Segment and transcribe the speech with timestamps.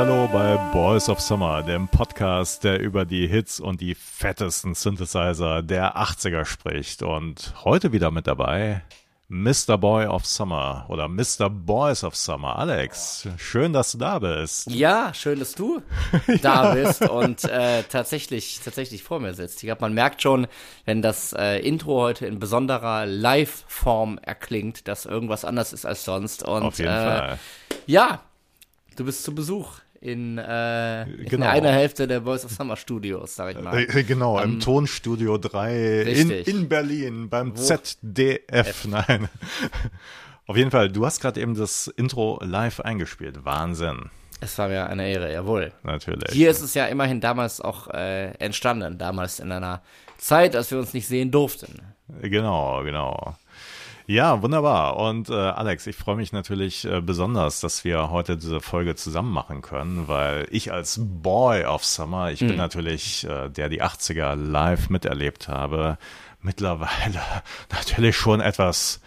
[0.00, 5.62] Hallo bei Boys of Summer, dem Podcast, der über die Hits und die fettesten Synthesizer
[5.62, 7.02] der 80er spricht.
[7.02, 8.80] Und heute wieder mit dabei
[9.28, 9.76] Mr.
[9.76, 11.50] Boy of Summer oder Mr.
[11.50, 12.58] Boys of Summer.
[12.58, 14.70] Alex, schön, dass du da bist.
[14.70, 15.82] Ja, schön, dass du
[16.40, 19.62] da bist und äh, tatsächlich, tatsächlich vor mir sitzt.
[19.62, 20.46] Ich glaube, man merkt schon,
[20.86, 26.42] wenn das äh, Intro heute in besonderer Live-Form erklingt, dass irgendwas anders ist als sonst.
[26.42, 27.38] Und, Auf jeden äh, Fall.
[27.84, 28.22] Ja,
[28.96, 31.46] du bist zu Besuch in, äh, in Genau.
[31.46, 33.78] einer Hälfte der Boys of Summer Studios, sag ich mal.
[33.78, 38.86] Äh, Genau, im Tonstudio 3 in, in Berlin beim Wo- ZDF.
[38.86, 39.28] Nein.
[40.46, 43.44] Auf jeden Fall, du hast gerade eben das Intro live eingespielt.
[43.44, 45.72] Wahnsinn, Es war mir eine Ehre, jawohl.
[45.84, 46.32] natürlich.
[46.32, 49.82] Hier ist es ja immerhin damals auch äh, entstanden, damals in einer
[50.18, 51.80] Zeit, als wir uns nicht sehen durften.
[52.22, 53.36] Genau, genau.
[54.10, 54.96] Ja, wunderbar.
[54.96, 59.30] Und äh, Alex, ich freue mich natürlich äh, besonders, dass wir heute diese Folge zusammen
[59.30, 64.34] machen können, weil ich als Boy of Summer, ich bin natürlich äh, der die 80er
[64.34, 65.96] live miterlebt habe,
[66.42, 67.20] mittlerweile
[67.70, 69.00] natürlich schon etwas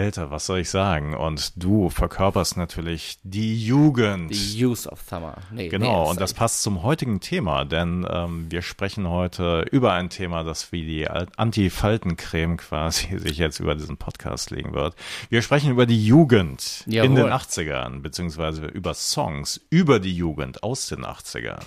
[0.00, 1.14] älter, was soll ich sagen?
[1.14, 4.30] Und du verkörperst natürlich die Jugend.
[4.32, 5.36] Die Use of Summer.
[5.52, 9.92] Nee, Genau, nee, und das passt zum heutigen Thema, denn ähm, wir sprechen heute über
[9.92, 14.94] ein Thema, das wie die Al- Anti-Faltencreme quasi sich jetzt über diesen Podcast legen wird.
[15.28, 17.14] Wir sprechen über die Jugend in Jawohl.
[17.16, 21.60] den 80ern, beziehungsweise über Songs über die Jugend aus den 80ern.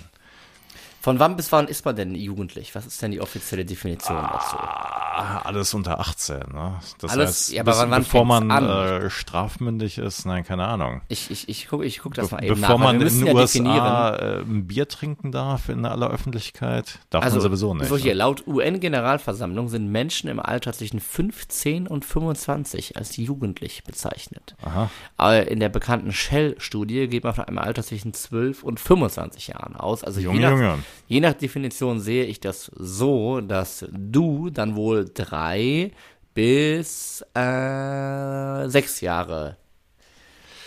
[1.04, 2.74] Von wann bis wann ist man denn jugendlich?
[2.74, 4.56] Was ist denn die offizielle Definition dazu?
[4.56, 6.80] Ah, alles unter 18, ne?
[6.98, 10.66] Das Alles- heißt, ja, aber bis, wann- wann bevor man äh, strafmündig ist, nein, keine
[10.66, 11.02] Ahnung.
[11.08, 12.86] Ich, ich, ich gucke ich guck das mal Be eben bevor nach.
[12.86, 13.34] weil man in den ja.
[13.34, 17.88] USA äh, ein Bier trinken darf in aller Öffentlichkeit, darf Also, man sowieso nicht.
[17.88, 18.18] so hier, ne?
[18.20, 24.56] laut UN-Generalversammlung sind Menschen im Alter zwischen 15 und 25 als jugendlich bezeichnet.
[24.64, 24.88] Aha.
[25.18, 29.76] Aber in der bekannten Shell-Studie geht man von einem Alter zwischen 12 und 25 Jahren
[29.76, 30.02] aus.
[30.02, 30.78] Also Junge, je, nach, Junge.
[31.06, 35.92] Je nach Definition sehe ich das so, dass du dann wohl drei
[36.34, 39.56] bis äh, sechs Jahre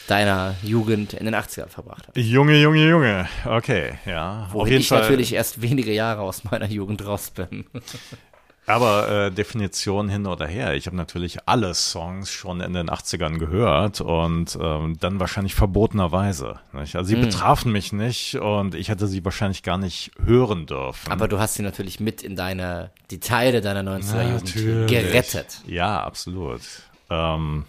[0.07, 2.17] deiner Jugend in den 80ern verbracht hast.
[2.17, 3.27] Junge, Junge, Junge.
[3.45, 4.47] Okay, ja.
[4.51, 5.01] Wo ich Fall.
[5.01, 7.65] natürlich erst wenige Jahre aus meiner Jugend raus bin.
[8.67, 10.75] Aber äh, Definition hin oder her.
[10.75, 16.59] Ich habe natürlich alle Songs schon in den 80ern gehört und ähm, dann wahrscheinlich verbotenerweise.
[16.73, 16.97] Nicht?
[16.97, 17.21] Also sie Hm.
[17.21, 21.11] betrafen mich nicht und ich hätte sie wahrscheinlich gar nicht hören dürfen.
[21.13, 24.89] Aber du hast sie natürlich mit in deine, die Teile deiner 90er Jugend Natürlich.
[24.91, 25.61] gerettet.
[25.65, 26.61] Ja, absolut.
[27.09, 27.63] Ähm,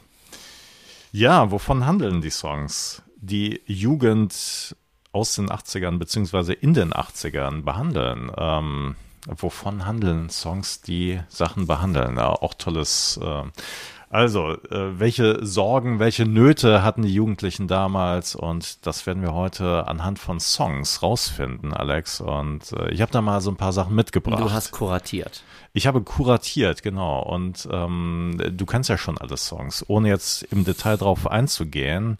[1.12, 3.02] ja, wovon handeln die Songs?
[3.16, 4.74] Die Jugend
[5.12, 8.30] aus den 80ern beziehungsweise in den 80ern behandeln.
[8.36, 8.96] Ähm,
[9.26, 12.16] wovon handeln Songs, die Sachen behandeln?
[12.16, 13.18] Ja, auch tolles.
[13.22, 13.44] Äh,
[14.10, 18.34] also, äh, welche Sorgen, welche Nöte hatten die Jugendlichen damals?
[18.34, 22.22] Und das werden wir heute anhand von Songs rausfinden, Alex.
[22.22, 24.40] Und äh, ich habe da mal so ein paar Sachen mitgebracht.
[24.40, 25.42] Du hast kuratiert.
[25.74, 27.22] Ich habe kuratiert, genau.
[27.22, 29.84] Und ähm, du kennst ja schon alle Songs.
[29.88, 32.16] Ohne jetzt im Detail drauf einzugehen,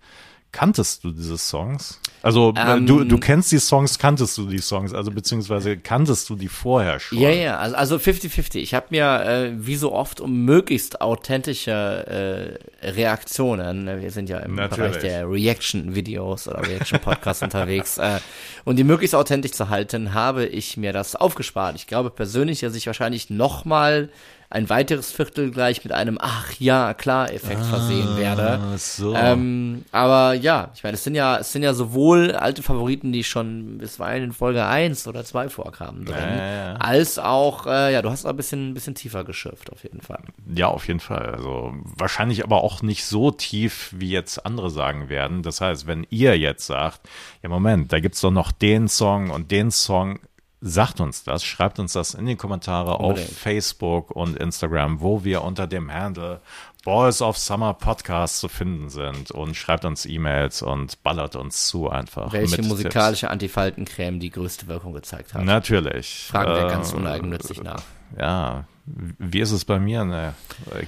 [0.53, 2.01] kanntest du diese Songs?
[2.23, 6.29] Also äh, Ähm, du, du kennst die Songs, kanntest du die Songs, also beziehungsweise kanntest
[6.29, 7.19] du die vorher schon?
[7.19, 8.57] Ja, ja, also also 50-50.
[8.59, 14.29] Ich habe mir, äh, wie so oft, um möglichst authentische äh, Reaktionen, ne, wir sind
[14.29, 14.93] ja im Natürlich.
[14.93, 18.19] Bereich der Reaction-Videos oder Reaction-Podcasts unterwegs, äh,
[18.65, 21.77] und die möglichst authentisch zu halten, habe ich mir das aufgespart.
[21.77, 24.09] Ich glaube persönlich, dass ich wahrscheinlich nochmal
[24.51, 28.59] ein weiteres Viertel gleich mit einem Ach ja, klar Effekt versehen werde.
[28.59, 29.15] Ah, so.
[29.15, 33.25] Ähm, aber ja, ich meine, es sind ja, es sind ja sowohl alte Favoriten, die
[33.25, 36.75] schon bisweilen in Folge 1 oder 2 vorkamen drin, ja.
[36.77, 40.01] als auch, äh, ja, du hast auch ein bisschen, ein bisschen tiefer geschürft, auf jeden
[40.01, 40.23] Fall.
[40.55, 41.27] Ja, auf jeden Fall.
[41.35, 45.43] Also wahrscheinlich aber auch nicht so tief, wie jetzt andere sagen werden.
[45.43, 47.01] Das heißt, wenn ihr jetzt sagt,
[47.43, 50.21] ja Moment, da gibt's doch noch den Song und den Song,
[50.60, 53.31] sagt uns das, schreibt uns das in die Kommentare Unbedingt.
[53.31, 56.40] auf Facebook und Instagram, wo wir unter dem Handle
[56.84, 61.90] Boys of Summer Podcast zu finden sind und schreibt uns E-Mails und ballert uns zu
[61.90, 62.32] einfach.
[62.32, 65.44] Welche musikalische Antifaltencreme die größte Wirkung gezeigt hat.
[65.44, 66.26] Natürlich.
[66.31, 67.82] Fragen wir Äh, ganz uneigennützig nach.
[68.19, 70.05] Ja, wie ist es bei mir?
[70.05, 70.34] Ne,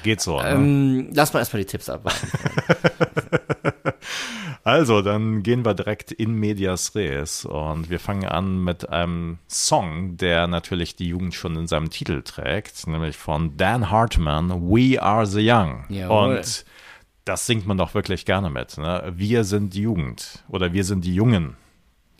[0.03, 0.41] geht so.
[0.41, 0.49] Ne?
[0.49, 2.29] Ähm, lass mal erstmal die Tipps abwarten.
[4.63, 10.19] Also, dann gehen wir direkt in Medias Res und wir fangen an mit einem Song,
[10.19, 15.25] der natürlich die Jugend schon in seinem Titel trägt, nämlich von Dan Hartman, We Are
[15.25, 15.87] the Young.
[15.89, 16.37] Jawohl.
[16.37, 16.65] Und
[17.25, 18.77] das singt man doch wirklich gerne mit.
[18.77, 19.13] Ne?
[19.15, 21.57] Wir sind die Jugend oder wir sind die Jungen,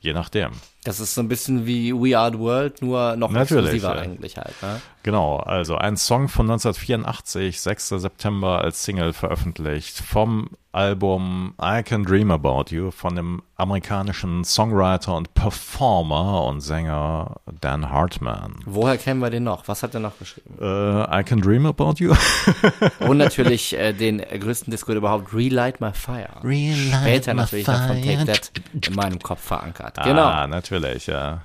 [0.01, 0.53] je nachdem.
[0.85, 4.01] Das ist so ein bisschen wie We Are the World, nur noch Natürlich, exklusiver ja.
[4.03, 4.55] eigentlich halt.
[4.63, 4.81] Ne?
[5.03, 7.89] Genau, also ein Song von 1984, 6.
[7.89, 15.17] September als Single veröffentlicht vom Album I Can Dream About You von dem amerikanischen Songwriter
[15.17, 18.55] und Performer und Sänger Dan Hartman.
[18.67, 19.67] Woher kennen wir den noch?
[19.67, 20.55] Was hat er noch geschrieben?
[20.61, 22.15] Äh, I Can Dream About You.
[23.01, 26.29] Und natürlich äh, den größten Disco überhaupt, Relight My Fire.
[26.45, 28.27] Relight Später my natürlich noch von Take fire.
[28.27, 28.53] That
[28.89, 29.99] in meinem Kopf verankert.
[30.05, 30.23] Genau.
[30.23, 30.70] Ah, natürlich,
[31.07, 31.43] ja.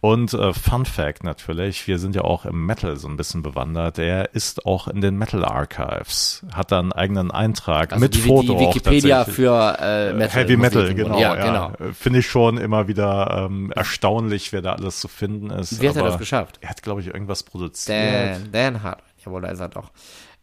[0.00, 3.98] Und äh, Fun Fact natürlich, wir sind ja auch im Metal so ein bisschen bewandert.
[3.98, 8.20] Er ist auch in den Metal Archives, hat da einen eigenen Eintrag Also mit die,
[8.20, 10.44] Foto die Wikipedia für äh, Metal.
[10.44, 11.18] Heavy Metal, genau.
[11.18, 11.92] Ja, Ja, genau.
[11.94, 15.82] Finde ich schon immer wieder ähm, erstaunlich, wer da alles zu finden ist.
[15.82, 16.58] Wie hat er das geschafft?
[16.60, 17.98] Er hat, glaube ich, irgendwas produziert.
[17.98, 19.02] Dan, Dan Hart.
[19.24, 19.90] Jawohl, da ist er doch.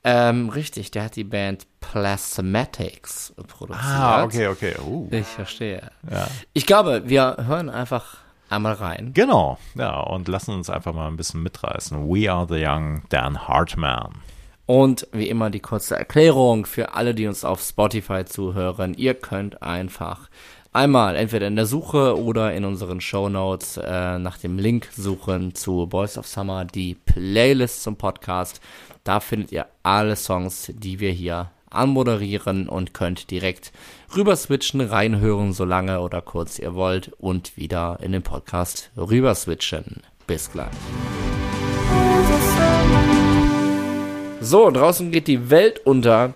[0.07, 3.83] Ähm, richtig, der hat die Band Plasmatics produziert.
[3.83, 4.75] Ah, okay, okay.
[4.85, 5.89] Uh, Ich verstehe.
[6.09, 6.27] ja.
[6.53, 8.17] Ich glaube, wir hören einfach
[8.49, 9.11] einmal rein.
[9.15, 12.07] Genau, ja, und lassen uns einfach mal ein bisschen mitreißen.
[12.07, 14.13] We are the young Dan Hartman.
[14.67, 18.93] Und wie immer die kurze Erklärung für alle, die uns auf Spotify zuhören.
[18.93, 20.29] Ihr könnt einfach
[20.71, 25.87] einmal entweder in der Suche oder in unseren Shownotes äh, nach dem Link suchen zu
[25.87, 28.59] Boys of Summer, die Playlist zum Podcast.
[29.05, 33.71] Da findet ihr alle Songs, die wir hier anmoderieren und könnt direkt
[34.15, 40.01] rüber switchen, reinhören, solange oder kurz ihr wollt und wieder in den Podcast rüber switchen.
[40.25, 40.73] Bis gleich.
[44.41, 46.33] So, draußen geht die Welt unter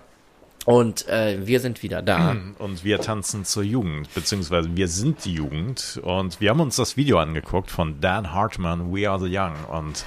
[0.64, 2.36] und äh, wir sind wieder da.
[2.58, 5.98] Und wir tanzen zur Jugend, beziehungsweise wir sind die Jugend.
[6.04, 9.54] Und wir haben uns das Video angeguckt von Dan Hartman, We Are the Young.
[9.72, 10.04] Und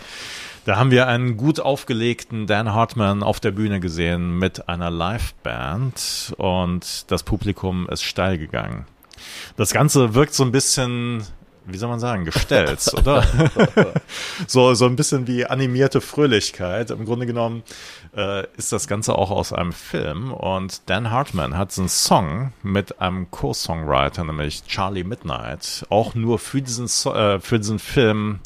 [0.65, 6.33] da haben wir einen gut aufgelegten Dan Hartman auf der Bühne gesehen mit einer Liveband.
[6.37, 8.85] Und das Publikum ist steil gegangen.
[9.57, 11.23] Das Ganze wirkt so ein bisschen,
[11.65, 13.25] wie soll man sagen, gestellt, oder?
[14.47, 16.91] so, so ein bisschen wie animierte Fröhlichkeit.
[16.91, 17.63] Im Grunde genommen
[18.15, 22.53] äh, ist das Ganze auch aus einem Film und Dan Hartman hat so einen Song
[22.63, 28.39] mit einem Co-Songwriter, nämlich Charlie Midnight, auch nur für diesen, so äh, für diesen Film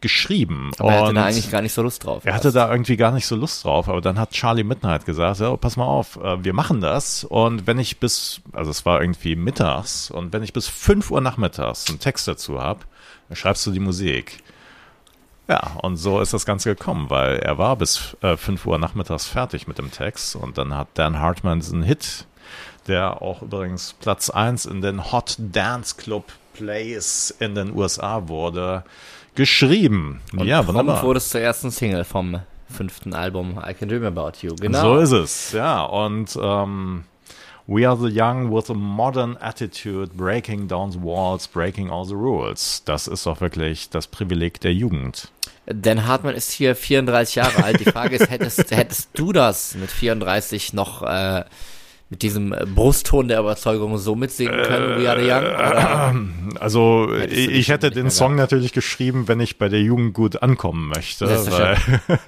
[0.00, 0.70] geschrieben.
[0.78, 2.24] Aber er hatte da eigentlich gar nicht so Lust drauf.
[2.24, 5.40] er hatte da irgendwie gar nicht so Lust drauf, aber dann hat Charlie Midnight gesagt,
[5.40, 9.00] ja, pass mal auf, äh, wir machen das und wenn ich bis, also es war
[9.00, 12.80] irgendwie mittags und wenn ich bis 5 Uhr nachmittags einen Text dazu habe,
[13.28, 14.42] dann schreibst du die Musik.
[15.48, 19.26] Ja, und so ist das Ganze gekommen, weil er war bis äh, 5 Uhr nachmittags
[19.26, 22.26] fertig mit dem Text und dann hat Dan Hartman diesen Hit,
[22.86, 28.84] der auch übrigens Platz 1 in den Hot Dance Club Plays in den USA wurde,
[29.38, 30.20] geschrieben.
[30.36, 31.02] Und ja, wunderbar.
[31.02, 34.54] wurde es zur ersten Single vom fünften Album I Can Dream About You.
[34.56, 34.80] Genau.
[34.80, 35.84] So ist es, ja.
[35.84, 37.04] Und ähm,
[37.70, 42.14] We are the young with a modern attitude, breaking down the walls, breaking all the
[42.14, 42.82] rules.
[42.84, 45.30] Das ist doch wirklich das Privileg der Jugend.
[45.66, 47.78] Dan Hartmann ist hier 34 Jahre alt.
[47.78, 51.44] Die Frage ist, hättest, hättest du das mit 34 noch äh,
[52.10, 55.44] mit diesem äh, Brustton der Überzeugung so mitsingen können, We Are Young?
[55.44, 56.14] Oder?
[56.60, 58.52] Also Hättest du ich, ich hätte den Song gehabt.
[58.52, 61.26] natürlich geschrieben, wenn ich bei der Jugend gut ankommen möchte.
[61.28, 61.76] Weil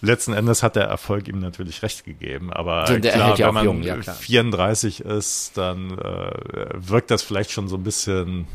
[0.00, 2.52] letzten Endes hat der Erfolg ihm natürlich recht gegeben.
[2.52, 4.14] Aber der klar, wenn man jung, ja, klar.
[4.16, 6.30] 34 ist, dann äh,
[6.74, 8.46] wirkt das vielleicht schon so ein bisschen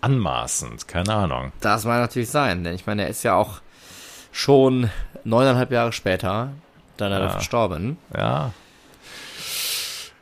[0.00, 0.88] anmaßend.
[0.88, 1.52] Keine Ahnung.
[1.60, 3.60] Das mag natürlich sein, denn ich meine, er ist ja auch
[4.32, 4.90] schon
[5.24, 6.50] neuneinhalb Jahre später
[6.96, 7.28] dann Ja.
[7.28, 7.96] verstorben.
[8.16, 8.52] Ja.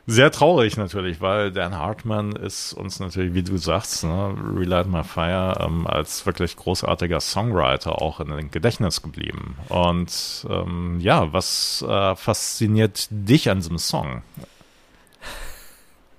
[0.05, 5.01] Sehr traurig natürlich, weil Dan Hartman ist uns natürlich, wie du sagst, ne, Relight My
[5.03, 9.55] Fire ähm, als wirklich großartiger Songwriter auch in den Gedächtnis geblieben.
[9.69, 14.23] Und ähm, ja, was äh, fasziniert dich an diesem Song?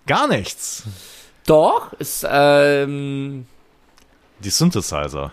[0.06, 0.84] Gar nichts.
[1.46, 3.46] Doch, ist, ähm,
[4.40, 5.32] Die Synthesizer.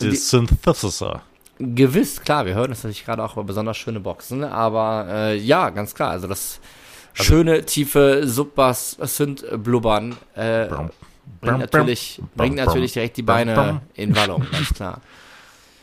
[0.00, 1.22] Die, Die- Synthesizer.
[1.60, 5.70] Gewiss, klar, wir hören das natürlich gerade auch über besonders schöne Boxen, aber äh, ja,
[5.70, 6.60] ganz klar, also das
[7.14, 10.90] schöne, tiefe Subbass Synth blubbern äh, Brum,
[11.40, 13.80] bringt natürlich, brum, bringt natürlich direkt die Beine brum.
[13.94, 15.00] in Wallung, ganz klar.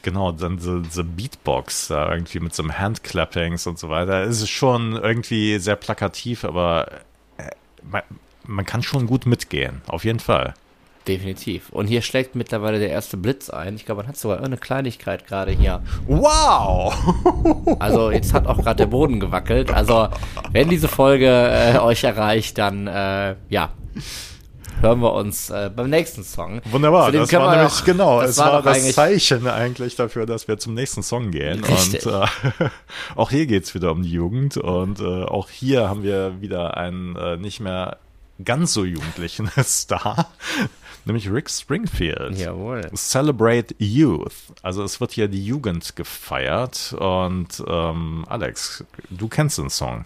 [0.01, 4.23] Genau, dann so, so Beatbox da irgendwie mit so einem Handclappings und so weiter.
[4.23, 6.91] Es ist schon irgendwie sehr plakativ, aber
[7.37, 7.49] äh,
[7.89, 8.03] man,
[8.45, 10.53] man kann schon gut mitgehen, auf jeden Fall.
[11.07, 11.69] Definitiv.
[11.69, 13.75] Und hier schlägt mittlerweile der erste Blitz ein.
[13.75, 15.81] Ich glaube, man hat sogar irgendeine Kleinigkeit gerade hier.
[16.07, 16.93] Wow!
[17.79, 19.71] Also jetzt hat auch gerade der Boden gewackelt.
[19.71, 20.07] Also
[20.51, 23.71] wenn diese Folge äh, euch erreicht, dann äh, ja,
[24.81, 26.61] hören wir uns äh, beim nächsten Song.
[26.65, 30.47] Wunderbar, das war nämlich doch- genau, das es war war, das Zeichen eigentlich dafür, dass
[30.47, 31.63] wir zum nächsten Song gehen.
[31.63, 32.05] Richtig.
[32.05, 32.69] Und äh,
[33.15, 37.15] auch hier geht's wieder um die Jugend und äh, auch hier haben wir wieder einen
[37.15, 37.97] äh, nicht mehr
[38.43, 40.27] ganz so jugendlichen Star,
[41.05, 42.37] nämlich Rick Springfield.
[42.37, 42.89] Jawohl.
[42.95, 44.33] Celebrate Youth.
[44.61, 50.05] Also es wird hier die Jugend gefeiert und ähm, Alex, du kennst den Song.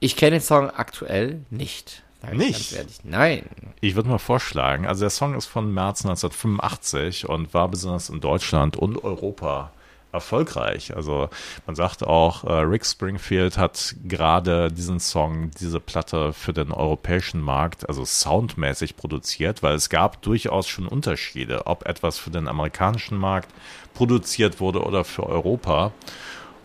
[0.00, 2.02] Ich kenne den Song aktuell nicht.
[2.32, 3.04] Nicht?
[3.04, 3.44] Nein.
[3.80, 8.20] Ich würde mal vorschlagen, also der Song ist von März 1985 und war besonders in
[8.20, 9.72] Deutschland und Europa
[10.14, 10.96] erfolgreich.
[10.96, 11.28] Also
[11.66, 17.40] man sagt auch, äh, Rick Springfield hat gerade diesen Song, diese Platte für den europäischen
[17.40, 23.18] Markt, also soundmäßig produziert, weil es gab durchaus schon Unterschiede, ob etwas für den amerikanischen
[23.18, 23.50] Markt
[23.92, 25.92] produziert wurde oder für Europa.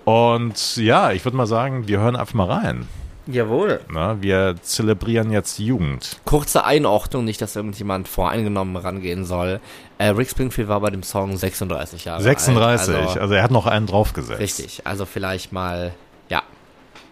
[0.06, 2.88] Und ja, ich würde mal sagen, wir hören einfach mal rein.
[3.32, 3.82] Jawohl.
[3.92, 4.18] Ne?
[4.22, 6.20] Wir zelebrieren jetzt die Jugend.
[6.26, 9.60] Kurze Einordnung, nicht, dass irgendjemand voreingenommen rangehen soll.
[10.00, 13.06] Äh, Rick Springfield war bei dem Song 36 Jahre 36, alt.
[13.08, 14.40] also, Also, er hat noch einen draufgesetzt.
[14.40, 14.82] richtig.
[14.88, 15.94] Also vielleicht mal,
[16.30, 16.42] ja.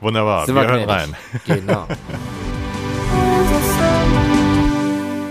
[0.01, 1.15] Wunderbar, Sind wir, wir hören rein.
[1.45, 1.85] Genau.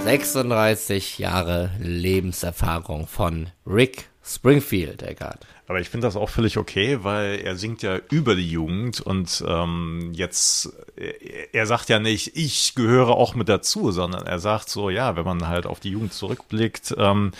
[0.04, 5.46] 36 Jahre Lebenserfahrung von Rick Springfield, Eckart.
[5.68, 9.44] Aber ich finde das auch völlig okay, weil er singt ja über die Jugend und
[9.46, 14.68] ähm, jetzt, er, er sagt ja nicht, ich gehöre auch mit dazu, sondern er sagt
[14.68, 17.32] so, ja, wenn man halt auf die Jugend zurückblickt, ähm,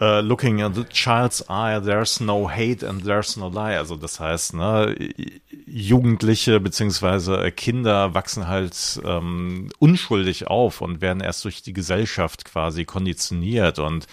[0.00, 3.76] äh, looking at the child's eye, there's no hate and there's no lie.
[3.76, 4.96] Also das heißt, ne,
[5.74, 12.84] Jugendliche beziehungsweise Kinder wachsen halt ähm, unschuldig auf und werden erst durch die Gesellschaft quasi
[12.84, 14.06] konditioniert und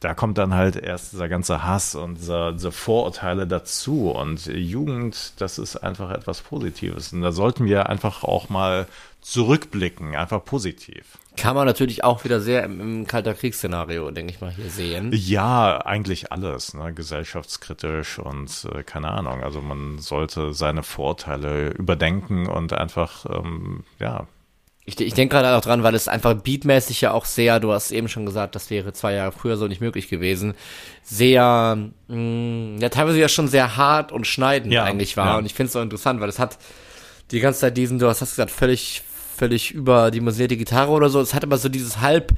[0.00, 4.10] da kommt dann halt erst dieser ganze Hass und dieser, diese Vorurteile dazu.
[4.10, 7.14] Und Jugend, das ist einfach etwas Positives.
[7.14, 8.86] Und da sollten wir einfach auch mal
[9.22, 11.16] zurückblicken, einfach positiv.
[11.36, 15.10] Kann man natürlich auch wieder sehr im, im Kalter Kriegsszenario, denke ich mal, hier sehen.
[15.12, 16.92] Ja, eigentlich alles, ne?
[16.94, 19.42] gesellschaftskritisch und äh, keine Ahnung.
[19.42, 24.28] Also man sollte seine Vorurteile überdenken und einfach, ähm, ja,
[24.86, 27.90] Ich, ich denke gerade auch dran, weil es einfach beatmäßig ja auch sehr, du hast
[27.90, 30.54] eben schon gesagt, das wäre zwei Jahre früher so nicht möglich gewesen,
[31.02, 31.76] sehr,
[32.08, 35.26] mh, ja teilweise ja schon sehr hart und schneidend Ja, eigentlich war.
[35.26, 35.38] ja.
[35.38, 36.58] Und ich finde es so interessant, weil es hat
[37.30, 39.02] die ganze Zeit diesen, du hast das gesagt, völlig,
[39.34, 41.20] völlig überdimensionierte Gitarre oder so.
[41.20, 42.32] Es hat aber so dieses halb,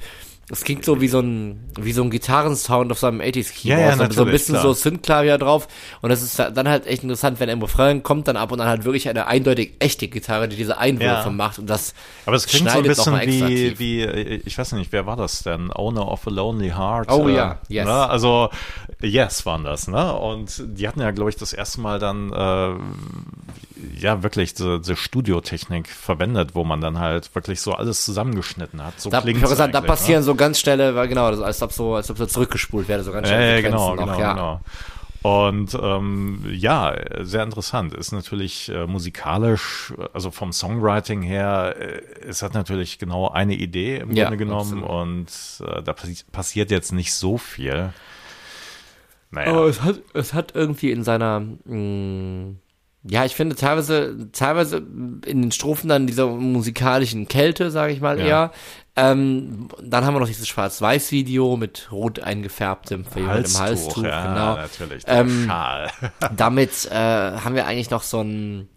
[0.49, 3.81] es klingt so wie so ein, wie so ein Gitarrensound auf seinem 80s Keyboard.
[3.81, 4.63] Ja, ja, so, so ein bisschen klar.
[4.63, 5.67] so Synthklavier drauf.
[6.01, 8.67] Und das ist dann halt echt interessant, wenn im Refrain kommt dann ab und dann
[8.69, 11.29] halt wirklich eine eindeutig echte Gitarre, die diese Einwürfe Ja.
[11.31, 11.59] macht.
[11.59, 11.93] Und das
[12.25, 15.43] Aber es klingt so ein bisschen wie, wie, äh, ich weiß nicht, wer war das
[15.43, 15.69] denn?
[15.73, 17.11] Owner of a Lonely Heart.
[17.11, 17.85] Oh äh, ja, Yes.
[17.85, 18.09] Ne?
[18.09, 18.49] Also,
[19.01, 20.13] Yes waren das, ne?
[20.13, 22.75] Und die hatten ja, glaube ich, das erste Mal dann, äh,
[23.99, 28.99] ja, wirklich diese, diese Studiotechnik verwendet, wo man dann halt wirklich so alles zusammengeschnitten hat.
[28.99, 29.87] So Da, hab gesagt, da ne?
[29.87, 33.03] passieren so ganz schnelle, weil genau, das, als ob so, als ob so zurückgespult wäre,
[33.03, 34.33] so ganz Ja, schnelle ja, genau, Sequenzen genau, noch, ja.
[34.33, 34.61] genau.
[35.23, 37.93] Und ähm, ja, sehr interessant.
[37.93, 43.97] Ist natürlich äh, musikalisch, also vom Songwriting her, äh, es hat natürlich genau eine Idee
[43.97, 45.27] im Ja, Grunde genommen und
[45.65, 47.93] äh, da passi passiert jetzt nicht so viel.
[49.31, 52.55] Naja, Aber es hat, es hat irgendwie in seiner, mh,
[53.03, 58.19] ja, ich finde teilweise, teilweise in den Strophen dann dieser musikalischen Kälte, sage ich mal
[58.19, 58.25] Ja.
[58.25, 58.51] eher.
[58.99, 64.55] Ähm, dann haben wir noch dieses Schwarz-Weiß-Video mit rot eingefärbtem, verjüngertem Halstuch, ja, genau.
[64.55, 65.91] natürlich, der Ähm, Schal.
[66.35, 68.67] damit äh, haben wir eigentlich noch so ein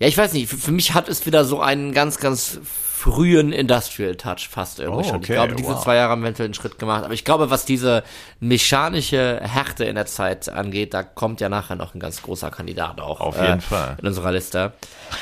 [0.00, 2.58] ja ich weiß nicht für, für mich hat es wieder so einen ganz ganz
[3.02, 5.16] frühen Industrial Touch fast irgendwie Oh, schon.
[5.16, 5.82] okay, Ich glaube, diese wow.
[5.82, 7.04] zwei Jahre haben eventuell einen Schritt gemacht.
[7.04, 8.02] Aber ich glaube, was diese
[8.40, 13.00] mechanische Härte in der Zeit angeht, da kommt ja nachher noch ein ganz großer Kandidat
[13.00, 13.20] auch.
[13.20, 13.96] Auf äh, jeden Fall.
[14.00, 14.72] In unserer Liste.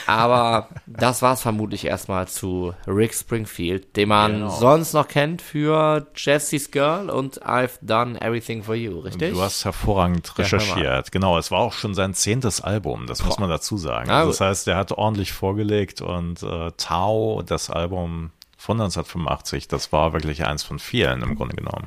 [0.07, 4.49] Aber das war es vermutlich erstmal zu Rick Springfield, den man Genau.
[4.51, 9.35] sonst noch kennt für Jesse's Girl und I've Done Everything for You, richtig?
[9.35, 11.13] Du hast hervorragend Ja, recherchiert.
[11.13, 14.11] genau, es war auch schon sein zehntes Album, das muss man dazu sagen.
[14.11, 19.93] Also das heißt, er hat ordentlich vorgelegt und äh, Tau, das Album von 1985, das
[19.93, 21.87] war wirklich eins von vielen im Grunde genommen.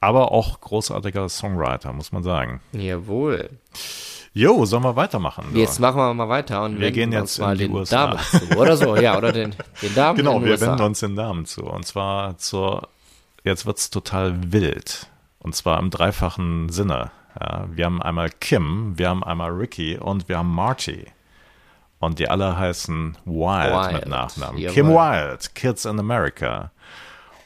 [0.00, 2.60] Aber auch großartiger Songwriter, muss man sagen.
[2.72, 3.50] Jawohl.
[4.34, 5.44] Jo, sollen wir weitermachen?
[5.52, 5.58] du?
[5.58, 8.06] Jetzt machen wir mal weiter und Wir gehen jetzt mal den USA.
[8.08, 8.56] Damen zu.
[8.58, 10.68] Oder so, ja, oder den, den Damen Genau, den wir USA.
[10.68, 11.64] wenden uns den Damen zu.
[11.64, 12.88] Und zwar zur,
[13.44, 15.08] jetzt wird's total wild.
[15.38, 17.10] Und zwar im dreifachen Sinne.
[17.38, 21.06] Ja, wir haben einmal Kim, wir haben einmal Ricky und wir haben Marty.
[22.02, 24.58] Und die alle heißen Wild, Wild, mit Nachnamen.
[24.58, 24.74] jawohl.
[24.74, 26.72] Kim Wild, Kids in America.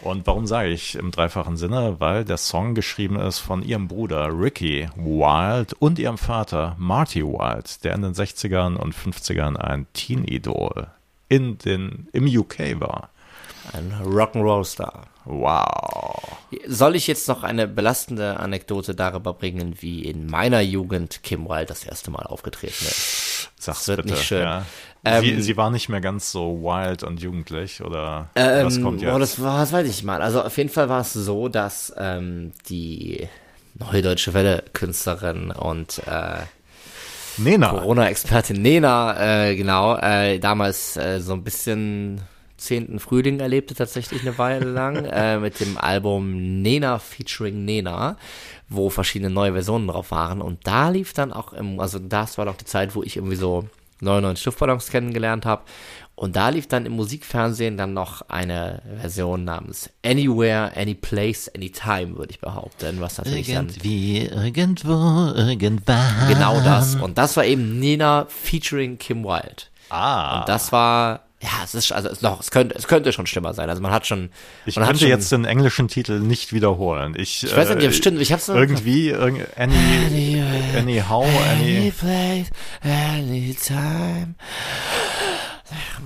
[0.01, 1.97] Und warum sage ich im dreifachen Sinne?
[1.99, 7.85] Weil der Song geschrieben ist von ihrem Bruder Ricky Wild und ihrem Vater Marty Wild,
[7.85, 10.87] der in den 60ern und 50ern ein Teen-Idol
[11.29, 13.11] in den, im UK war.
[13.75, 15.03] Ein Rock'n'Roll-Star.
[15.27, 16.39] Wow.
[16.67, 21.67] Soll ich jetzt noch eine belastende Anekdote darüber bringen, wie in meiner Jugend Kim Wilde
[21.67, 23.36] das erste Mal aufgetreten ist?
[23.59, 24.15] Sag's Das wird bitte.
[24.15, 24.43] nicht schön.
[24.43, 24.65] Ja.
[25.21, 29.15] sie, sie war nicht mehr ganz so wild und jugendlich, oder Ähm, was kommt jetzt?
[29.15, 30.21] Oh, das war, das weiß ich mal.
[30.23, 33.29] Also auf jeden Fall war es so, dass ähm, die
[33.79, 36.39] neue deutsche Welle-Künstlerin und äh,
[37.39, 37.69] Nena.
[37.69, 42.23] Corona-Expertin Nena, äh, genau, äh, damals äh, so ein bisschen
[42.67, 48.17] zehnten Frühling erlebte tatsächlich eine Weile lang äh, mit dem Album Nena featuring Nena,
[48.69, 52.45] wo verschiedene neue Versionen drauf waren und da lief dann auch im, also das war
[52.45, 53.65] doch die Zeit, wo ich irgendwie so
[54.01, 55.63] 99 Luftballons kennengelernt habe
[56.17, 62.31] und da lief dann im Musikfernsehen dann noch eine Version namens Anywhere, Anyplace, Anytime, würde
[62.31, 66.29] ich behaupten, was natürlich dann Irgendwie, irgendwo, irgendwann.
[66.29, 69.65] genau das und das war eben Nena featuring Kim Wilde.
[69.91, 70.41] Ah.
[70.41, 73.55] Und das war, ja, es ist, also es, noch, es könnte, es könnte schon schlimmer
[73.55, 73.71] sein.
[73.71, 74.31] Also man hat schon,
[74.65, 77.15] Ich man könnte schon, jetzt den englischen Titel nicht wiederholen.
[77.17, 80.43] Ich, ich weiß nicht, ja, stimmt, ich hab's Irgendwie, irgend, any,
[80.77, 81.93] anyhow, any.
[81.93, 82.49] place,
[82.83, 84.35] anytime.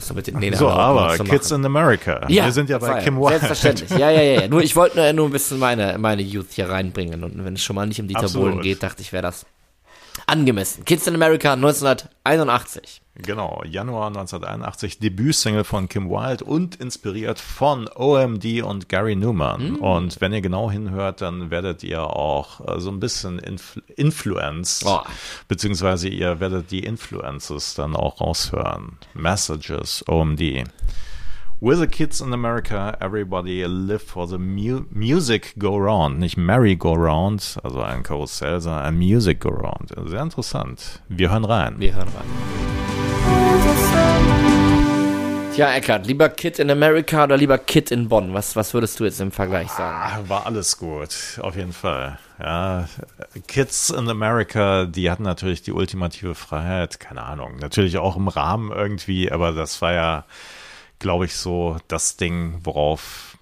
[0.09, 2.27] Du mit den Nena So, aber Kids in America.
[2.29, 3.39] ja, Wir sind ja bei Kim Wilde.
[3.39, 3.91] Selbstverständlich.
[3.91, 4.49] Ja, ja, ja, ja.
[4.49, 7.25] Nur, ich wollte nur, nur ein bisschen meine, meine Youth hier reinbringen.
[7.25, 8.53] Und wenn es schon mal nicht um Dieter Absolut.
[8.53, 9.45] Bohlen geht, dachte ich, wäre das
[10.27, 10.85] angemessen.
[10.85, 11.53] Kids in America
[12.25, 13.03] 1981.
[13.23, 19.61] Genau, Januar 1981, Debütsingle von Kim Wilde und inspiriert von OMD und Gary Newman.
[19.61, 19.77] Hm.
[19.77, 24.83] Und wenn ihr genau hinhört, dann werdet ihr auch äh, so ein bisschen Influ Influence,
[24.87, 25.01] Oh.
[25.49, 28.97] beziehungsweise ihr werdet die Influences dann auch raushören.
[29.13, 30.65] Messages, OMD.
[31.63, 36.19] With the kids in America, everybody live for the mu music go round.
[36.19, 39.93] Nicht merry go round, also ein Karussell, sondern ein music go round.
[40.09, 41.03] Sehr interessant.
[41.11, 41.75] Wir hören rein.
[41.79, 42.25] Wir hören rein.
[45.55, 48.33] Tja, Eckart, lieber Kid in America oder lieber Kid in Bonn?
[48.33, 49.99] Was, was würdest du jetzt im Vergleich sagen?
[50.01, 52.19] Ah, War alles gut, auf jeden Fall.
[52.39, 52.89] Ja,
[53.49, 58.73] Kids in America, die hatten natürlich die ultimative Freiheit, keine Ahnung, natürlich auch im Rahmen
[58.73, 60.25] irgendwie, aber das war ja,
[61.01, 63.37] glaube ich, so das Ding, worauf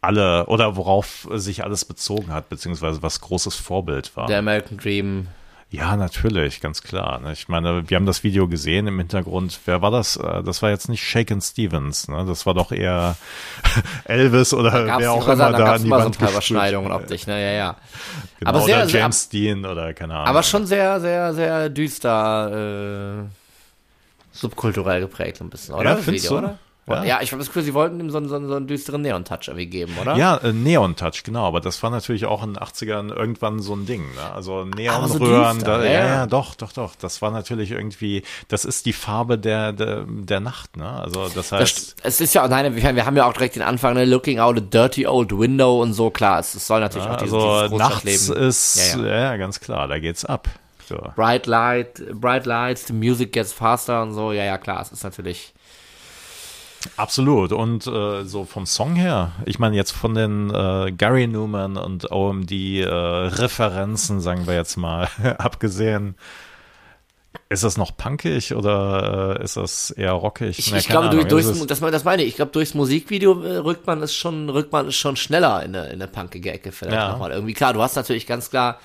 [0.00, 4.26] alle oder worauf sich alles bezogen hat, beziehungsweise was großes Vorbild war.
[4.26, 5.28] Der American Dream.
[5.70, 7.18] Ja, natürlich, ganz klar.
[7.20, 7.32] ne.
[7.32, 9.58] Ich meine, wir haben das Video gesehen im Hintergrund.
[9.64, 10.16] Wer war das?
[10.16, 12.24] Äh, Das war jetzt nicht Shaken Stevens, ne?
[12.28, 13.16] Das war doch eher
[14.04, 16.30] Elvis oder wer auch immer da an die mal so ein Wand paar.
[16.30, 17.76] Überschneidungen optisch, ne, ja, ja.
[18.38, 20.26] Genau, Aber sehr- oder sehr- James Dean oder keine Ahnung.
[20.28, 23.24] Aber schon sehr, sehr, sehr düster, äh,
[24.32, 25.90] subkulturell geprägt so ein bisschen, oder?
[25.90, 26.46] Ja, findest Video, du?
[26.46, 26.58] Oder?
[26.86, 27.02] Ja.
[27.04, 27.18] Ja.
[27.22, 29.48] ich habe das Gefühl, sie wollten ihm so, einen- so, einen- so einen düsteren Neon-Touch
[29.48, 30.16] irgendwie geben, oder?
[30.16, 33.74] Ja, äh, Neon Touch, genau, aber das war natürlich auch in den 80ern irgendwann so
[33.74, 34.32] ein Ding, ne?
[34.34, 36.06] Also so Neonröhren, da, ja, ja, ja.
[36.06, 36.92] ja, doch, doch, doch.
[37.00, 40.88] Das war natürlich irgendwie, das ist die Farbe der, der, der Nacht, ne?
[40.88, 43.56] Also das Das, heißt, st- es ist ja, nein, wir, wir haben ja auch direkt
[43.56, 46.80] den Anfang, ne, looking out a dirty old window und so, klar, es, es soll
[46.80, 49.20] natürlich auch dieses, also dieses nachts ist, Ja, ja, ja.
[49.20, 49.36] ja.
[49.36, 50.48] ganz klar, da geht's ab.
[50.86, 50.98] So.
[51.16, 55.02] Bright light, bright lights, the music gets faster und so, ja, ja, klar, es ist
[55.02, 55.54] natürlich,
[56.96, 57.52] Absolut.
[57.52, 62.10] Und äh, so vom Song her, ich meine jetzt von den äh, Gary Newman und
[62.10, 66.14] OMD äh, Referenzen, sagen wir jetzt mal, abgesehen,
[67.48, 70.58] ist das noch punkig oder äh, ist das eher rockig?
[70.58, 71.28] Ich, Na, ich glaube, durch, Ahnung.
[71.30, 74.14] durchs, Es ist- das, das meine ich, ich glaube, durchs Musikvideo äh, rückt man es
[74.14, 77.12] schon, rückt man es schon schneller in eine, in eine punkige Ecke vielleicht Ja.
[77.12, 77.32] nochmal.
[77.32, 78.78] Irgendwie klar, du hast natürlich ganz klar,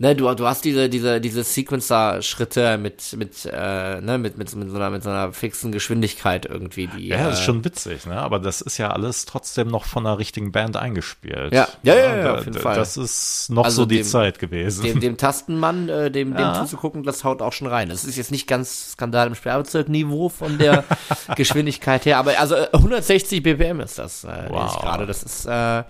[0.00, 4.68] ne, du, du hast diese, diese, diese Sequencer-Schritte mit, mit, äh, ne, mit, mit, mit
[4.70, 8.06] so einer, mit so einer fixen Geschwindigkeit irgendwie, die, ja, das ist äh, schon witzig,
[8.06, 8.16] ne?
[8.16, 11.52] Aber das ist ja alles trotzdem noch von einer richtigen Band eingespielt.
[11.52, 11.68] Ja.
[11.82, 12.76] Ja, ja, ja, da- auf jeden da- Fall.
[12.76, 14.82] Das ist noch Also so die dem- Zeit gewesen.
[14.82, 16.54] dem, dem Tastenmann, äh, dem, dem Ja.
[16.54, 17.88] zuzugucken, das haut auch schon rein.
[17.90, 20.84] Das ist jetzt nicht ganz Skandal im Sperrbezirk-Niveau von der
[21.36, 24.80] Geschwindigkeit her, aber also äh, 160 BPM ist das, äh, Wow.
[24.80, 25.06] gerade.
[25.06, 25.82] Das ist, äh,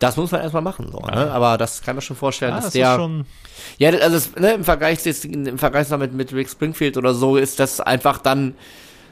[0.00, 1.30] das muss man erstmal machen, so, ne?
[1.30, 2.90] Aber das kann man schon vorstellen, ja, dass das der.
[2.90, 3.26] ist schon,
[3.78, 7.36] ja, also es, ne, im Vergleich jetzt, im Vergleich noch mit, Rick Springfield oder so
[7.36, 8.54] ist das einfach dann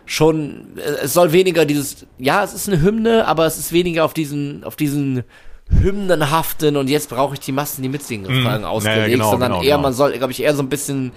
[0.06, 4.04] schon, äh, es soll weniger dieses, ja, es ist eine Hymne, aber es ist weniger
[4.04, 5.24] auf diesen, auf diesen
[5.70, 9.62] hymnenhaften und jetzt brauche ich die Massen, die mitsingen, Fragen ja, ausgelegt, genau, sondern genau,
[9.62, 9.82] eher, genau.
[9.82, 11.12] man soll, glaube ich, eher so ein bisschen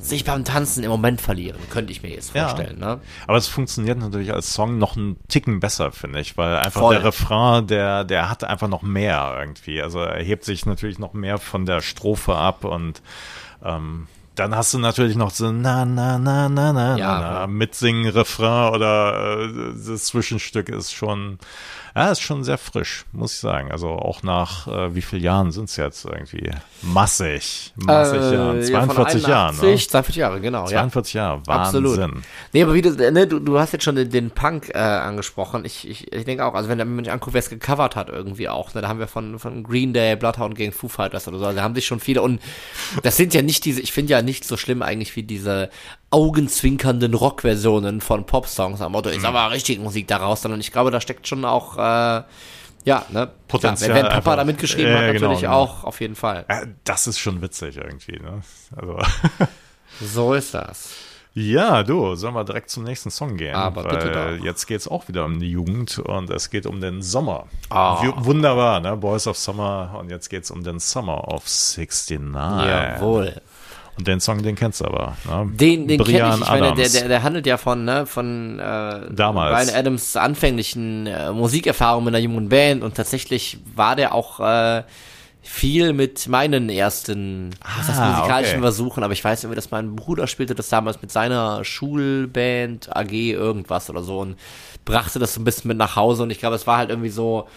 [0.00, 2.48] sich beim Tanzen im Moment verlieren, könnte ich mir jetzt Ja.
[2.48, 3.00] vorstellen, ne?
[3.26, 6.94] Aber es funktioniert natürlich als Song noch einen Ticken besser, finde ich, weil einfach Voll.
[6.94, 9.82] der Refrain, der, der hat einfach noch mehr irgendwie.
[9.82, 13.02] Also er hebt sich natürlich noch mehr von der Strophe ab und
[13.64, 17.20] ähm, dann hast du natürlich noch so na na na na na Ja.
[17.20, 19.52] na, na mitsingen Refrain oder äh,
[19.86, 21.38] das Zwischenstück ist schon
[21.94, 23.70] ja, ist schon sehr frisch, muss ich sagen.
[23.72, 26.50] Also auch nach äh, wie vielen Jahren sind es jetzt irgendwie
[26.82, 29.62] massig, massig Jahren, Äh, ja, von 42 Jahren, ne?
[29.62, 30.68] 81, 42 Jahre, genau, ja.
[30.68, 31.86] 42 Jahre, Wahnsinn.
[31.86, 32.14] Absolut.
[32.52, 35.64] Nee, aber wie du, ne, du, du hast jetzt schon den, den Punk äh, angesprochen.
[35.64, 38.48] Ich, ich, ich denke auch, also wenn der Mensch anguckt, wer es gecovert hat irgendwie
[38.48, 41.44] auch, ne, da haben wir von, von Green Day, Bloodhound gegen Foo Fighters oder so,
[41.46, 42.40] also da haben sich schon viele und
[43.02, 45.70] das sind ja nicht diese, ich finde ja nicht so schlimm eigentlich wie diese
[46.10, 51.00] augenzwinkernden Rock-Versionen von Pop-Songs am Motto, ist aber richtig Musik daraus, sondern ich glaube, da
[51.00, 52.22] steckt schon auch, äh,
[52.84, 53.30] ja, ne?
[53.46, 54.36] Potenzial Klar, wenn, wenn Papa einfach.
[54.36, 55.52] da mitgeschrieben Ja, hat, genau, natürlich genau.
[55.54, 56.46] auch, auf jeden Fall.
[56.48, 58.42] Ja, das ist schon witzig irgendwie, ne?
[58.76, 58.98] Also.
[60.00, 60.90] So ist das.
[61.34, 63.54] Ja, du, sollen wir direkt zum nächsten Song gehen?
[63.54, 64.44] Aber bitte doch.
[64.44, 67.46] Jetzt geht's auch wieder um die Jugend und es geht um den Sommer.
[67.70, 68.96] W- Wunderbar, ne?
[68.96, 72.34] Boys of Summer und jetzt geht's um den Summer of 69.
[72.34, 73.42] Jawohl.
[73.98, 75.16] Und den Song, den kennst du aber.
[75.28, 75.50] Ne?
[75.52, 76.40] Den, den kenne ich.
[76.40, 79.66] Ich meine, der, der, der handelt ja von, ne, von äh, Damals.
[79.66, 84.84] Brian Adams anfänglichen äh, Musikerfahrung mit einer jungen Band und tatsächlich war der auch äh,
[85.42, 88.62] viel mit meinen ersten was heißt, Ah, musikalischen okay.
[88.62, 93.12] Versuchen, aber ich weiß irgendwie, dass mein Bruder spielte das damals mit seiner Schulband AG
[93.12, 94.36] irgendwas oder so und
[94.84, 97.08] brachte das so ein bisschen mit nach Hause und ich glaube, es war halt irgendwie
[97.08, 97.48] so,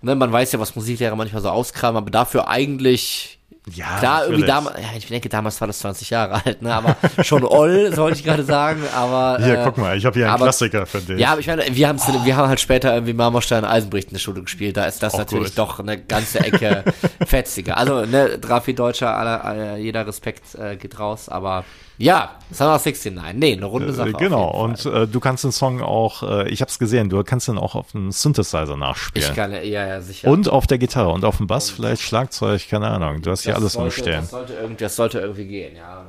[0.00, 3.37] ne, man weiß ja, was Musiklehrer manchmal so auskramen, aber dafür eigentlich
[3.74, 6.96] ja, Klar, irgendwie damals, ja, ich denke, damals war das 20 Jahre alt, ne, aber
[7.22, 9.38] schon oll, sollte ich gerade sagen, aber.
[9.44, 11.18] Hier, äh, guck mal, ich habe hier einen aber- Klassiker für dich.
[11.18, 14.20] Ja, aber ich meine, wir, haben's, wir haben halt später irgendwie Marmorstein Eisenbricht in der
[14.20, 15.58] Schule gespielt, da ist das Auch natürlich gut.
[15.58, 16.84] doch eine ganze Ecke
[17.26, 17.76] fetziger.
[17.76, 21.64] Also, ne, Drafi Deutscher, aller, aller, jeder Respekt äh, geht raus, aber
[21.98, 24.10] ja, Summer of 69, nee, eine runde Sache.
[24.10, 27.08] Äh, auf genau, und äh, du kannst den Song auch, äh, ich habe es gesehen,
[27.08, 29.28] du kannst den auch auf dem Synthesizer nachspielen.
[29.28, 30.30] ich kann, ja, ja, sicher.
[30.30, 33.20] und auf der Gitarre und auf dem Bass vielleicht Schlagzeug, keine Ahnung.
[33.20, 34.20] Du hast hier alles sollte, umstehen.
[34.20, 36.04] Das sollte, irgendwie, das sollte irgendwie gehen, ja.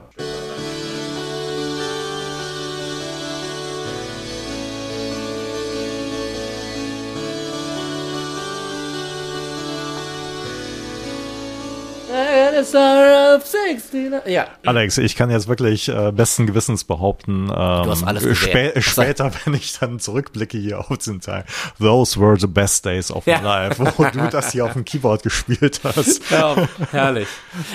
[14.25, 17.55] Ja, Alex, ich kann jetzt wirklich äh, besten Gewissens behaupten, ähm,
[17.89, 21.45] hast alles spä später, wenn ich dann zurückblicke hier auf den Teil,
[21.79, 23.41] those were the best days of my Ja.
[23.41, 26.21] life, wo du das hier auf dem Keyboard gespielt hast.
[26.31, 26.55] ja
[26.91, 27.27] herrlich.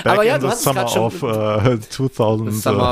[0.02, 1.30] Back Aber ja, du hast es Summer gerade of schon.
[1.30, 2.90] äh, 2023, Summer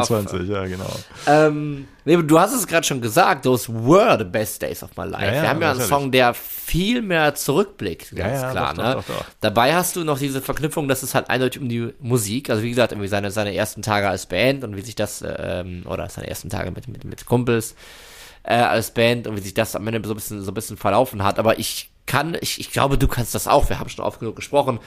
[0.00, 0.90] of- Summer of- ja genau.
[1.26, 5.04] Ähm, nee, du hast es gerade schon gesagt, those were the best days of my
[5.04, 5.24] life.
[5.24, 5.80] Ja, ja, Wir haben ja einen.
[5.80, 8.74] Song, der viel mehr zurückblickt, ganz klar.
[8.74, 8.94] doch, ne?
[8.94, 9.24] doch, doch.
[9.40, 12.70] Dabei hast du noch diese Verknüpfung, dass es halt eindeutig um die Musik, also wie
[12.70, 16.28] gesagt, irgendwie seine, seine ersten Tage als Band und wie sich das, ähm, oder seine
[16.28, 17.74] ersten Tage mit, mit, mit Kumpels
[18.42, 20.76] äh, als Band und wie sich das am Ende so ein bisschen, so ein bisschen
[20.76, 21.38] verlaufen hat.
[21.38, 23.68] Aber ich kann, ich, ich glaube, du kannst das auch.
[23.68, 24.80] Wir haben schon oft genug gesprochen.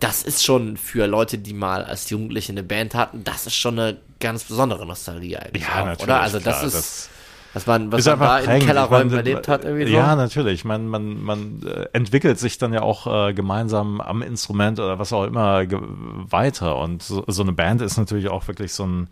[0.00, 3.78] Das ist schon für Leute, die mal als Jugendliche eine Band hatten, das ist schon
[3.78, 5.62] eine ganz besondere Nostalgie eigentlich.
[5.62, 6.02] Ja, auch, natürlich.
[6.02, 6.20] oder?
[6.20, 7.10] Also das klar, ist,
[7.56, 8.66] was man, was man da einfach in prägend.
[8.66, 9.94] Kellerräumen meine, erlebt hat, irgendwie so.
[9.94, 10.66] Ja, natürlich.
[10.66, 15.12] Man, man, man äh, entwickelt sich dann ja auch äh, gemeinsam am Instrument oder was
[15.14, 16.76] auch immer weiter.
[16.76, 19.08] Und so, so eine Band ist natürlich auch wirklich so ein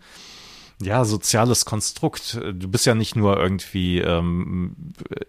[0.81, 2.37] ja, soziales Konstrukt.
[2.53, 4.75] Du bist ja nicht nur irgendwie ähm,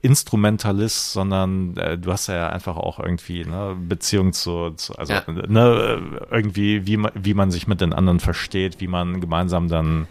[0.03, 5.23] Instrumentalist, sondern äh, du hast ja einfach auch irgendwie ne, Beziehung zu, zu also Ja.
[5.29, 6.01] ne,
[6.33, 10.09] irgendwie, wie man, wie man sich mit den anderen versteht, wie man gemeinsam dann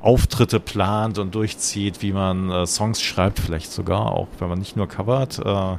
[0.00, 4.76] Auftritte plant und durchzieht, wie man äh, Songs schreibt, vielleicht sogar, auch wenn man nicht
[4.76, 5.38] nur covert.
[5.38, 5.76] Äh,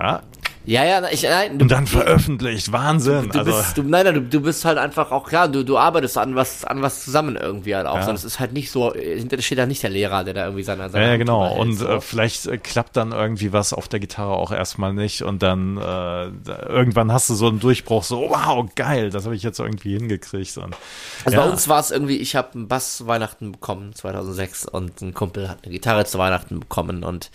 [0.00, 0.22] ja,
[0.68, 2.70] Ja, ja, ich, nein, du, und dann veröffentlicht.
[2.72, 3.30] Wahnsinn.
[3.30, 5.78] du also, bist, du, nein, nein, du, du bist halt einfach auch klar, du, du
[5.78, 7.94] arbeitest an was, an was zusammen irgendwie halt auch.
[7.94, 8.00] Ja.
[8.02, 10.44] Sondern es ist halt nicht so, äh, hinter steht da nicht der Lehrer, der da
[10.44, 11.48] irgendwie seine, seine Ja, ja, Hand genau.
[11.48, 11.88] hält, Und so.
[11.88, 15.78] äh, vielleicht äh, klappt dann irgendwie was auf der Gitarre auch erstmal nicht und dann
[15.78, 16.26] äh,
[16.68, 20.58] irgendwann hast du so einen Durchbruch, so wow, geil, das habe ich jetzt irgendwie hingekriegt.
[20.58, 20.76] Und,
[21.24, 24.66] Also ja, bei uns war es irgendwie, ich habe einen Bass zu Weihnachten bekommen, 2006,
[24.66, 27.30] und ein Kumpel hat eine Gitarre zu Weihnachten bekommen und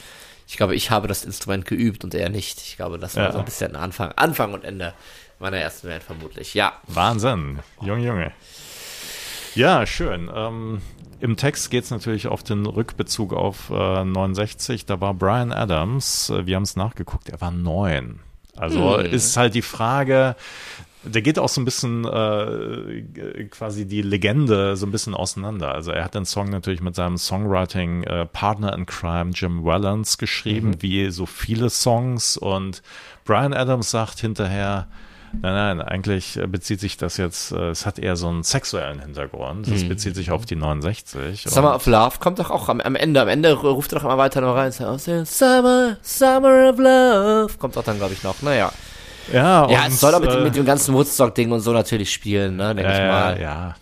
[0.54, 2.60] ich glaube, ich habe das Instrument geübt und er nicht.
[2.62, 3.32] Ich glaube, das war Ja.
[3.32, 4.94] so ein bisschen Anfang, Anfang und Ende
[5.40, 6.54] meiner ersten Band vermutlich.
[6.54, 6.74] Ja.
[6.86, 8.32] Wahnsinn, Junge, Junge.
[9.56, 10.30] Ja, schön.
[10.34, 10.82] Ähm,
[11.20, 14.86] Im Text geht es natürlich auf den Rückbezug auf äh, 69.
[14.86, 18.20] Da war Brian Adams, äh, wir haben es nachgeguckt, er war neun.
[18.56, 19.06] Also Hm.
[19.08, 20.36] ist halt die Frage,
[21.06, 23.04] der geht auch so ein bisschen äh,
[23.50, 25.74] quasi die Legende so ein bisschen auseinander.
[25.74, 30.18] Also er hat den Song natürlich mit seinem Songwriting äh, Partner in Crime Jim Wallens
[30.18, 30.82] geschrieben, Mhm.
[30.82, 32.38] wie so viele Songs.
[32.38, 32.82] Und
[33.26, 34.88] Brian Adams sagt hinterher,
[35.42, 39.00] Nein, nein, eigentlich äh, bezieht sich das jetzt, äh, es hat eher so einen sexuellen
[39.00, 39.68] Hintergrund.
[39.68, 39.74] Mhm.
[39.74, 41.46] Es bezieht sich auf die 69.
[41.50, 43.20] Summer of Love kommt doch auch am, am Ende.
[43.20, 44.72] Am Ende ruft er doch immer weiter noch rein.
[44.72, 47.48] Summer, Summer of Love.
[47.58, 48.44] Kommt auch dann, glaube ich, noch.
[48.44, 48.72] Naja.
[49.32, 52.12] Ja, Ja, und, es soll auch mit, äh, mit dem ganzen Woodstock-Ding und so natürlich
[52.12, 53.42] spielen, ne, denke ich Ja, mal.
[53.42, 53.76] ja.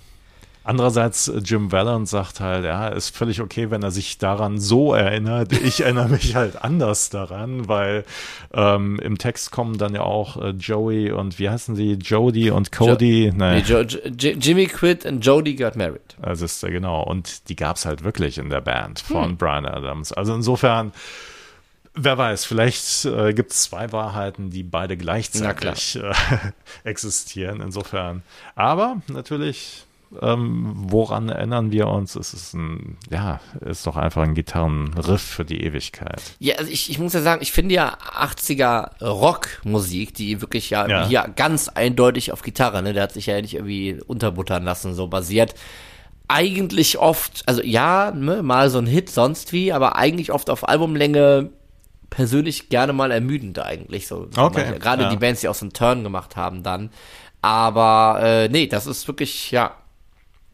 [0.64, 4.94] Andererseits, äh, Jim Valance sagt halt, ja, ist völlig okay, wenn er sich daran so
[4.94, 5.52] erinnert.
[5.54, 8.06] Ich erinnere mich halt anders daran, weil
[8.54, 11.94] ähm, im Text kommen dann ja auch äh, Joey und wie heißen sie?
[11.94, 13.34] Jody und Cody.
[13.36, 16.16] Nee, nee, jo, Jimmy quit and Jody got married.
[16.22, 17.02] also ist der genau.
[17.04, 19.38] Und die gab's halt wirklich in der Band von Hm.
[19.38, 20.14] Brian Adams.
[20.14, 20.92] Also insofern,
[21.94, 26.14] wer weiß, vielleicht äh, gibt es zwei Wahrheiten, die beide gleichzeitig äh,
[26.84, 27.62] existieren.
[27.62, 28.24] Insofern.
[28.56, 29.86] Aber natürlich
[30.20, 32.16] ähm, woran erinnern wir uns?
[32.16, 36.22] Es ist ein, ja, ist doch einfach ein Gitarrenriff für die Ewigkeit.
[36.40, 40.88] Ja, also ich, ich muss ja sagen, ich finde ja 80er Rockmusik, die wirklich ja,
[40.88, 41.08] Ja.
[41.08, 45.08] hier ganz eindeutig auf Gitarre, ne, der hat sich ja nicht irgendwie unterbuttern lassen, so
[45.08, 45.56] basiert.
[46.28, 50.68] Eigentlich oft, also ja, ne, mal so ein Hit, sonst wie, aber eigentlich oft auf
[50.68, 51.52] Albumlänge
[52.12, 54.06] persönlich gerne mal ermüdend eigentlich.
[54.06, 55.10] So, Okay, Gerade ja.
[55.10, 56.92] die Bands, die auch so einen Turn gemacht haben dann.
[57.42, 59.76] Aber äh, nee, das ist wirklich, ja,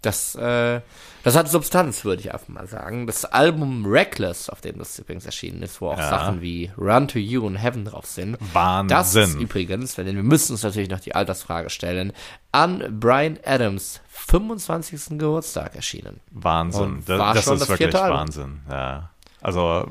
[0.01, 0.79] das, äh,
[1.23, 3.07] das hat Substanz, würde ich einfach mal sagen.
[3.07, 6.07] Das Album Reckless, auf dem das übrigens erschienen ist, wo auch Ja.
[6.09, 8.37] Sachen wie Run to You und Heaven drauf sind.
[8.53, 8.95] Wahnsinn.
[8.95, 12.13] Das ist übrigens, denn wir müssen uns natürlich noch die Altersfrage stellen,
[12.53, 15.17] an Brian Adams 25.
[15.17, 16.21] Geburtstag erschienen.
[16.31, 17.03] Wahnsinn.
[17.05, 17.93] Das schon ist das wirklich.
[17.93, 18.61] Wahnsinn.
[18.69, 19.09] Ja.
[19.41, 19.87] Also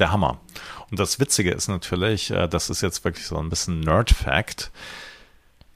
[0.00, 0.40] der Hammer.
[0.90, 4.70] Und das Witzige ist natürlich, äh, das ist jetzt wirklich so ein bisschen Nerd-Fact.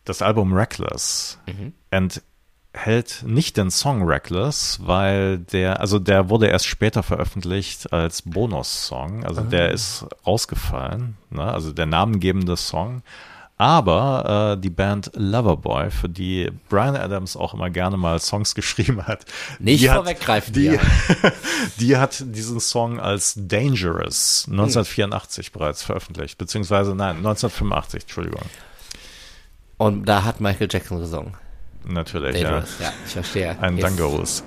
[0.04, 1.72] Das Album Reckless Mhm.
[1.90, 9.24] enthält nicht den Song Reckless, weil der, also der wurde erst später veröffentlicht als Bonussong.
[9.24, 11.44] Also der ist rausgefallen, ne?
[11.44, 13.02] also der namengebende Song.
[13.56, 19.06] Aber äh, die Band Loverboy, für die Brian Adams auch immer gerne mal Songs geschrieben
[19.06, 19.24] hat,
[19.58, 20.80] Nicht die hat, vorweggreifen die, hier.
[21.78, 28.42] die hat diesen Song als Dangerous 1984 bereits veröffentlicht, beziehungsweise nein, 1985, Entschuldigung.
[29.76, 31.36] Und da hat Michael Jackson gesungen.
[31.86, 32.50] Natürlich, ja.
[32.50, 33.58] Dangerous, ja, ich verstehe.
[33.60, 34.42] Ein Dangerous.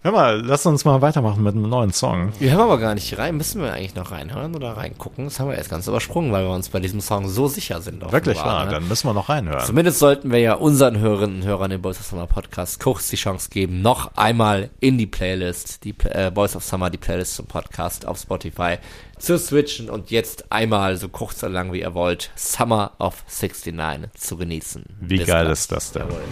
[0.00, 2.32] Hör mal, lass uns mal weitermachen mit einem neuen Song.
[2.38, 3.36] Wir hören aber gar nicht rein.
[3.36, 5.24] Müssen wir eigentlich noch reinhören oder reingucken?
[5.24, 7.96] Das haben wir jetzt ganz übersprungen, weil wir uns bei diesem Song so sicher sind.
[7.96, 8.70] offenbar, Wirklich wahr, ne?
[8.70, 9.66] dann müssen wir noch reinhören.
[9.66, 13.16] Zumindest sollten wir ja unseren Hörerinnen und Hörern im Boys of Summer Podcast kurz die
[13.16, 17.46] Chance geben, noch einmal in die Playlist, die äh, Boys of Summer, die Playlist zum
[17.46, 18.76] Podcast auf Spotify
[19.18, 24.10] zu switchen und jetzt einmal so kurz so lang wie ihr wollt Summer of 69
[24.14, 24.84] zu genießen.
[25.00, 25.52] Wie Bis geil gleich.
[25.54, 26.02] ist das denn?
[26.02, 26.22] Jawohl.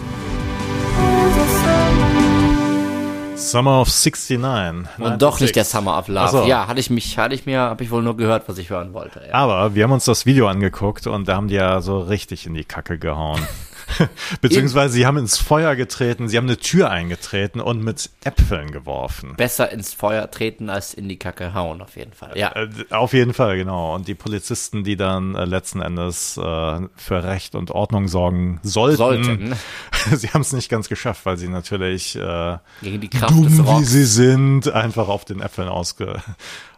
[3.37, 4.87] Summer of 69.
[4.97, 6.29] Und doch nicht der Summer of Love.
[6.29, 6.43] So.
[6.45, 8.93] Ja, hatte ich mich, hatte ich mir, habe ich wohl nur gehört, was ich hören
[8.93, 9.21] wollte.
[9.27, 9.33] Ja.
[9.35, 12.55] Aber wir haben uns das Video angeguckt und da haben die ja so richtig in
[12.55, 13.39] die Kacke gehauen.
[14.41, 19.35] Beziehungsweise sie haben ins Feuer getreten, sie haben eine Tür eingetreten und mit Äpfeln geworfen.
[19.37, 22.37] Besser ins Feuer treten als in die Kacke hauen, auf jeden Fall.
[22.37, 22.51] Ja.
[22.55, 23.95] Äh, Auf jeden Fall, genau.
[23.95, 28.97] Und die Polizisten, die dann äh, letzten Endes äh, für Recht und Ordnung sorgen sollten,
[28.97, 29.55] Sollten.
[30.15, 33.79] sie haben es nicht ganz geschafft, weil sie natürlich äh, Gegen die Kraft des dumm
[33.79, 36.21] wie sie sind, einfach auf den Äpfeln ausge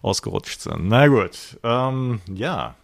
[0.02, 0.88] ausgerutscht sind.
[0.88, 2.76] Na gut, ähm, ja,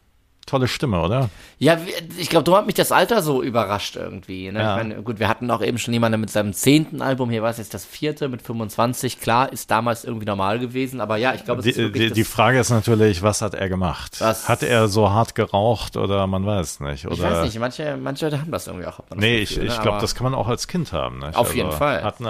[0.45, 1.29] tolle Stimme, oder?
[1.57, 1.77] Ja,
[2.17, 4.51] ich glaube, darum hat mich das Alter so überrascht irgendwie.
[4.51, 4.59] Ne?
[4.59, 4.77] Ja.
[4.77, 7.49] Ich meine, gut, wir hatten auch eben schon jemanden mit seinem zehnten Album, hier war
[7.49, 9.19] es jetzt das vierte mit 25.
[9.19, 12.09] Klar, ist damals irgendwie normal gewesen, aber ja, ich glaube, es Die, ist wirklich die,
[12.09, 14.17] das, die Frage ist natürlich, was hat er gemacht?
[14.19, 17.05] Was- Hat er so hart geraucht oder man weiß nicht?
[17.05, 18.99] Oder Ich weiß nicht, manche, manche Leute haben das irgendwie auch.
[19.09, 19.81] das Nee, ich, Gefühl, ich ne?
[19.81, 21.19] glaube, das kann man auch als Kind haben.
[21.19, 21.35] Nicht?
[21.35, 22.03] Auf jeden Fall.
[22.03, 22.29] Hat eine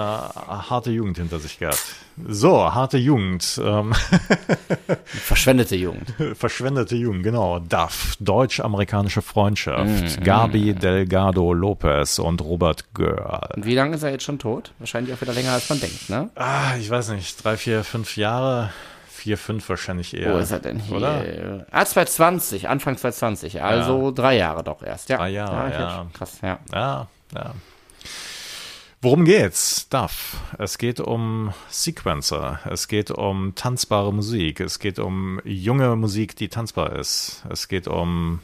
[0.70, 1.82] harte Jugend hinter sich gehabt.
[2.28, 3.60] So, harte Jugend.
[3.62, 3.92] Ähm,
[5.04, 6.14] Verschwendete Jugend.
[6.34, 7.58] verschwendete Jugend, genau.
[7.58, 10.24] DAF, Deutsch-Amerikanische Mm, Freundschaft.
[10.24, 13.50] Gabi Delgado Lopez und Robert Görl.
[13.56, 14.72] Und wie lange ist er jetzt schon tot?
[14.78, 16.30] Wahrscheinlich auch wieder länger, als man denkt, ne?
[16.36, 18.70] Ah, ich weiß nicht, drei, vier, fünf Jahre.
[19.08, 20.34] Vier, fünf wahrscheinlich eher.
[20.34, 20.96] Wo ist er denn hier?
[20.96, 21.66] Oder?
[21.70, 25.16] Ah, 2020, Anfang 2020, also drei Jahre doch erst, ja.
[25.16, 26.06] Drei Jahre, ich hab ja.
[26.12, 26.58] Krass, ja.
[26.72, 27.50] Ja, ja.
[29.02, 29.88] Worum geht's?
[29.88, 30.36] DAF.
[30.58, 32.60] Es geht um Sequencer.
[32.64, 34.60] Es geht um tanzbare Musik.
[34.60, 37.44] Es geht um junge Musik, die tanzbar ist.
[37.50, 38.40] Es geht um,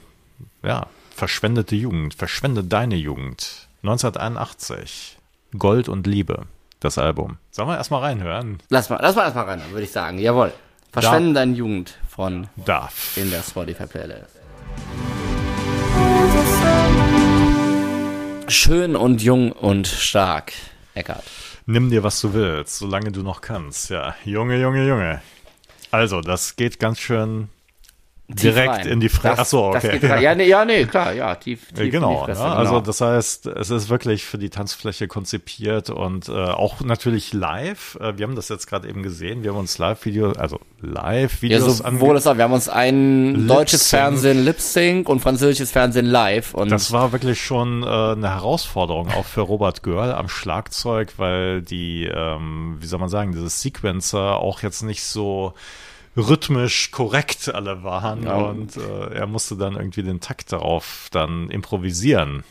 [0.62, 2.14] ja, verschwendete Jugend.
[2.14, 3.68] Verschwende deine Jugend.
[3.82, 5.18] 1981.
[5.58, 6.46] Gold und Liebe.
[6.80, 7.38] Das Album.
[7.50, 8.58] Sollen wir erstmal reinhören?
[8.68, 10.18] Lass mal, lass mal erstmal rein, würde ich sagen.
[10.18, 10.52] Jawohl.
[10.92, 13.16] Verschwenden deine Jugend von DAF.
[13.16, 14.41] in der Spotify Playlist.
[18.52, 20.52] Schön und jung und stark,
[20.92, 21.24] Eckart.
[21.64, 23.88] Nimm dir, was du willst, solange du noch kannst.
[23.88, 25.22] Ja, Junge, Junge, Junge.
[25.90, 27.48] Also, das geht ganz schön
[28.28, 28.87] direkt rein.
[28.88, 29.42] in die Fresse.
[29.42, 29.98] Ach so, okay.
[30.06, 30.22] rein.
[30.22, 32.48] ja, nee, ja, nee, klar, ja, tief, tief Äh, in Genau, Fresse, ne?
[32.48, 32.58] genau.
[32.58, 37.98] also das heißt, es ist wirklich für die Tanzfläche konzipiert und äh, auch natürlich live.
[38.00, 41.78] Äh, wir haben das jetzt gerade eben gesehen, wir haben uns Live-Video, also ja, Live-Videos
[41.78, 42.24] sowohl das.
[42.24, 43.88] Wir haben uns ein deutsches.
[43.88, 49.11] Fernsehen Lip Sync und französisches Fernsehen live und Das war wirklich schon äh, eine Herausforderung,
[49.11, 54.37] auch für Robert Görl am Schlagzeug, weil die, ähm, wie soll man sagen, dieses Sequencer
[54.38, 55.54] auch jetzt nicht so
[56.16, 58.35] rhythmisch korrekt alle waren Ja.
[58.37, 62.44] und äh, er musste dann irgendwie den Takt darauf dann improvisieren.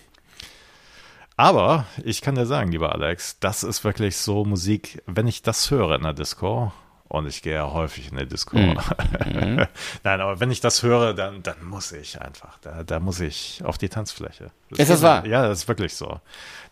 [1.38, 5.71] Aber ich kann dir sagen, lieber Alex, das ist wirklich so Musik, wenn ich das
[5.71, 6.71] höre in der Disco
[7.08, 8.58] Und ich gehe ja häufig in der Disco.
[9.26, 9.65] Mhm.
[10.04, 12.58] Nein, aber wenn ich das höre, dann, dann muss ich einfach.
[12.60, 14.52] Da, da muss ich auf die Tanzfläche.
[14.69, 15.26] Ist das wahr?
[15.26, 16.19] Ja, das ist wirklich so.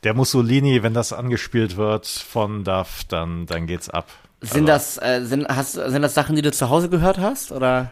[0.03, 4.07] Der Mussolini, wenn das angespielt wird von Duff, dann, dann geht's ab.
[4.41, 7.51] Sind Aber- das, äh, sind, hast, sind das Sachen, die du zu Hause gehört hast?
[7.51, 7.91] Oder?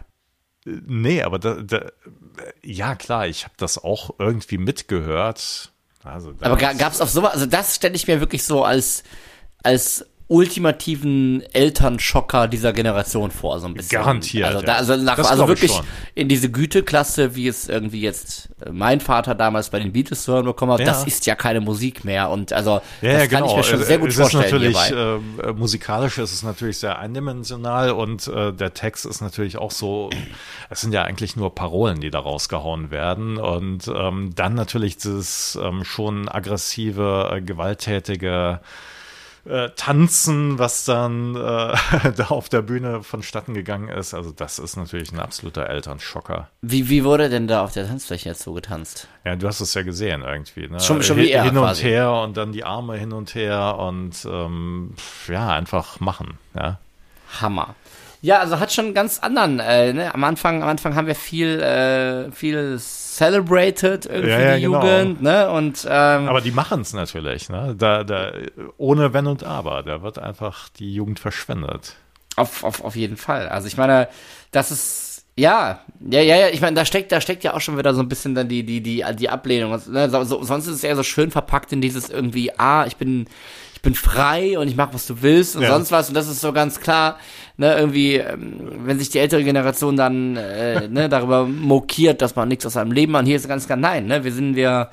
[0.66, 1.86] Nee, aber da, da,
[2.64, 5.72] ja klar, ich habe das auch irgendwie mitgehört.
[6.04, 9.04] Also Aber ga, gab's auf sowas, also das stelle ich mir wirklich so als,
[9.64, 13.98] als ultimativen Elternschocker dieser Generation vor, so ein bisschen.
[14.02, 15.80] Garantiert, Also, da, also, nach, also wirklich
[16.16, 20.34] in diese Güteklasse, wie es irgendwie jetzt äh, mein Vater damals bei den Beatles zu
[20.34, 20.86] hören bekommen hat, Ja.
[20.88, 23.52] das ist ja keine Musik mehr und also Ja, das ja, kann genau.
[23.52, 25.48] ich mir schon sehr gut es vorstellen Ist natürlich, hierbei.
[25.50, 30.10] äh, musikalisch ist es natürlich sehr eindimensional und äh, der Text ist natürlich auch so,
[30.70, 35.58] es sind ja eigentlich nur Parolen, die da rausgehauen werden und ähm, dann natürlich dieses
[35.62, 38.60] ähm, schon aggressive, äh, gewalttätige
[39.50, 41.40] äh, Tanzen, was dann äh,
[42.16, 44.14] da auf der Bühne vonstatten gegangen ist.
[44.14, 46.50] Also das ist natürlich ein absoluter Elternschocker.
[46.62, 49.08] Wie, wie wurde denn da auf der Tanzfläche jetzt so getanzt?
[49.26, 50.68] Ja, du hast es ja gesehen irgendwie.
[50.68, 50.80] Ne?
[50.80, 51.84] Schon- schon Hin- wie er Hin quasi.
[51.84, 54.94] und her und dann die Arme hin und her und ähm,
[55.28, 56.38] ja, einfach machen.
[56.56, 56.80] Ja.
[57.42, 57.76] Hammer.
[58.22, 60.14] Ja, also hat schon einen ganz anderen, äh, ne?
[60.14, 64.82] am Anfang, am Anfang haben wir viel, äh, viel celebrated irgendwie Ja, ja, die genau.
[64.82, 65.50] Jugend, ne?
[65.50, 67.50] Und ähm, Aber die machen es natürlich.
[67.50, 67.76] Ne?
[67.78, 68.32] Da, da,
[68.78, 69.84] ohne Wenn und Aber.
[69.84, 71.96] Da wird einfach die Jugend verschwendet.
[72.36, 73.50] Auf, auf, auf jeden Fall.
[73.50, 74.08] Also ich meine,
[74.52, 75.08] das ist
[75.40, 78.02] ja, ja, ja, ja, ich meine, da steckt, da steckt ja auch schon wieder so
[78.02, 79.72] ein bisschen dann die, die, die, die Ablehnung.
[79.72, 80.10] Also, Ne?
[80.10, 83.28] So, so, sonst ist es eher so schön verpackt in dieses irgendwie, ah, ich bin,
[83.88, 85.70] bin frei und ich mach, was du willst und Ja.
[85.70, 86.10] sonst was.
[86.10, 87.18] Und das ist so ganz klar,
[87.56, 92.50] ne, irgendwie, ähm, wenn sich die ältere Generation dann äh, ne, darüber mokiert, dass man
[92.50, 94.90] nichts aus seinem Leben macht, hier ist ganz klar, nein, ne, wir sind, wir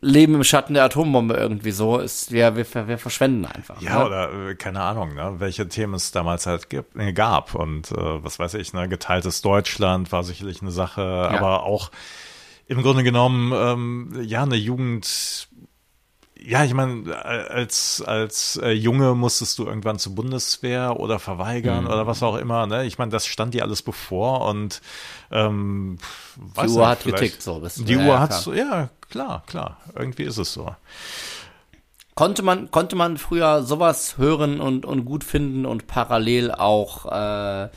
[0.00, 3.80] leben im Schatten der Atombombe irgendwie so, ist, wir, wir, wir verschwenden einfach.
[3.80, 4.06] Ja, ne?
[4.06, 5.34] oder äh, keine Ahnung, ne?
[5.38, 7.54] welche Themen es damals halt gibt, äh, gab.
[7.54, 8.88] Und äh, was weiß ich, ne?
[8.88, 11.92] geteiltes Deutschland war sicherlich eine Sache, aber auch
[12.66, 15.48] im Grunde genommen, ähm, ja, eine Jugend.
[16.44, 22.06] Ja, ich meine, als, als äh, Junge musstest du irgendwann zur Bundeswehr oder verweigern oder
[22.06, 22.66] was auch immer.
[22.66, 22.84] Ne?
[22.86, 24.80] Ich meine, das stand dir alles bevor und
[25.30, 25.98] ähm,
[26.36, 27.86] Die Uhr nicht, hat getickt, so bisschen.
[27.86, 29.78] Die Ja, Uhr ja, hat so, ja, klar, klar.
[29.94, 30.74] Irgendwie ist es so.
[32.14, 37.68] Konnte man, konnte man früher sowas hören und, und gut finden und parallel auch, äh,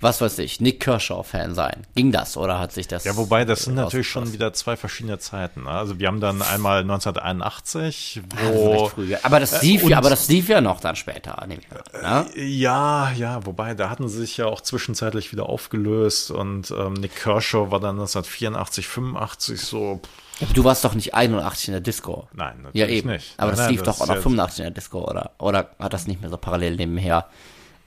[0.00, 1.86] was weiß ich, Nick Kershaw-Fan sein?
[1.96, 3.04] Ging das oder hat sich das?
[3.04, 5.64] Ja, wobei, das sind natürlich schon wieder zwei verschiedene Zeiten.
[5.64, 5.70] Ne?
[5.70, 8.70] Also wir haben dann einmal 1981, Das ist wo...
[8.72, 9.14] recht früh.
[9.22, 12.26] Aber das lief und- ja, aber das lief ja noch dann später, ne?
[12.36, 17.16] Ja, ja, wobei, da hatten sie sich ja auch zwischenzeitlich wieder aufgelöst und ähm, Nick
[17.16, 20.00] Kershaw war dann 1984, 85 so,
[20.40, 22.28] aber Du warst doch nicht 81 in der Disco.
[22.32, 23.10] nein, natürlich Ja, eben.
[23.10, 23.34] nicht.
[23.36, 25.32] Aber Nein, das nein, lief doch auch noch ja- 85 in der Disco, oder?
[25.38, 27.26] Oder hat das nicht mehr so parallel nebenher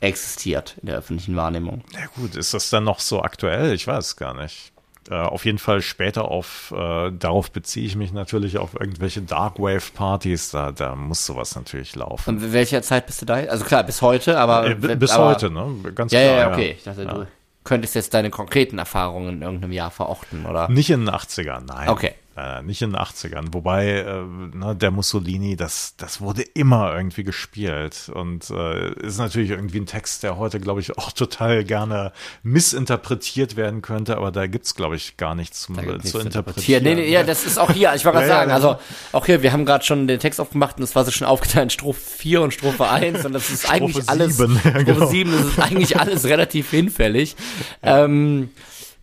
[0.02, 1.84] existiert in der öffentlichen Wahrnehmung?
[1.94, 3.74] Ja gut, ist das dann noch so aktuell?
[3.74, 4.72] Ich weiß gar nicht.
[5.10, 10.52] Äh, auf jeden Fall später auf, äh, darauf beziehe ich mich natürlich auf irgendwelche Darkwave-Partys,
[10.52, 12.36] da, da muss sowas natürlich laufen.
[12.38, 13.36] Und welcher Zeit bist du da?
[13.36, 14.68] Also klar, bis heute, aber.
[14.68, 15.68] Äh, bis aber, heute, ne?
[15.96, 16.34] Ganz Ja, klar.
[16.34, 16.76] ja, ja, okay.
[16.78, 17.28] Ich dachte, du
[17.64, 20.70] könntest jetzt deine konkreten Erfahrungen in irgendeinem Jahr verorten, oder?
[20.70, 21.90] Nicht in den 80ern, nein.
[21.90, 22.14] Okay.
[22.38, 23.48] Äh, nicht in den 80ern.
[23.54, 24.24] Wobei, äh,
[24.56, 28.10] ne, der Mussolini, das, das wurde immer irgendwie gespielt.
[28.14, 32.14] Und äh, ist natürlich irgendwie ein Text, der heute, glaube ich, auch total gerne
[32.44, 34.18] missinterpretiert werden könnte.
[34.18, 36.84] Aber da gibt's glaube ich, gar nichts zu nichts interpretieren.
[36.84, 37.94] Nee, nee, ja, das ist auch hier.
[37.96, 38.56] Ich wollte gerade Ja, sagen, ja.
[38.56, 38.78] also
[39.12, 41.64] auch hier, wir haben gerade schon den Text aufgemacht und es war so schon aufgeteilt
[41.66, 45.06] in Strophe 4 und Strophe 1 und das ist eigentlich alles, sieben, ja, Strophe genau.
[45.08, 47.36] 7, das ist eigentlich alles relativ hinfällig.
[47.84, 48.50] Ähm,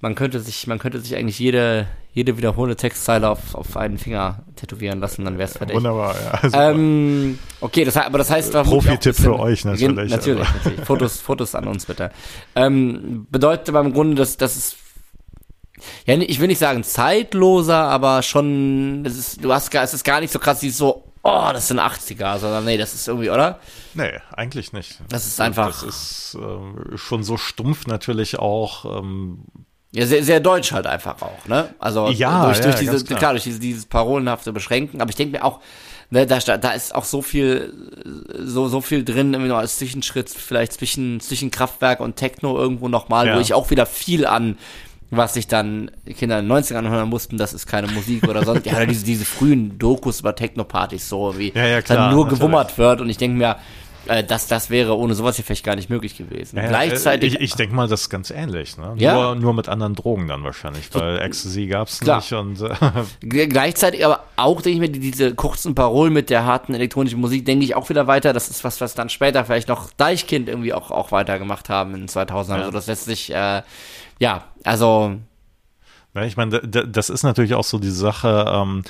[0.01, 4.45] man könnte sich, man könnte sich eigentlich jede, jede wiederholende Textzeile auf, auf einen Finger
[4.57, 5.75] tätowieren lassen, dann wäre es fertig.
[5.77, 6.51] Wunderbar, ja.
[6.71, 10.57] Ähm, okay, das, aber das heißt, ein Profi-Tipp für euch natürlich, Gen- Natürlich, also.
[10.59, 10.85] natürlich.
[10.87, 12.11] Fotos, Fotos an uns bitte.
[12.55, 14.77] Ähm, bedeutet aber im Grunde, dass, dass es
[16.07, 20.03] ja, ich will nicht sagen zeitloser, aber schon, es ist, du hast gar, es ist
[20.05, 23.31] gar nicht so krass, wie so, oh, das sind 80er, sondern nee, das ist irgendwie,
[23.31, 23.61] oder?
[23.95, 25.01] nee, eigentlich nicht.
[25.09, 29.01] Das ist einfach- Das ist äh, schon so stumpf natürlich auch.
[29.03, 29.45] Ähm,
[29.93, 31.71] Ja, sehr, sehr deutsch halt einfach auch, ne?
[31.79, 33.19] Also Ja, durch, ja, durch diese, ganz klar.
[33.19, 33.33] klar.
[33.33, 35.61] durch diese, dieses parolenhafte Beschränken, aber ich denke mir auch,
[36.11, 37.73] ne, da, da ist auch so viel,
[38.39, 42.89] so, so viel drin, irgendwie noch als Zwischenschritt, vielleicht zwischen, zwischen Kraftwerk und Techno irgendwo
[42.89, 43.37] nochmal, Ja.
[43.37, 44.59] wo ich auch wieder viel an,
[45.11, 48.67] was sich dann Kinder in den 90ern hören mussten, das ist keine Musik oder sonst,
[48.67, 52.41] ja, diese, diese frühen Dokus über Techno-Partys, so wie Ja, ja, dann klar, nur natürlich.
[52.41, 53.57] gewummert wird und ich denke mir,
[54.07, 56.57] Äh, das, das wäre ohne sowas hier vielleicht gar nicht möglich gewesen.
[56.57, 57.35] Ja, Gleichzeitig.
[57.35, 58.77] Ich, ich denke mal, das ist ganz ähnlich.
[58.79, 58.95] Ne?
[58.97, 59.15] Ja.
[59.15, 62.33] Nur, nur mit anderen Drogen dann wahrscheinlich, weil Ecstasy gab es nicht.
[62.33, 62.75] Und, äh,
[63.47, 67.45] Gleichzeitig aber auch, denke ich mir, die- diese kurzen Parolen mit der harten elektronischen Musik,
[67.45, 68.33] denke ich auch wieder weiter.
[68.33, 72.09] Das ist was, was dann später vielleicht noch Deichkind irgendwie auch, auch weitergemacht haben in
[72.09, 72.57] 2000.
[72.59, 72.65] Ja.
[72.65, 73.63] Also das lässt sich, äh,
[74.21, 75.17] ja, also,
[76.27, 78.45] ich meine, da- da- das ist natürlich auch so die Sache.
[78.49, 78.83] Ähm,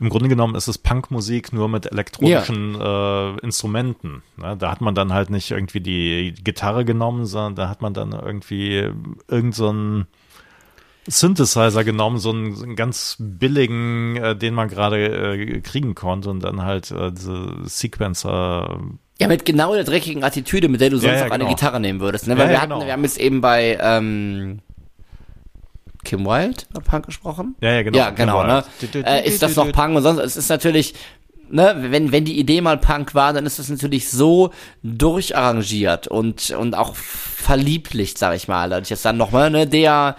[0.00, 4.22] Im Grunde genommen ist es Punkmusik nur mit elektronischen äh, Instrumenten.
[4.36, 4.56] Ne?
[4.58, 8.12] Da hat man dann halt nicht irgendwie die Gitarre genommen, sondern da hat man dann
[8.12, 8.90] irgendwie
[9.28, 10.06] irgend so einen
[11.06, 16.30] Synthesizer genommen, so einen, so einen ganz billigen, äh, den man gerade äh, kriegen konnte
[16.30, 18.80] und dann halt äh, diese Sequencer.
[19.20, 21.54] ja, mit genau der dreckigen Attitüde, mit der du sonst Ja, ja, auch eine genau.
[21.54, 22.26] Gitarre nehmen würdest.
[22.26, 22.32] Ne?
[22.34, 22.86] Ja, Weil wir ja, hatten, genau.
[22.86, 24.60] wir haben jetzt eben bei, ähm,
[26.04, 27.56] Kim Wilde über Punk gesprochen.
[27.60, 27.98] Ja, ja, genau.
[27.98, 28.64] Ja, genau, ne?
[28.94, 30.94] Äh, ist das noch Punk und sonst, es ist natürlich,
[31.50, 34.50] ne, wenn, wenn die Idee mal Punk war, dann ist es natürlich so
[34.82, 38.70] durcharrangiert und, und auch verlieblicht, sag ich mal.
[38.70, 40.16] Dadurch ist dann nochmal, ne, der,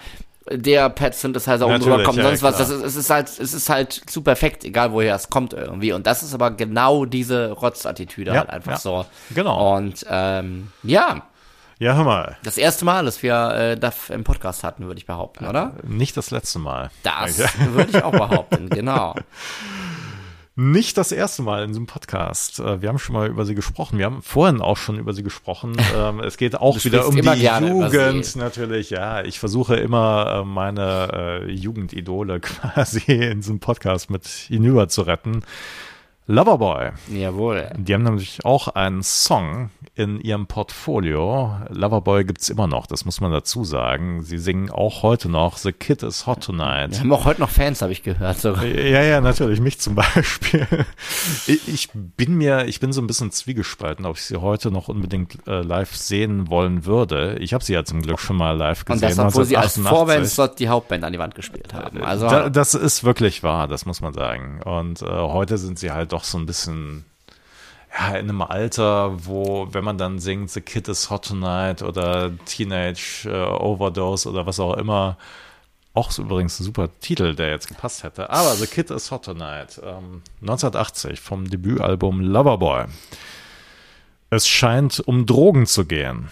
[0.50, 2.56] der Pad Synthesizer oben drüber kommt, ja, sonst was.
[2.56, 2.68] klar.
[2.68, 5.92] Das ist, es ist halt, es ist halt zu perfekt, egal woher es kommt irgendwie.
[5.92, 8.78] Und das ist aber genau diese Rotzattitüde Ja, halt einfach ja.
[8.78, 9.06] so.
[9.34, 9.76] Genau.
[9.76, 11.22] Und, ähm, ja,
[11.78, 12.36] Ja, hör mal.
[12.42, 15.74] das erste Mal, dass wir äh, das im Podcast hatten, würde ich behaupten, oder?
[15.86, 16.90] Nicht das letzte Mal.
[17.02, 17.38] Das
[17.72, 19.14] würde ich auch behaupten, genau.
[20.58, 22.60] Nicht das erste Mal in diesem Podcast.
[22.60, 23.98] Äh, Wir haben schon mal über sie gesprochen.
[23.98, 25.76] Wir haben vorhin auch schon über sie gesprochen.
[25.94, 28.88] Ähm, Es geht auch wieder um die Jugend natürlich.
[28.88, 35.02] Ja, ich versuche immer äh, meine äh, Jugendidole quasi in diesem Podcast mit hinüber zu
[35.02, 35.42] retten.
[36.28, 36.90] Loverboy.
[37.08, 37.70] Jawohl.
[37.76, 41.52] Die haben nämlich auch einen Song in ihrem Portfolio.
[41.70, 44.22] Loverboy gibt's immer noch, das muss man dazu sagen.
[44.22, 46.90] Sie singen auch heute noch The Kid is Hot Tonight.
[46.92, 48.38] Wir haben auch heute noch Fans, habe ich gehört.
[48.38, 48.54] So.
[48.54, 50.66] Ja, ja, natürlich, mich zum Beispiel.
[51.46, 55.46] Ich bin mir, ich bin so ein bisschen zwiegespalten, ob ich sie heute noch unbedingt
[55.46, 57.36] äh, live sehen wollen würde.
[57.40, 59.16] Ich habe sie ja zum Glück schon mal live Und gesehen.
[59.16, 60.34] das, obwohl sie als 1988.
[60.34, 62.02] Vorband die Hauptband an die Wand gespielt haben.
[62.02, 64.60] Also, Da, das ist wirklich wahr, das muss man sagen.
[64.64, 67.04] Und äh, heute sind sie halt doch so ein bisschen
[67.92, 72.32] ja, in einem Alter, wo, wenn man dann singt, The Kid is Hot Tonight oder
[72.46, 75.16] Teenage äh, Overdose oder was auch immer,
[75.94, 78.30] auch so übrigens ein super Titel, der jetzt gepasst hätte.
[78.30, 82.86] Aber The Kid is Hot Tonight, ähm, 1980 vom Debütalbum Loverboy.
[84.30, 86.28] Es scheint um Drogen zu gehen.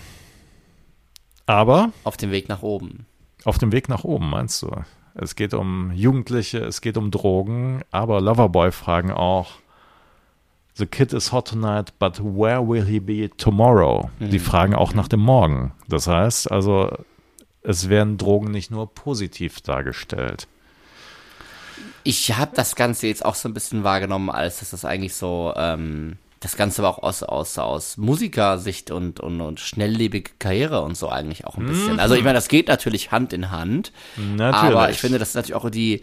[1.46, 3.06] Aber auf dem Weg nach oben.
[3.44, 4.70] auf dem Weg nach oben, meinst du?
[5.14, 9.52] Es geht um Jugendliche, es geht um Drogen, aber Loverboy fragen auch,
[10.76, 14.10] The kid is hot tonight, but where will he be tomorrow?
[14.18, 15.72] Die fragen auch nach dem Morgen.
[15.88, 16.90] Das heißt also,
[17.62, 20.48] es werden Drogen nicht nur positiv dargestellt.
[22.02, 25.54] Ich habe das Ganze jetzt auch so ein bisschen wahrgenommen, als dass das eigentlich so,
[25.56, 30.96] ähm, das Ganze war auch aus, aus, aus Musikersicht und, und, und schnelllebige Karriere und
[30.96, 32.00] so eigentlich auch ein bisschen.
[32.00, 33.92] Also ich meine, das geht natürlich Hand in Hand.
[34.16, 34.76] Natürlich.
[34.76, 36.02] Aber ich finde, das ist natürlich auch die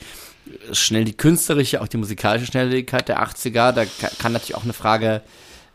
[0.72, 3.72] schnell die künstlerische, auch die musikalische Schnelllebigkeit der 80er.
[3.72, 5.22] Da ka- kann natürlich auch eine Frage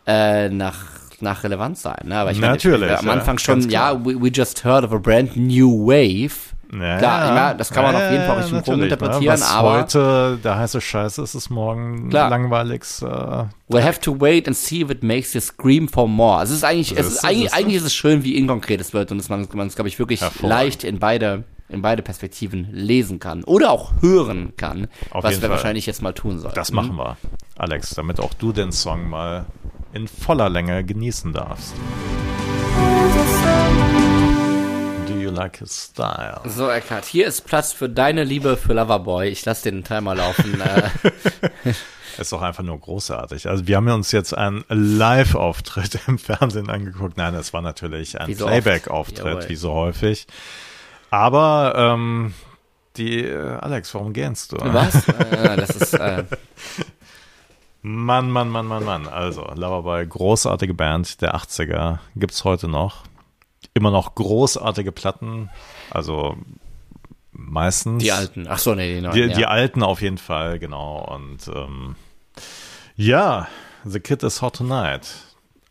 [0.06, 0.76] äh, nach
[1.20, 1.96] nach Relevanz sein.
[2.04, 2.16] Ne?
[2.18, 3.94] Aber ich meine, Natürlich, am ja, Anfang schon, ganz klar.
[3.94, 6.34] ja, we, we just heard of a brand new wave.
[6.72, 9.38] Ja, Klar, ja, das kann man ja, auf jeden Fall ja, richtig rum natürlich, interpretieren,
[9.38, 9.46] ne?
[9.46, 12.28] Aber heute der heiße Scheiß ist, ist morgen Klar.
[12.28, 13.02] langweiligst.
[13.02, 16.38] Äh, we'll have to wait and see if it makes you scream for more.
[16.38, 18.80] Also es ist eigentlich, es ist ist- eigentlich, ist- eigentlich ist es schön, wie inkonkret
[18.82, 22.02] es wird und dass man man es, glaube ich, wirklich leicht in beide in beide
[22.02, 25.50] Perspektiven lesen kann oder auch hören kann, Auf was wir Fall.
[25.50, 26.54] wahrscheinlich jetzt mal tun sollten.
[26.54, 27.16] Das machen wir,
[27.56, 29.46] Alex, damit auch du den Song mal
[29.92, 31.74] in voller Länge genießen darfst.
[35.06, 36.40] Do you like his style?
[36.44, 39.28] So, Eckhard, hier ist Platz für deine Liebe für Loverboy.
[39.28, 40.60] Ich lasse den Timer laufen.
[41.64, 41.72] äh,
[42.18, 43.48] Ist doch einfach nur großartig.
[43.48, 47.16] Also wir haben uns jetzt einen Live-Auftritt im Fernsehen angeguckt.
[47.16, 48.34] Nein, es war natürlich ein.
[48.34, 50.26] Playback-Auftritt, wie so häufig.
[51.10, 52.34] Aber ähm,
[52.96, 54.56] die äh, Alex, warum gähnst du?
[54.60, 55.08] was?
[55.08, 56.24] Äh, das ist äh,
[57.82, 59.06] Mann, Mann, Mann, Mann, Mann.
[59.06, 63.04] Also, Loverboy, großartige Band der 80er, gibt's heute noch.
[63.74, 65.50] Immer noch großartige Platten,
[65.90, 66.36] also
[67.30, 68.02] meistens.
[68.02, 68.46] die alten.
[68.48, 69.14] Ach so, nee, die neuen.
[69.14, 69.28] Die, ja.
[69.28, 70.98] die alten auf jeden Fall, genau.
[71.14, 71.94] Und ähm,
[72.96, 73.46] ja,
[73.84, 75.06] The Kid is Hot Tonight.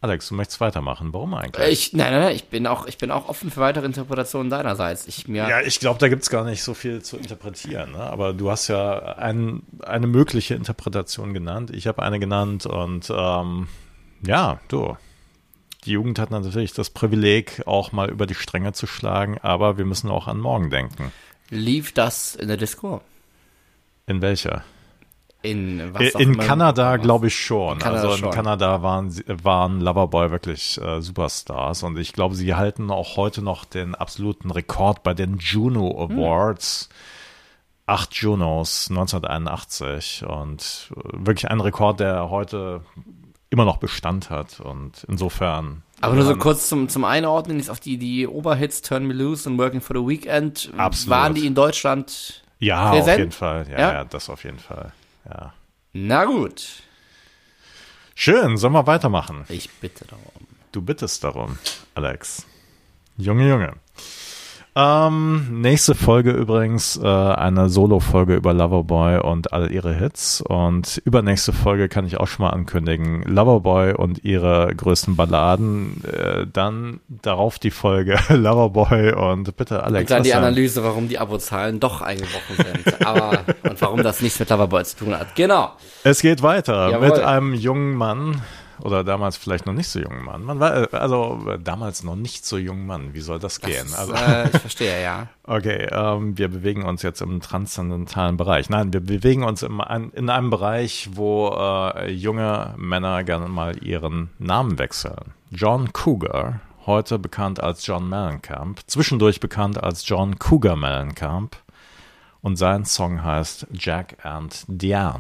[0.06, 1.14] Alex, du möchtest weitermachen.
[1.14, 1.68] Warum eigentlich?
[1.68, 5.08] ich, nein, nein, nein, ich bin auch, ich bin auch offen für weitere Interpretationen deinerseits.
[5.08, 7.94] Ich mir, ja, ich glaube, da gibt's gar nicht so viel zu interpretieren.
[7.94, 7.98] Ne?
[7.98, 11.72] Aber du hast ja ein, eine mögliche Interpretation genannt.
[11.72, 13.68] Ich habe eine genannt und ähm,
[14.22, 14.96] ja, du.
[15.86, 19.86] Die Jugend hat natürlich das Privileg, auch mal über die Stränge zu schlagen, aber wir
[19.86, 21.12] müssen auch an morgen denken.
[21.50, 23.02] lief das in der Disco.
[24.06, 24.64] In welcher?
[25.52, 27.74] In, auch In Kanada glaube ich schon.
[27.74, 28.32] In Kanada also in schon.
[28.32, 33.66] Kanada waren, waren Loverboy wirklich äh, Superstars und ich glaube, sie halten auch heute noch
[33.66, 36.90] den absoluten Rekord bei den Juno Awards.
[37.88, 42.82] Acht Junos 1981 und äh, wirklich ein Rekord, der heute
[43.52, 45.84] immer noch Bestand hat und insofern.
[46.02, 49.48] Aber nur so kurz zum, zum Einordnen, ist auf die, die Oberhits Turn Me Loose
[49.48, 51.10] und Working for the Weekend, Absolut.
[51.12, 52.44] waren die in Deutschland?
[52.60, 53.10] Ja, Präsent?
[53.14, 53.66] auf jeden Fall.
[53.72, 53.94] Ja, Ja?
[53.94, 54.92] ja, das auf jeden Fall.
[55.28, 55.54] Ja.
[55.94, 56.84] Na gut,
[58.18, 59.46] Schön, sollen wir weitermachen?
[59.50, 60.48] ich bitte darum.
[60.72, 61.58] Du bittest darum,
[61.96, 62.46] Alex.
[63.18, 63.74] Junge, Junge.
[64.78, 70.42] Ähm, nächste Folge übrigens äh, eine Solo-Folge über Loverboy und all ihre Hits.
[70.42, 73.24] Und übernächste Folge kann ich auch schon mal ankündigen.
[73.24, 76.04] Loverboy und ihre größten Balladen.
[76.04, 80.12] Äh, dann darauf die Folge Loverboy und bitte Alex.
[80.12, 80.34] Und dann die?
[80.34, 83.06] Analyse, warum die Abozahlen doch eingebrochen sind.
[83.08, 85.36] Aber, und warum das nichts mit Loverboy zu tun hat.
[85.36, 85.72] Genau.
[86.04, 87.08] Es geht weiter Jawohl.
[87.08, 88.42] mit einem jungen Mann.
[88.82, 90.44] Oder damals vielleicht noch nicht so jungen Mann.
[90.44, 93.14] Man war, äh, also äh, damals noch nicht so jungen Mann.
[93.14, 93.86] Wie soll das, gehen?
[93.90, 95.28] Das, Also, äh, ich verstehe, ja.
[95.48, 98.70] Okay, ähm, wir bewegen uns jetzt im transzendentalen Bereich.
[98.70, 99.80] Nein, wir bewegen uns im,
[100.14, 105.34] in einem Bereich, wo äh, junge Männer gerne mal ihren Namen wechseln.
[105.52, 111.58] John Cougar, heute bekannt als John Mellencamp, zwischendurch bekannt als John Cougar Mellencamp.
[112.42, 115.20] Und sein Song heißt Jack and Diane.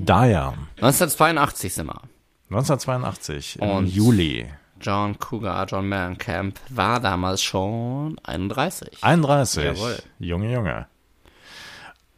[0.00, 0.58] Diane.
[0.78, 2.02] 1982 sind wir.
[2.50, 4.46] 1982 im Und- Juli.
[4.80, 8.98] John Cougar, John Mellencamp war damals schon 31.
[9.02, 9.64] 31.
[9.64, 9.98] Jawohl.
[10.18, 10.86] Junge, Junge.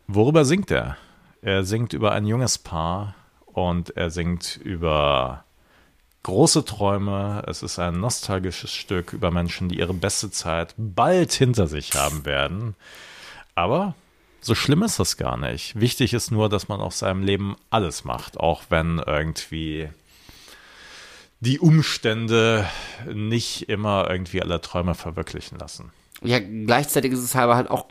[0.07, 0.97] Worüber singt er?
[1.43, 3.15] Er singt über ein junges Paar
[3.47, 5.45] und er singt über
[6.23, 7.43] große Träume.
[7.49, 12.25] Es ist ein nostalgisches Stück über Menschen, die ihre beste Zeit bald hinter sich haben
[12.25, 12.77] werden.
[13.57, 13.95] Aber
[14.41, 15.79] so schlimm ist das gar nicht.
[15.81, 19.89] Wichtig ist nur, dass man aus seinem Leben alles macht, auch wenn irgendwie
[21.45, 22.67] die Umstände
[23.13, 25.91] nicht immer irgendwie alle Träume verwirklichen lassen.
[26.23, 27.87] Ja, gleichzeitig ist es aber halt auch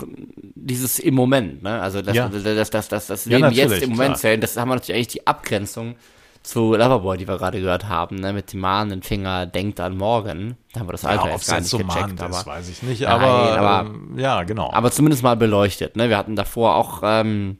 [0.56, 1.82] dieses im Moment, ne?
[1.82, 2.30] Also das, Ja.
[2.30, 4.16] das, das, das, das, das Ja, Leben jetzt im Moment klar.
[4.20, 5.95] zählen, das haben wir natürlich eigentlich die Abgrenzung
[6.43, 8.32] zu Loverboy, die wir gerade gehört haben, ne?
[8.32, 10.56] Mit dem mahnenden Finger, denkt an morgen.
[10.74, 12.84] Da haben wir das Alter Ja, jetzt gar nicht so gecheckt, aber, ist, weiß ich
[12.84, 13.02] nicht.
[13.02, 14.72] Nein, Aber, aber- ähm, ja, genau.
[14.72, 16.08] aber zumindest mal beleuchtet, ne?
[16.08, 17.58] Wir hatten davor auch, ähm,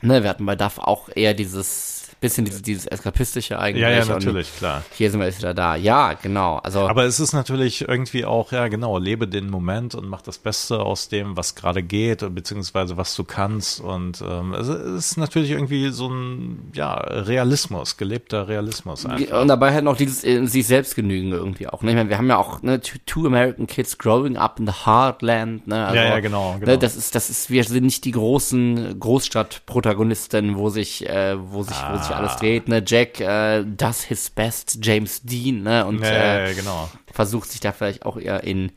[0.00, 1.95] ne, wir hatten bei Duff auch eher dieses
[2.26, 3.82] bisschen dieses, dieses Eskapistische eigentlich.
[3.82, 4.82] ja, ja, und natürlich, klar.
[4.92, 5.76] Hier sind wir jetzt wieder da.
[5.76, 6.56] Ja, genau.
[6.58, 10.38] Also Aber es ist natürlich irgendwie auch, ja, genau, lebe den Moment und mach das
[10.38, 13.80] Beste aus dem, was gerade geht, beziehungsweise was du kannst.
[13.80, 19.40] Und ähm, es ist natürlich irgendwie so ein, ja, Realismus, gelebter Realismus einfach.
[19.40, 21.82] Und dabei halt noch dieses in sich selbst genügen irgendwie auch.
[21.82, 21.90] Ne?
[21.90, 25.66] Ich meine, wir haben ja auch ne, two, American Kids growing up in the heartland.
[25.66, 25.84] Ne?
[25.86, 26.72] Also, Ja, ja, genau, genau.
[26.72, 31.62] Ne, das ist, das ist, wir sind nicht die großen Großstadtprotagonisten, wo sich, äh, wo
[31.62, 32.15] sich, wo sich Ah.
[32.16, 32.68] Alles dreht.
[32.68, 32.82] Ne?
[32.86, 35.84] Jack äh, does his best, James Dean, ne?
[35.86, 36.90] Und Ja, äh, ja, genau.
[37.12, 38.72] versucht sich da vielleicht auch eher in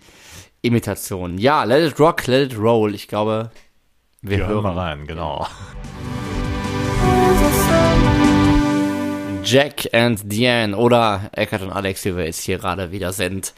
[0.61, 1.37] Imitation.
[1.37, 2.93] Ja, let it rock, let it roll.
[2.93, 3.51] Ich glaube,
[4.21, 5.47] wir Wir hören hören mal rein, genau.
[9.43, 13.53] Jack and Diane oder Eckart und Alex, wie wir jetzt hier gerade wieder sind,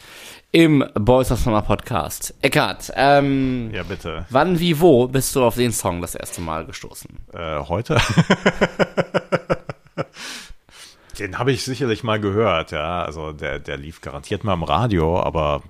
[0.53, 2.33] im Boys of Summer Podcast.
[2.41, 4.25] Eckart, ähm, Ja, bitte.
[4.29, 7.09] wann, wie, wo bist du auf den Song das erste Mal gestoßen?
[7.33, 7.97] Äh, heute?
[11.19, 13.03] Den habe ich sicherlich mal gehört, ja.
[13.03, 15.61] Also der, der lief garantiert mal im Radio, aber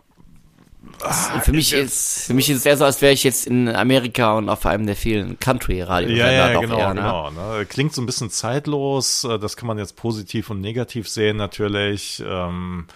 [1.44, 4.34] für mich ist, für mich ist es eher so, als wäre ich jetzt in Amerika
[4.34, 6.18] und auf einem der vielen Country-Radios.
[6.18, 7.02] Ja, ja, genau, eher, ne?
[7.02, 7.30] genau.
[7.30, 7.66] Ne?
[7.68, 12.24] Klingt so ein bisschen zeitlos, äh, das kann man jetzt positiv und negativ sehen natürlich.
[12.26, 12.88] Ähm,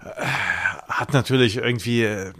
[0.00, 0.24] äh,
[0.88, 2.32] hat natürlich irgendwie, äh,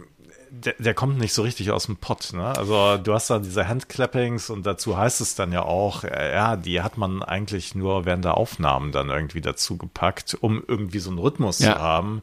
[0.63, 2.31] der, der kommt nicht so richtig aus dem Pott.
[2.33, 2.45] Ne?
[2.57, 6.81] Also du hast da diese Handclappings und dazu heißt es dann ja auch, ja, die
[6.81, 11.19] hat man eigentlich nur während der Aufnahmen dann irgendwie dazu gepackt, um irgendwie so einen
[11.19, 11.73] Rhythmus Ja.
[11.75, 12.21] zu haben.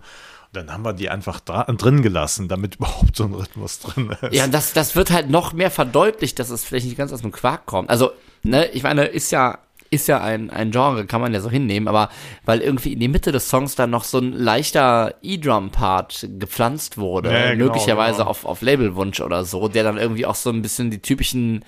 [0.55, 4.35] Und dann haben wir die einfach drin gelassen, damit überhaupt so ein Rhythmus drin ist.
[4.35, 7.33] Ja, das, das wird halt noch mehr verdeutlicht, dass es vielleicht nicht ganz aus dem
[7.33, 7.91] Quark kommt.
[7.91, 8.12] Also,
[8.43, 9.59] ne, ich meine, ist ja,
[9.93, 12.09] ist ja ein, ein Genre, kann man ja so hinnehmen, aber
[12.47, 17.30] weil irgendwie in die Mitte des Songs dann noch so ein leichter E-Drum-Part gepflanzt wurde,
[17.30, 18.30] Ja, ja, genau, möglicherweise genau.
[18.30, 21.62] auf, auf Labelwunsch oder so, der dann irgendwie auch so ein bisschen die typischen,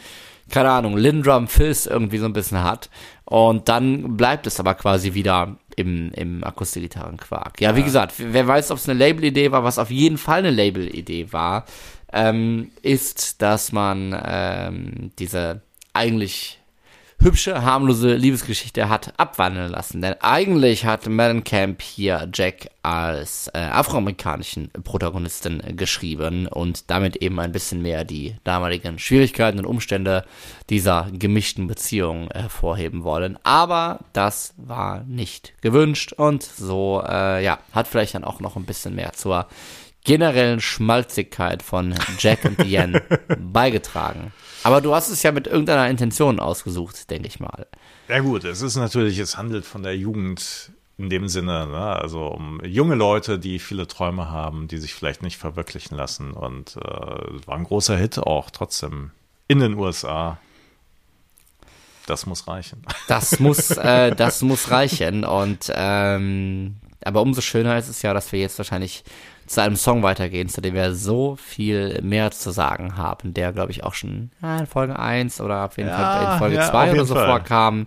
[0.50, 2.88] keine Ahnung, Lindrum Fills irgendwie so ein bisschen hat.
[3.26, 7.60] Und dann bleibt es aber quasi wieder im, im Akustikgitarrenquark.
[7.60, 10.50] Ja, wie gesagt, wer weiß, ob es eine Label-Idee war, was auf jeden Fall eine
[10.50, 11.66] Label-Idee war,
[12.10, 15.60] ähm, ist, dass man ähm, diese
[15.92, 16.60] eigentlich
[17.18, 20.02] hübsche, harmlose Liebesgeschichte hat abwandeln lassen.
[20.02, 27.52] Denn eigentlich hat Mellencamp hier Jack als äh, afroamerikanischen Protagonisten geschrieben und damit eben ein
[27.52, 30.24] bisschen mehr die damaligen Schwierigkeiten und Umstände
[30.68, 33.38] dieser gemischten Beziehung hervorheben wollen.
[33.42, 38.66] Aber das war nicht gewünscht und so, äh, ja, hat vielleicht dann auch noch ein
[38.66, 39.46] bisschen mehr zur
[40.04, 43.02] generellen Schmalzigkeit von Jack und Diane
[43.38, 44.32] beigetragen.
[44.62, 47.66] Aber du hast es ja mit irgendeiner Intention ausgesucht, denke ich mal.
[48.08, 51.96] Ja gut, es ist natürlich, es handelt von der Jugend in dem Sinne, ne?
[51.96, 56.32] also um junge Leute, die viele Träume haben, die sich vielleicht nicht verwirklichen lassen.
[56.32, 59.10] Und äh, war ein großer Hit auch trotzdem
[59.48, 60.38] in den USA.
[62.06, 62.82] Das muss reichen.
[63.08, 65.24] Das muss, äh, das muss reichen.
[65.24, 69.04] Und ähm, aber umso schöner ist es ja, dass wir jetzt wahrscheinlich
[69.46, 73.72] zu einem Song weitergehen, zu dem wir so viel mehr zu sagen haben, der, glaube
[73.72, 76.70] ich, auch schon ja, in Folge 1 oder auf jeden ja, Fall in Folge ja,
[76.70, 77.26] 2 oder so Fall.
[77.26, 77.86] vorkam.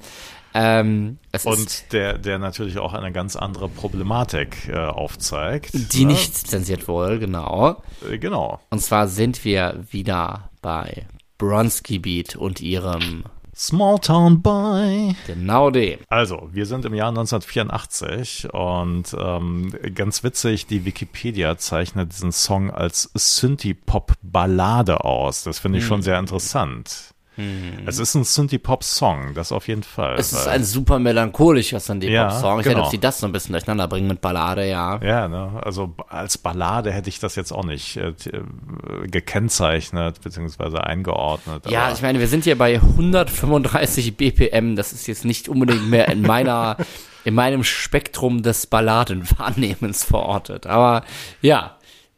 [0.54, 5.70] Ähm, und der, der natürlich auch eine ganz andere Problematik äh, aufzeigt.
[5.94, 6.14] Die ne?
[6.14, 7.84] nicht zensiert wurde, genau.
[8.10, 8.60] Äh, genau.
[8.72, 11.06] Und zwar sind wir wieder bei
[11.38, 13.26] Bronski Beat und ihrem
[13.58, 15.16] Small Town Boy.
[15.26, 16.00] Genau dem.
[16.10, 22.70] Also, wir sind im Jahr 1984 und ähm, ganz witzig, die Wikipedia zeichnet diesen Song
[22.70, 25.44] als Synthie-Pop-Ballade aus.
[25.44, 25.90] Das finde ich hm.
[25.90, 27.16] schon sehr interessant.
[27.38, 27.84] Mhm.
[27.86, 30.16] Es ist ein Synthie-Pop-Song, das auf jeden Fall.
[30.18, 32.56] Es ist ein super melancholischer Synthie-Pop-Song.
[32.56, 32.80] Ja, ich genau.
[32.80, 35.00] weiß ob sie das so ein bisschen durcheinander bringen mit Ballade, ja.
[35.04, 35.62] Ja, ne?
[35.64, 38.14] also als Ballade hätte ich das jetzt auch nicht äh,
[39.06, 40.80] gekennzeichnet bzw.
[40.80, 41.70] eingeordnet.
[41.70, 44.76] Ja, ich meine, wir sind hier bei 135 BPM.
[44.76, 46.78] Das ist jetzt nicht unbedingt mehr in meiner
[47.24, 50.66] in meinem Spektrum des Balladenwahrnehmens verortet.
[50.66, 51.04] Aber
[51.42, 51.77] ja,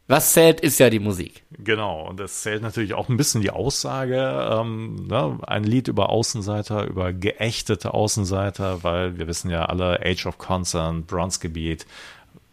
[0.09, 1.43] was zählt, ist ja die Musik.
[1.51, 5.37] Genau, und es zählt natürlich auch ein bisschen die Aussage, ähm, ne?
[5.45, 11.05] ein Lied über Außenseiter, über geächtete Außenseiter, weil wir wissen ja alle, Age of Concern,
[11.05, 11.85] Bronzegebiet,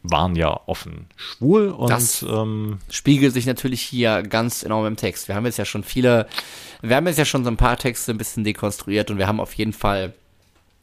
[0.02, 5.26] waren ja offen schwul und das ähm, spiegelt sich natürlich hier ganz enorm im Text.
[5.26, 6.28] Wir haben jetzt ja schon viele,
[6.82, 9.40] wir haben jetzt ja schon so ein paar Texte ein bisschen dekonstruiert und wir haben
[9.40, 10.12] auf jeden Fall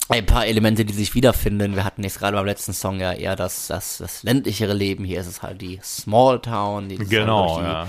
[0.10, 1.76] ein paar Elemente, die sich wiederfinden.
[1.76, 5.06] Wir hatten jetzt gerade beim letzten Song ja eher das, das, das ländlichere Leben.
[5.06, 7.88] Hier ist es halt die Small Town, die, genau, halt die, ja.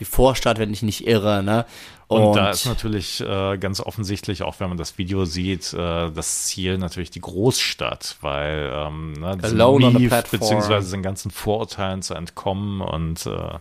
[0.00, 1.42] die Vorstadt, wenn ich nicht irre.
[1.42, 1.64] Ne?
[2.06, 6.10] Und, und da ist natürlich äh, ganz offensichtlich, auch wenn man das Video sieht, äh,
[6.10, 9.36] das Ziel natürlich die Großstadt, weil ähm, ne,
[9.90, 13.58] Mief, beziehungsweise den ganzen Vorurteilen zu entkommen und äh,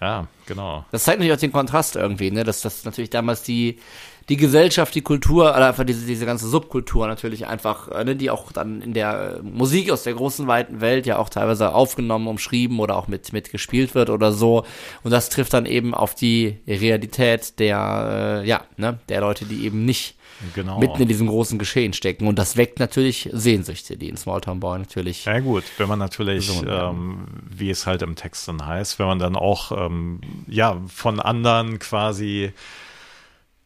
[0.00, 0.84] ja, genau.
[0.90, 2.42] Das zeigt natürlich auch den Kontrast irgendwie, ne?
[2.42, 3.78] dass das natürlich damals die
[4.28, 8.30] die Gesellschaft, die Kultur, oder einfach diese, diese ganze Subkultur natürlich einfach, äh, ne, die
[8.30, 12.80] auch dann in der Musik aus der großen, weiten Welt ja auch teilweise aufgenommen, umschrieben
[12.80, 14.64] oder auch mit, mitgespielt wird oder so.
[15.04, 19.64] Und das trifft dann eben auf die Realität der, äh, ja, ne, der Leute, die
[19.64, 20.16] eben nicht
[20.54, 20.80] genau.
[20.80, 22.26] mitten in diesem großen Geschehen stecken.
[22.26, 25.24] Und das weckt natürlich Sehnsüchte, die in Smalltown Boy natürlich.
[25.24, 29.18] Ja gut, wenn man natürlich, ähm, wie es halt im Text dann heißt, wenn man
[29.20, 32.52] dann auch ähm, ja von anderen quasi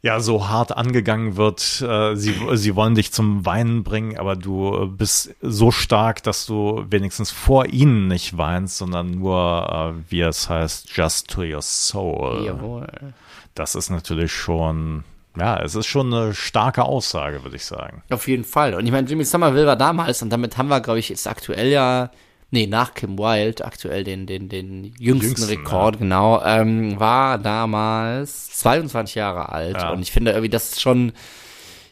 [0.03, 4.89] ja so hart angegangen wird, äh, sie, sie wollen dich zum Weinen bringen, aber du
[4.97, 10.49] bist so stark, dass du wenigstens vor ihnen nicht weinst, sondern nur, äh, wie es
[10.49, 12.45] heißt, just to your soul.
[12.45, 12.87] Jawohl.
[13.55, 15.05] Das ist natürlich schon,
[15.37, 18.03] ja, es ist schon eine starke Aussage, würde ich sagen.
[18.11, 18.75] Auf jeden Fall.
[18.75, 21.69] Und ich meine, Jimmy Somerville war damals, und damit haben wir, glaube ich, jetzt aktuell
[21.69, 22.11] ja
[22.51, 26.01] nee, nach Kim Wilde, aktuell den, den, den jüngsten, jüngsten Rekord, ja.
[26.01, 29.77] genau, ähm, war damals 22 Jahre alt.
[29.77, 29.91] Ja.
[29.91, 31.13] Und ich finde irgendwie, das ist schon,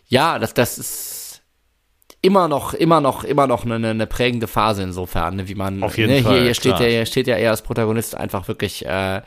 [0.07, 1.43] ja, das, das ist
[2.21, 5.97] immer noch, immer noch, immer noch eine, eine prägende Phase insofern, ne, wie man, Auf
[5.97, 8.85] jeden ne, Fall, hier, hier steht ja, hier steht ja eher als Protagonist einfach wirklich,
[8.85, 9.23] äh,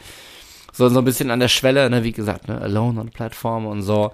[0.73, 3.81] so, so ein bisschen an der Schwelle, ne, wie gesagt, ne, alone on Plattform und
[3.81, 4.11] so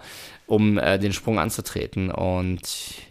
[0.47, 2.09] um äh, den Sprung anzutreten.
[2.09, 2.61] Und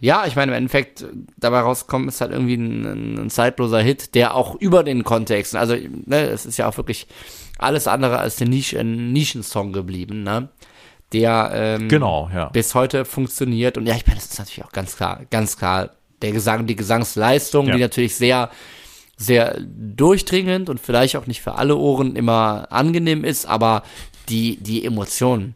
[0.01, 1.05] ja, ich meine, im Endeffekt
[1.37, 5.75] dabei rauskommt, ist halt irgendwie ein, ein zeitloser Hit, der auch über den Kontexten, also
[5.75, 7.07] ne, es ist ja auch wirklich
[7.59, 10.49] alles andere als ein, Nisch, ein Nischensong geblieben, ne?
[11.13, 12.49] Der ähm, genau, ja.
[12.49, 13.77] bis heute funktioniert.
[13.77, 16.75] Und ja, ich meine, das ist natürlich auch ganz klar, ganz klar der Gesang, die
[16.75, 17.75] Gesangsleistung, ja.
[17.75, 18.49] die natürlich sehr
[19.15, 23.83] sehr durchdringend und vielleicht auch nicht für alle Ohren immer angenehm ist, aber
[24.29, 25.55] die, die Emotionen,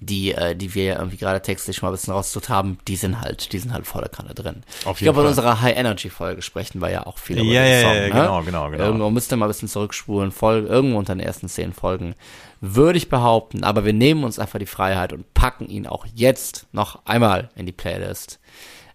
[0.00, 3.52] die, äh, die wir irgendwie gerade textlich mal ein bisschen rausgesucht haben, die sind halt,
[3.52, 4.62] die sind halt voller Kanne drin.
[4.84, 7.82] Auf jeden ich glaube, in unserer High-Energy-Folge sprechen wir ja auch viel über ja, den
[7.82, 7.94] Song.
[7.94, 8.10] Ja, ja, ne?
[8.10, 8.84] genau, genau, genau.
[8.84, 12.14] Irgendwo müsst ihr mal ein bisschen zurückspulen, Folge, irgendwo unter den ersten zehn Folgen,
[12.60, 16.66] würde ich behaupten, aber wir nehmen uns einfach die Freiheit und packen ihn auch jetzt
[16.72, 18.40] noch einmal in die Playlist.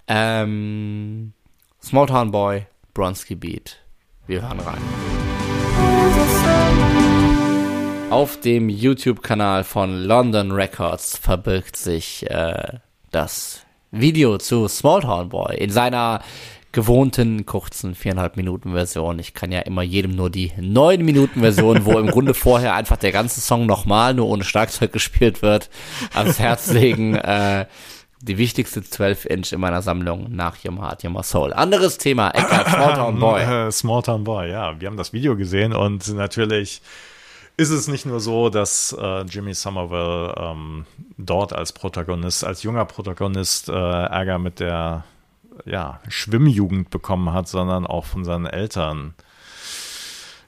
[0.07, 1.33] Ähm,
[1.81, 3.79] Small Town Boy, Bronski Beat.
[4.27, 4.81] Wir hören rein.
[8.13, 12.77] Auf dem YouTube-Kanal von London Records verbirgt sich äh,
[13.09, 16.21] das Video zu Small Town Boy in seiner
[16.71, 19.17] gewohnten kurzen viereinhalb Minuten Version.
[19.17, 22.97] Ich kann ja immer jedem nur die neun Minuten Version, wo im Grunde vorher einfach
[22.97, 25.71] der ganze Song nochmal nur ohne Schlagzeug gespielt wird,
[26.13, 27.15] ans Herz legen.
[27.23, 27.65] Äh,
[28.21, 31.51] die wichtigste 12-Inch in meiner Sammlung nach Your Heart, Your Soul.
[31.51, 33.41] Anderes Thema, Eckhart, Small Town Boy.
[33.41, 34.79] Äh, Small Town Boy, ja.
[34.79, 36.81] Wir haben das Video gesehen und natürlich
[37.57, 40.85] ist es nicht nur so, dass äh, Jimmy Somerville ähm,
[41.17, 45.03] dort als Protagonist, als junger Protagonist äh, Ärger mit der
[45.65, 49.13] ja, Schwimmjugend bekommen hat, sondern auch von seinen Eltern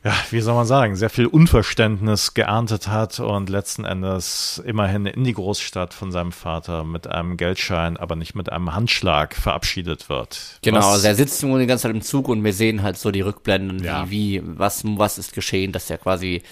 [0.05, 5.23] ja, wie soll man sagen, sehr viel Unverständnis geerntet hat und letzten Endes immerhin in
[5.23, 10.59] die Großstadt von seinem Vater mit einem Geldschein, aber nicht mit einem Handschlag verabschiedet wird.
[10.61, 12.97] Genau, was, also er sitzt nur die ganze Zeit im Zug und wir sehen halt
[12.97, 14.07] so die Rückblenden, ja.
[14.07, 16.43] wie, wie, was, was ist geschehen, dass er quasi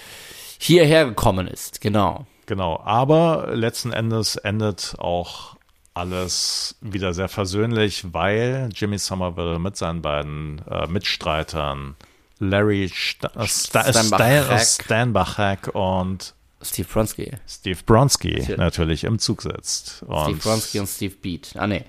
[0.58, 2.26] hierher gekommen ist, genau.
[2.46, 5.56] Genau, aber letzten Endes endet auch
[5.94, 11.94] alles wieder sehr versöhnlich, weil Jimmy Somerville mit seinen beiden äh, Mitstreitern
[12.40, 17.30] Larry St äh, St Steinbach-Hack und Steve Bronski.
[17.46, 20.02] Steve Bronski natürlich im Zug sitzt.
[20.06, 21.54] Und Steve Bronski und Steve Beat.
[21.56, 21.84] Ah, nee.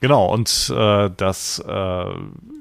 [0.00, 2.04] Genau, und äh, das äh,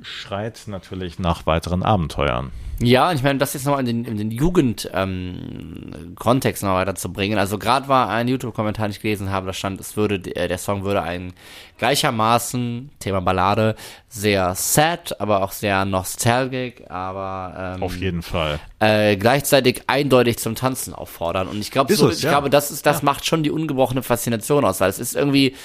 [0.01, 2.51] schreit natürlich nach weiteren Abenteuern.
[2.79, 7.39] Ja, und ich meine, das jetzt nochmal in den, in den Jugend-Kontext ähm, noch weiterzubringen.
[7.39, 10.59] Also gerade war ein YouTube-Kommentar, den ich gelesen habe, da stand, es würde, äh, der
[10.59, 11.33] Song würde ein
[11.79, 13.75] gleichermaßen, Thema Ballade,
[14.09, 18.59] sehr sad, aber auch sehr nostalgic, aber ähm, auf jeden Fall.
[18.79, 21.47] Äh, gleichzeitig eindeutig zum Tanzen auffordern.
[21.47, 22.29] Und ich glaube, so, ich ja.
[22.29, 23.05] glaube, das ist, das ja.
[23.05, 25.55] macht schon die ungebrochene Faszination aus, weil es ist irgendwie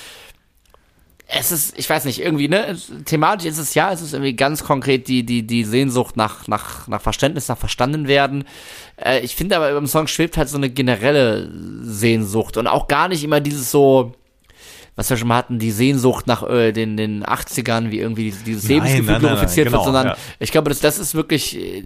[1.34, 2.76] es ist, ich weiß nicht, irgendwie, ne,
[3.06, 6.86] thematisch ist es ja, es ist irgendwie ganz konkret die, die, die Sehnsucht nach, nach,
[6.88, 8.44] nach Verständnis, nach verstanden werden.
[8.96, 11.50] Äh, ich finde aber beim Song schwebt halt so eine generelle
[11.82, 14.12] Sehnsucht und auch gar nicht immer dieses so,
[14.94, 18.68] was wir schon mal hatten, die Sehnsucht nach äh, den, den 80ern, wie irgendwie dieses
[18.68, 20.16] Lebensgefühl glorifiziert genau, wird, sondern ja.
[20.38, 21.84] ich glaube, das, das ist wirklich äh,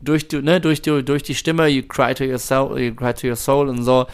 [0.00, 3.12] durch die, ne, durch die, durch die Stimme, you cry to your soul, you cry
[3.12, 4.06] to your soul und so,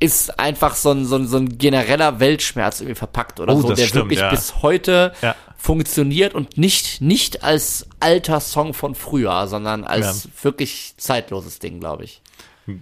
[0.00, 3.72] ist einfach so ein, so ein, so ein genereller Weltschmerz irgendwie verpackt oder oh, so,
[3.72, 4.30] der stimmt, wirklich ja.
[4.30, 5.34] bis heute ja.
[5.56, 10.30] funktioniert und nicht, nicht als alter Song von früher, sondern als ja.
[10.42, 12.22] wirklich zeitloses Ding, glaube ich.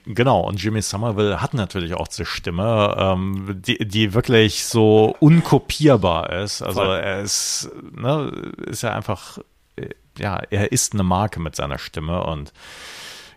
[0.05, 6.31] Genau, und Jimmy Somerville hat natürlich auch diese Stimme, ähm, die, die wirklich so unkopierbar
[6.31, 6.61] ist.
[6.61, 6.97] Also Voll.
[6.99, 8.33] er ist, ne,
[8.67, 9.39] ist ja einfach,
[9.77, 12.53] äh, ja, er ist eine Marke mit seiner Stimme und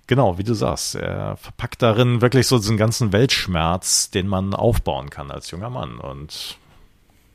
[0.09, 5.11] Genau, wie du sagst, er verpackt darin wirklich so diesen ganzen Weltschmerz, den man aufbauen
[5.11, 6.57] kann als junger Mann und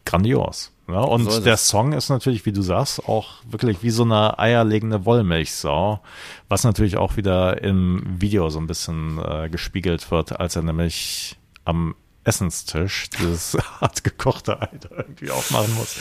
[0.05, 0.72] grandios.
[0.89, 1.01] Ne?
[1.01, 5.05] und so der Song ist natürlich, wie du sagst, auch wirklich wie so eine eierlegende
[5.05, 6.01] Wollmilchsau,
[6.49, 11.37] was natürlich auch wieder im Video so ein bisschen äh, gespiegelt wird, als er nämlich
[11.64, 11.95] am
[12.25, 15.95] Essenstisch dieses hart gekochte Ei irgendwie aufmachen muss.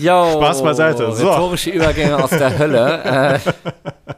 [0.00, 1.12] Yo, Spaß beiseite.
[1.12, 1.28] So.
[1.28, 3.40] Rhetorische Übergänge aus der Hölle.
[4.06, 4.14] Äh.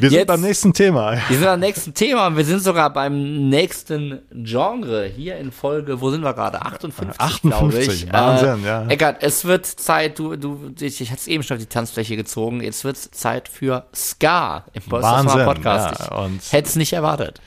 [0.00, 1.12] Wir sind beim nächsten Thema.
[1.28, 5.06] Wir sind beim nächsten Thema und wir sind sogar beim nächsten Genre.
[5.06, 6.62] Hier in Folge, wo sind wir gerade?
[6.62, 8.86] 58, 58 Wahnsinn, äh, ja.
[8.88, 12.16] Eckart, es wird Zeit, du, du, ich, ich hatte es eben schon auf die Tanzfläche
[12.16, 16.00] gezogen, jetzt wird es Zeit für Ska im Wahnsinn, Podcast.
[16.00, 17.40] Ja, ich hätte es nicht erwartet.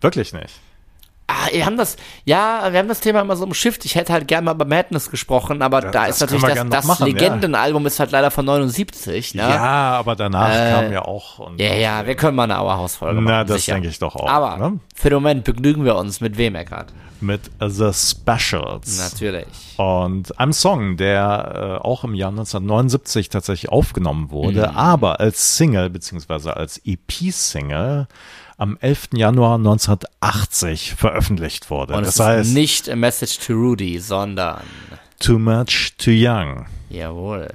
[0.00, 0.54] Wirklich nicht.
[1.28, 3.84] Ah, wir haben das, ja, wir haben das Thema immer so umschifft.
[3.84, 6.84] Ich hätte halt gerne mal über Madness gesprochen, aber ja, da ist natürlich das, das
[6.84, 7.86] machen, Legendenalbum ja.
[7.88, 9.42] ist halt leider von 79, ne?
[9.42, 11.40] Ja, aber danach äh, kam ja auch.
[11.40, 13.34] Und ja, ja, wir können mal eine Auerhausfolge machen.
[13.34, 14.28] Na, das denke ich doch auch.
[14.28, 14.78] Aber ne?
[14.94, 16.92] für den Moment begnügen wir uns mit wem, Eckart?
[17.20, 18.98] Mit The Specials.
[18.98, 19.46] Natürlich.
[19.78, 24.76] Und einem Song, der äh, auch im Jahr 1979 tatsächlich aufgenommen wurde, mhm.
[24.76, 28.06] aber als Single, beziehungsweise als EP-Single
[28.56, 29.10] am 11.
[29.14, 31.94] Januar 1980 veröffentlicht wurde.
[31.94, 34.62] Und das heißt nicht A Message to Rudy, sondern
[35.18, 36.66] Too Much Too Young.
[36.88, 37.48] Jawohl.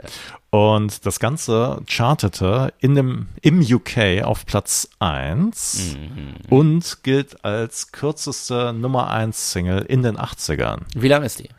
[0.50, 6.34] Und das Ganze chartete in dem, im UK auf Platz 1 mhm.
[6.50, 10.82] und gilt als kürzeste Nummer 1 Single in den 80ern.
[10.94, 11.50] Wie lang ist die?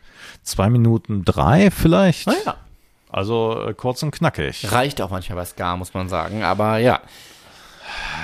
[0.43, 2.27] Zwei Minuten drei vielleicht.
[2.27, 2.57] Naja.
[3.09, 4.71] Also äh, kurz und knackig.
[4.71, 6.43] Reicht auch manchmal bei Ska, muss man sagen.
[6.43, 7.01] Aber ja,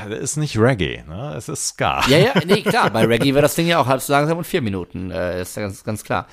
[0.09, 1.33] ist nicht Reggae, ne?
[1.35, 2.01] Es ist Ska.
[2.07, 2.89] Ja, ja, nee, klar.
[2.89, 5.11] Bei Reggae wird das Ding ja auch halb so langsam und vier Minuten.
[5.11, 6.27] Äh, ist ja ganz, ganz klar.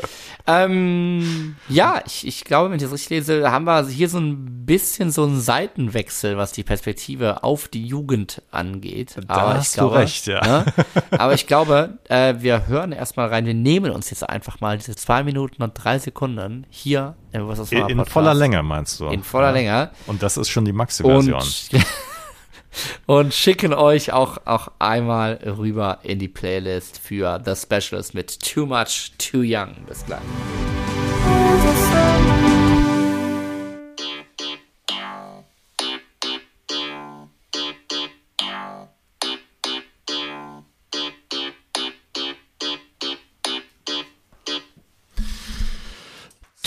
[0.47, 4.66] Ähm, ja, ich, ich glaube, wenn ich das richtig lese, haben wir hier so ein
[4.66, 9.16] bisschen so einen Seitenwechsel, was die Perspektive auf die Jugend angeht.
[9.26, 10.41] Da aber hast ich glaube, du recht, ja.
[10.47, 10.64] Ne?
[11.11, 13.47] Aber ich glaube, äh, wir hören erstmal rein.
[13.47, 17.70] Wir nehmen uns jetzt einfach mal diese zwei Minuten und drei Sekunden hier in, was
[17.70, 19.09] in voller Länge meinst du?
[19.09, 19.53] In voller ja.
[19.53, 19.91] Länge.
[20.07, 21.43] Und das ist schon die Maxi-Version.
[23.07, 28.66] Und schicken euch auch, auch einmal rüber in die Playlist für The Specialist mit Too
[28.66, 29.74] Much, Too Young.
[29.87, 30.20] Bis gleich.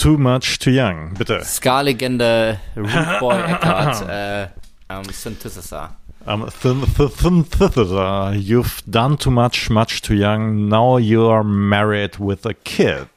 [0.00, 1.44] Too much, too young, bitte.
[1.44, 4.48] Ska-Legende Rude Boy Eckert, äh,
[4.88, 5.99] um, Synthesizer.
[6.26, 10.68] Um, synthesizer, you've done too much, much too young.
[10.68, 13.08] Now you are married with a kid.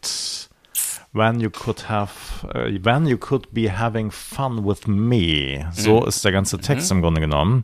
[1.11, 2.11] When you could have,
[2.55, 5.63] uh, when you could be having fun with me.
[5.73, 6.07] So Mhm.
[6.07, 7.63] ist der ganze Text im Grunde genommen.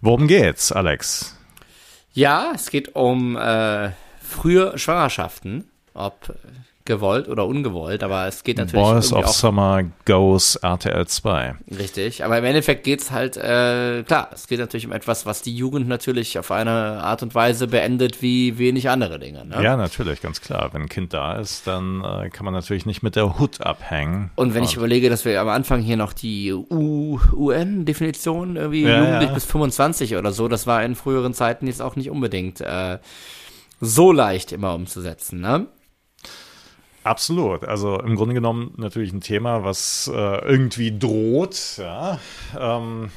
[0.00, 1.36] Worum geht's, Alex?
[2.12, 5.64] Ja, es geht um äh, frühe Schwangerschaften,
[5.94, 6.32] ob äh,
[6.84, 11.54] gewollt oder ungewollt, aber es geht natürlich Boys of auch Summer Goes RTL 2.
[11.78, 12.24] richtig.
[12.24, 15.88] Aber im Endeffekt geht's halt, äh, klar, es geht natürlich um etwas, was die Jugend
[15.88, 19.44] natürlich auf eine Art und Weise beendet wie wenig andere Dinge.
[19.44, 19.62] Ne?
[19.62, 20.70] Ja, natürlich, ganz klar.
[20.72, 24.30] Wenn ein Kind da ist, dann äh, kann man natürlich nicht mit der Hut abhängen.
[24.34, 29.28] Und wenn ich überlege, dass wir am Anfang hier noch die UN-Definition irgendwie Ja, jugendlich
[29.28, 29.34] ja.
[29.34, 32.98] bis 25 oder so, das war in früheren Zeiten jetzt auch nicht unbedingt äh,
[33.80, 35.66] so leicht immer umzusetzen, ne?
[37.04, 37.64] Absolut.
[37.64, 42.18] Also im Grunde genommen natürlich ein Thema, was äh, irgendwie droht, ja.
[42.58, 43.10] Ähm,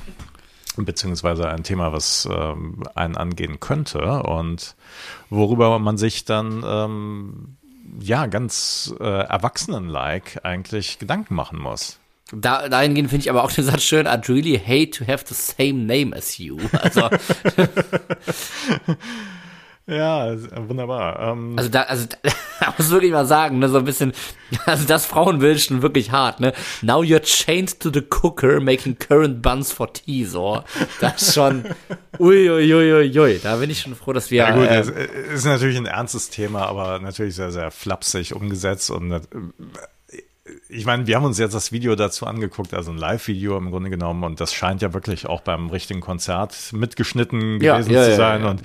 [0.78, 4.76] beziehungsweise ein Thema, was ähm, einen angehen könnte und
[5.30, 7.58] worüber man sich dann ähm,
[8.00, 12.00] ja ganz äh, erwachsenen-like eigentlich Gedanken machen muss.
[12.32, 15.36] Da, dahingehend finde ich aber auch den Satz schön, I'd really hate to have the
[15.36, 16.58] same name as you.
[16.74, 17.08] Also,
[19.88, 20.36] Ja,
[20.68, 21.20] wunderbar.
[21.20, 22.08] Ähm, also da, also
[22.60, 24.14] da, muss wirklich mal sagen, ne, so ein bisschen,
[24.66, 26.54] also das Frauenbild schon wirklich hart, ne?
[26.82, 30.64] Now you're chained to the cooker, making current buns for tea, so.
[31.02, 31.66] Das ist schon,
[32.20, 34.90] uiuiuiui, da bin ich schon froh, dass wir, Ja gut, äh, es
[35.40, 39.22] ist natürlich ein ernstes Thema, aber natürlich sehr, sehr flapsig umgesetzt und äh,
[40.70, 43.90] ich meine, wir haben uns jetzt das Video dazu angeguckt, also ein Live-Video im Grunde
[43.90, 48.16] genommen und das scheint ja wirklich auch beim richtigen Konzert mitgeschnitten gewesen ja, zu ja,
[48.16, 48.50] sein ja.
[48.50, 48.64] und äh,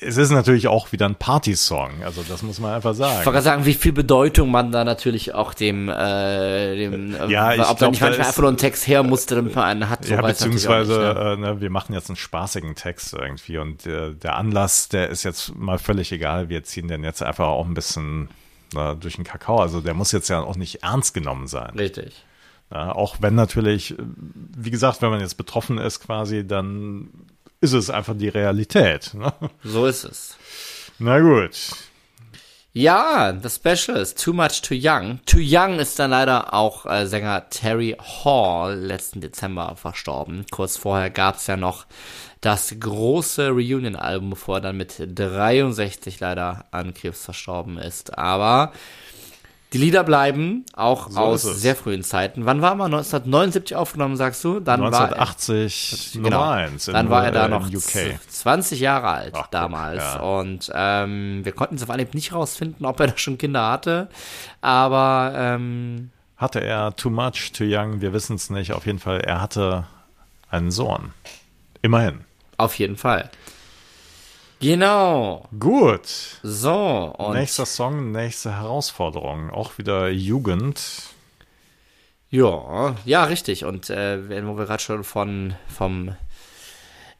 [0.00, 3.24] es ist natürlich auch wieder ein Party-Song, also das muss man einfach Ich wollte sagen.
[3.24, 7.60] gerade sagen, wie viel Bedeutung man da natürlich auch dem, äh, dem, äh, Ja, ich
[7.60, 9.64] ob da glaub, nicht da manchmal ist- einfach nur ein Text her musste, damit man
[9.64, 10.04] einen hat.
[10.04, 11.32] So Ja, beziehungsweise, nicht, ne?
[11.32, 15.22] äh, ne, wir machen jetzt einen spaßigen Text irgendwie und äh, der Anlass, der ist
[15.22, 16.48] jetzt mal völlig egal.
[16.50, 18.28] Wir ziehen den jetzt einfach auch ein bisschen
[18.76, 19.60] äh, durch den Kakao.
[19.60, 21.70] Also der muss jetzt ja auch nicht ernst genommen sein.
[21.78, 22.24] Richtig.
[22.70, 23.94] Ja, auch wenn natürlich,
[24.56, 27.08] wie gesagt, wenn man jetzt betroffen ist quasi, dann
[27.64, 29.14] ist es einfach die Realität.
[29.14, 29.32] Ne?
[29.62, 30.36] So ist es.
[30.98, 31.56] Na gut.
[32.76, 35.20] Ja, The Special ist Too Much Too Young.
[35.26, 40.44] Too Young ist dann leider auch äh, Sänger Terry Hall letzten Dezember verstorben.
[40.50, 41.86] Kurz vorher gab's ja noch
[42.40, 48.18] das große Reunion-Album, bevor er dann mit 63 leider an Krebs verstorben ist.
[48.18, 48.72] Aber
[49.74, 52.46] die Lieder bleiben auch So aus sehr frühen Zeiten.
[52.46, 52.94] Wann war man?
[52.94, 54.60] 1979 aufgenommen, sagst du?
[54.60, 56.30] Dann war er, 1980 Genau.
[56.30, 58.18] Nummer 1 Dann war er da noch in UK.
[58.28, 59.98] 20 Jahre alt Ach, damals.
[60.02, 60.20] ja.
[60.20, 64.08] Und ähm, wir konnten es auf Anhieb nicht rausfinden, ob er da schon Kinder hatte.
[64.60, 68.00] Aber ähm, Hatte er Too Much, Too Young?
[68.00, 68.72] Wir wissen es nicht.
[68.72, 69.84] Auf jeden Fall, er hatte
[70.50, 71.12] einen Sohn.
[71.82, 72.20] Immerhin.
[72.56, 73.28] auf jeden Fall.
[74.60, 75.48] Genau.
[75.58, 76.06] Gut.
[76.42, 79.50] So, und Nächster Song, nächste Herausforderung.
[79.50, 80.80] Auch wieder Jugend.
[82.30, 83.64] ja, ja, richtig.
[83.64, 86.16] Und äh, wenn- wo wir gerade schon von vom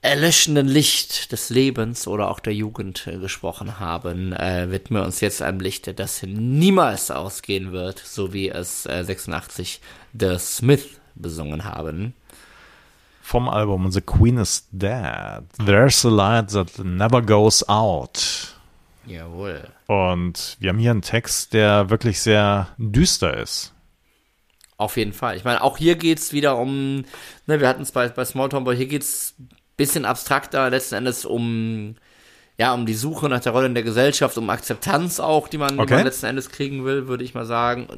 [0.00, 5.20] erlöschenden Licht des Lebens oder auch der Jugend äh, gesprochen haben, äh, widmen wir uns
[5.20, 9.80] jetzt einem Licht, das niemals ausgehen wird, so wie es äh, 86
[10.18, 12.12] The Smith besungen haben.
[13.24, 15.44] Vom Album The Queen is Dead.
[15.56, 18.54] There's a light that never goes out.
[19.06, 19.66] Jawohl.
[19.86, 23.72] Und wir haben hier einen Text, der wirklich sehr düster ist.
[24.76, 25.38] Auf jeden Fall.
[25.38, 27.06] Ich meine, auch hier geht's wieder um,
[27.46, 29.34] ne, wir hatten es bei, bei Small Town Boy, hier geht's
[29.78, 31.96] bisschen abstrakter letzten Endes um,
[32.56, 35.74] ja, um die Suche nach der Rolle in der Gesellschaft, um Akzeptanz auch, die man,
[35.76, 35.94] die Okay.
[35.94, 37.88] man letzten Endes kriegen will, würde ich mal sagen.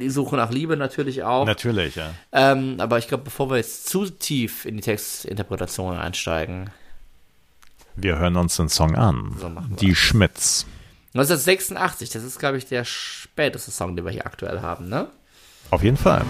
[0.00, 1.46] Die Suche nach Liebe natürlich auch.
[1.46, 2.10] Natürlich, ja.
[2.32, 6.70] Ähm, aber ich glaube, bevor wir jetzt zu tief in die Textinterpretation einsteigen,
[7.96, 9.36] Wir hören uns den Song an.
[9.40, 9.50] So
[9.80, 10.66] Die Schmitz.
[11.14, 15.06] 1986, das ist, glaube ich, der späteste Song, den wir hier aktuell haben, ne?
[15.70, 16.24] Auf jeden Fall.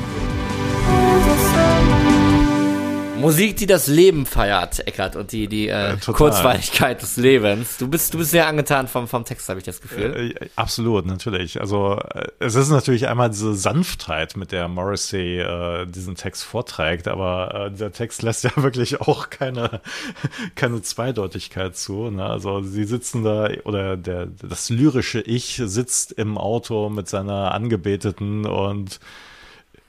[3.20, 6.14] Musik, die das Leben feiert, Eckart, und die, die äh, total.
[6.14, 7.78] Kurzweiligkeit des Lebens.
[7.78, 10.34] Du bist, du bist sehr angetan vom, vom Text, habe ich das Gefühl.
[10.38, 11.60] Äh, absolut, natürlich.
[11.60, 17.08] Also äh, es ist natürlich einmal diese Sanftheit, mit der Morrissey äh, diesen Text vorträgt,
[17.08, 19.80] aber äh, dieser Text lässt ja wirklich auch keine,
[20.54, 22.10] keine Zweideutigkeit zu.
[22.10, 22.24] Ne?
[22.24, 28.44] Also sie sitzen da, oder der, das lyrische Ich sitzt im Auto mit seiner Angebeteten
[28.44, 28.98] und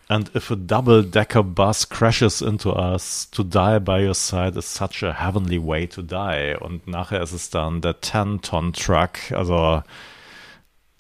[0.08, 5.02] And if a double-decker bus crashes into us, to die by your side is such
[5.02, 6.56] a heavenly way to die.
[6.60, 9.32] Und nachher ist es dann der 10-Ton-Truck.
[9.32, 9.82] Also,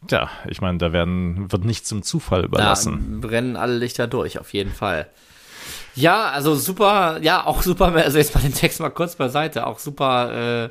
[0.09, 3.19] ja, ich meine, da werden, wird nichts im Zufall überlassen.
[3.21, 5.07] Da brennen alle Lichter durch, auf jeden Fall.
[5.95, 9.79] Ja, also super, ja, auch super, also jetzt mal den Text mal kurz beiseite, auch
[9.79, 10.69] super, äh,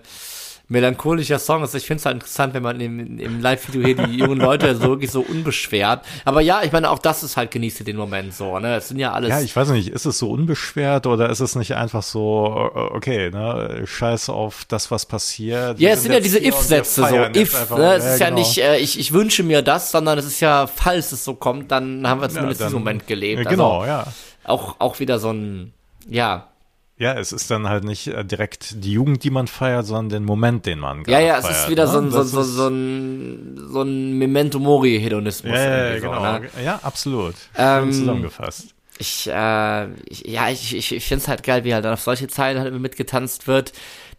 [0.68, 1.74] melancholischer Song ist.
[1.74, 4.88] Ich finde es halt interessant, wenn man im, im Live-Video hier die jungen Leute so
[4.88, 6.04] wirklich so unbeschwert.
[6.24, 8.76] Aber ja, ich meine, auch das ist halt genießt den Moment so, ne?
[8.76, 9.30] Es sind ja alles.
[9.30, 13.30] Ja, ich weiß nicht, ist es so unbeschwert oder ist es nicht einfach so, okay,
[13.30, 15.78] ne, scheiß auf das, was passiert.
[15.78, 17.16] Ja, es sind ja diese If-Sätze so.
[17.38, 17.94] If, ne?
[17.94, 18.38] Es ist ja, genau.
[18.38, 21.70] nicht, äh, ich, ich wünsche mir das, sondern es ist ja, falls es so kommt,
[21.70, 23.48] dann haben wir zumindest ja, dann, diesen Moment gelebt.
[23.48, 24.04] Genau, also, ja.
[24.44, 25.72] Auch, auch wieder so ein,
[26.08, 26.48] ja,
[26.96, 30.24] ja, es ist dann halt nicht äh, direkt die Jugend, die man feiert, sondern den
[30.24, 31.90] Moment, den man Ja, ja, es feiert, ist wieder ne?
[31.90, 35.52] so, ein, so, so, so, ein, so ein Memento Mori-Hedonismus.
[35.52, 36.38] Ja, ja, genau.
[36.38, 36.50] Ne?
[36.64, 37.34] Ja, absolut.
[37.56, 38.74] Ähm, zusammengefasst.
[38.98, 42.00] Ich, äh, ich, ja, ich, ich, ich finde es halt geil, wie halt dann auf
[42.00, 43.72] solche Zeilen halt mitgetanzt wird.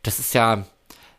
[0.03, 0.65] Das ist ja,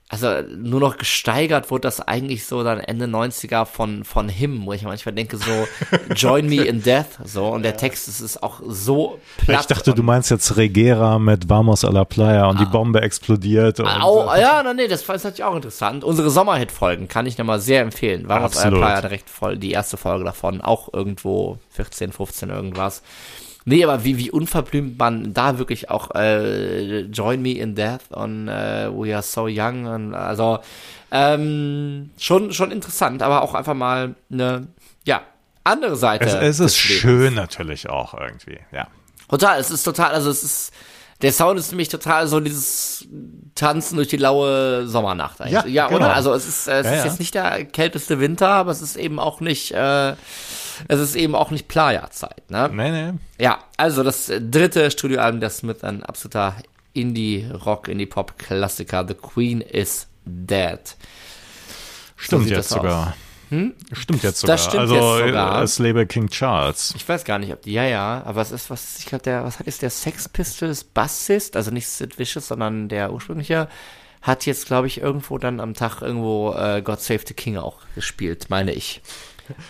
[0.08, 4.72] also nur noch gesteigert wurde das eigentlich so dann Ende 90er von, von Him, wo
[4.72, 5.66] ich manchmal denke so,
[6.14, 7.76] join me in death, so, und der ja.
[7.76, 9.62] Text ist, ist auch so platt.
[9.62, 13.02] Ich dachte, du meinst jetzt Regera mit Vamos a la Playa und ah, die Bombe
[13.02, 13.80] explodiert.
[13.80, 16.04] Und, oh, ja, no, nee, das ist natürlich auch interessant.
[16.04, 18.28] Unsere Sommerhit-Folgen kann ich nochmal sehr empfehlen.
[18.28, 23.02] Vamos a la Playa direkt voll, die erste Folge davon, auch irgendwo 14, 15 irgendwas.
[23.68, 28.46] Nee, aber wie, wie unverblümt man da wirklich auch äh, Join Me in Death und
[28.46, 30.60] äh, We Are So Young und also
[31.10, 34.68] ähm, schon, schon interessant, aber auch einfach mal eine,
[35.04, 35.22] ja,
[35.64, 36.26] andere Seite.
[36.26, 38.86] Es, es ist schön natürlich auch irgendwie, ja.
[39.28, 40.72] Total, es ist total, also es ist,
[41.22, 43.08] der Sound ist nämlich total so dieses
[43.56, 45.54] Tanzen durch die laue Sommernacht eigentlich.
[45.54, 45.98] Ja, ja genau.
[45.98, 46.14] oder?
[46.14, 47.04] Also es ist, es ja, ist ja.
[47.04, 50.14] jetzt nicht der kälteste Winter, aber es ist eben auch nicht, äh,
[50.88, 52.70] es ist eben auch nicht Playa-Zeit, ne?
[52.72, 53.18] Nee, nee.
[53.38, 56.54] Ja, also das dritte Studioalbum der Smith, ein absoluter
[56.92, 59.06] Indie-Rock, Indie-Pop-Klassiker.
[59.06, 60.80] The Queen is Dead.
[62.16, 63.14] Stimmt so jetzt sogar.
[63.50, 63.74] Hm?
[63.92, 64.56] Stimmt jetzt sogar.
[64.56, 65.60] Das stimmt also jetzt sogar.
[65.60, 66.94] das Label King Charles.
[66.96, 69.44] Ich weiß gar nicht, ob die, ja, ja, aber es ist was, ich glaube, der,
[69.44, 73.68] was hat jetzt der Sex Pistols Bassist, also nicht Sid Vicious, sondern der ursprüngliche,
[74.22, 77.78] hat jetzt, glaube ich, irgendwo dann am Tag irgendwo äh, God Save the King auch
[77.94, 79.00] gespielt, meine ich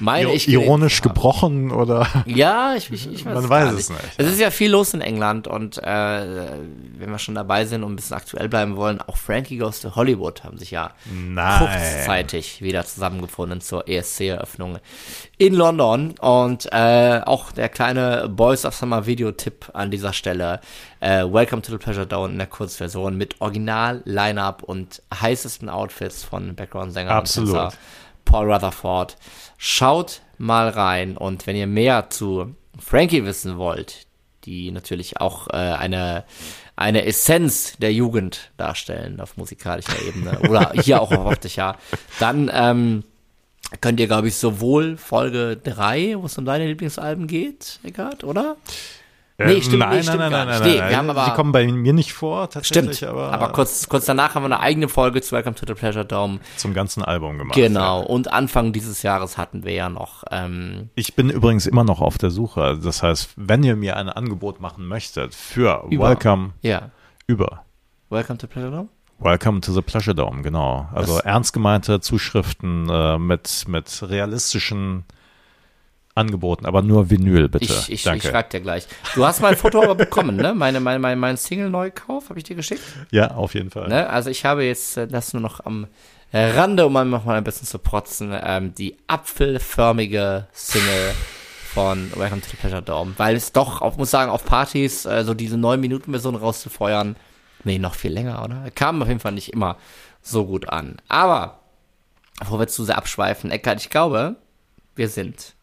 [0.01, 2.07] meine ich ironisch gebrochen oder?
[2.27, 4.01] Ja, ich, ich, ich weiß Man weiß es nicht.
[4.16, 7.93] Es ist ja viel los in England und äh, wenn wir schon dabei sind und
[7.93, 11.59] ein bisschen aktuell bleiben wollen, auch Frankie Goes to Hollywood haben sich ja Nein.
[11.59, 14.79] kurzzeitig wieder zusammengefunden zur ESC-Eröffnung
[15.39, 20.61] in London und äh, auch der kleine Boys of Summer Video-Tipp an dieser Stelle.
[21.01, 26.55] Äh, Welcome to the Pleasure Down in der Kurzversion mit Original-Line-Up und heißesten Outfits von
[26.55, 27.72] Background-Sänger Absolut.
[28.27, 29.16] Paul Rutherford.
[29.57, 34.07] Schaut mal rein und wenn ihr mehr zu Frankie wissen wollt,
[34.45, 36.24] die natürlich auch äh, eine,
[36.77, 41.77] eine Essenz der Jugend darstellen auf musikalischer Ebene oder hier auch auf optischer,
[42.20, 43.05] dann ähm,
[43.81, 48.57] könnt ihr, glaube ich, sowohl Folge 3, wo es um deine Lieblingsalben geht, Eckart, oder?
[49.39, 50.05] Nee, stimmt nein, nicht.
[50.05, 50.89] Stimmt nein, nein, nein, nein, nein.
[50.89, 52.97] Wir haben aber, die kommen bei mir nicht vor, tatsächlich.
[52.97, 55.74] Stimmt, aber, aber kurz, kurz danach haben wir eine eigene Folge zu Welcome to the
[55.74, 56.41] Pleasure Dome.
[56.57, 57.55] Zum ganzen Album gemacht.
[57.55, 58.07] Genau, ja.
[58.07, 60.24] und Anfang dieses Jahres hatten wir ja noch.
[60.30, 62.78] Ähm, ich bin übrigens immer noch auf der Suche.
[62.82, 66.91] Das heißt, wenn ihr mir ein Angebot machen möchtet für über, Welcome ja.
[67.26, 67.64] über
[68.09, 68.89] Welcome to Pleasure Dome?
[69.18, 70.89] Welcome to the Pleasure Dome, genau.
[70.95, 75.05] Also das ernst gemeinte Zuschriften äh, mit, mit realistischen
[76.17, 77.64] angeboten, aber nur Vinyl, bitte.
[77.64, 78.27] Ich, ich, Danke.
[78.27, 78.87] ich schreib dir gleich.
[79.14, 80.55] Du hast mein Foto aber bekommen, ne?
[80.55, 82.83] Meine, meine, mein, mein Single-Neukauf habe ich dir geschickt.
[83.11, 83.89] Ja, auf jeden Fall.
[83.89, 84.09] Ne?
[84.09, 85.87] Also ich habe jetzt äh, das nur noch am
[86.33, 91.14] Rande, um noch mal ein bisschen zu protzen, ähm, die apfelförmige Single
[91.73, 95.25] von Welcome to the Pleasure Dome, weil es doch, auf, muss sagen, auf Partys äh,
[95.25, 97.17] so diese 9-Minuten-Version rauszufeuern,
[97.64, 98.71] nee, noch viel länger, oder?
[98.75, 99.77] Kam auf jeden Fall nicht immer
[100.23, 100.97] so gut an.
[101.09, 101.61] Aber,
[102.39, 104.37] bevor wir zu sehr abschweifen, Eckart, ich glaube,
[104.95, 105.56] wir sind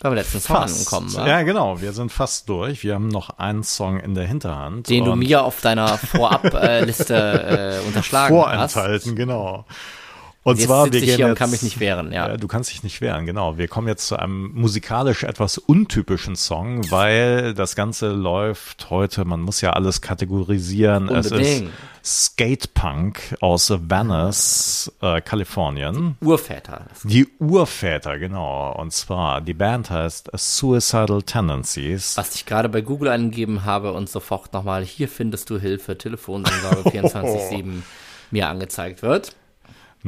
[0.00, 0.74] beim letzten Song fast.
[0.76, 1.26] angekommen, wa?
[1.26, 1.80] Ja, genau.
[1.80, 2.84] Wir sind fast durch.
[2.84, 4.88] Wir haben noch einen Song in der Hinterhand.
[4.88, 9.16] Den du mir auf deiner Vorab-Liste äh, unterschlagen Vorenthalten, hast.
[9.16, 9.64] genau.
[10.46, 12.36] Und Jetzt zwar, wir gehen hier jetzt, kann mich nicht wehren, ja.
[12.36, 13.58] Du kannst dich nicht wehren, genau.
[13.58, 19.40] Wir kommen jetzt zu einem musikalisch etwas untypischen Song, weil das Ganze läuft heute, man
[19.40, 21.08] muss ja alles kategorisieren.
[21.08, 21.34] Unbedingt.
[21.34, 21.62] Es
[22.04, 26.16] ist Skatepunk aus Venice, äh, Kalifornien.
[26.20, 26.86] Urväter.
[27.02, 28.72] Die Urväter, genau.
[28.78, 32.16] Und zwar, die Band heißt Suicidal Tendencies.
[32.16, 36.88] Was ich gerade bei Google eingegeben habe und sofort nochmal, hier findest du Hilfe, Telefonseelsorge
[36.88, 37.82] 24-7
[38.30, 39.34] mir angezeigt wird.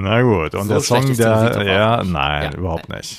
[0.00, 3.18] Na gut, und So der Song, der, ja, nein, Ja, überhaupt nicht.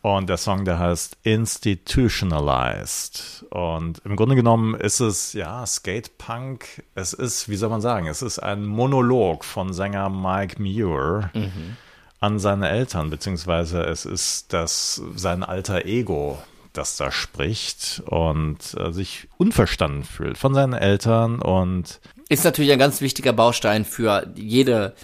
[0.00, 3.44] Und der Song, der heißt Institutionalized.
[3.50, 6.82] Und im Grunde genommen ist es, ja, Skatepunk.
[6.94, 11.76] Es ist, wie soll man sagen, es ist ein Monolog von Sänger Mike Muir Mhm.
[12.20, 16.38] an seine Eltern, beziehungsweise es ist das, sein alter Ego,
[16.72, 22.78] das da spricht und äh, sich unverstanden fühlt von seinen Eltern und Ist natürlich ein
[22.78, 24.94] ganz wichtiger Baustein für jede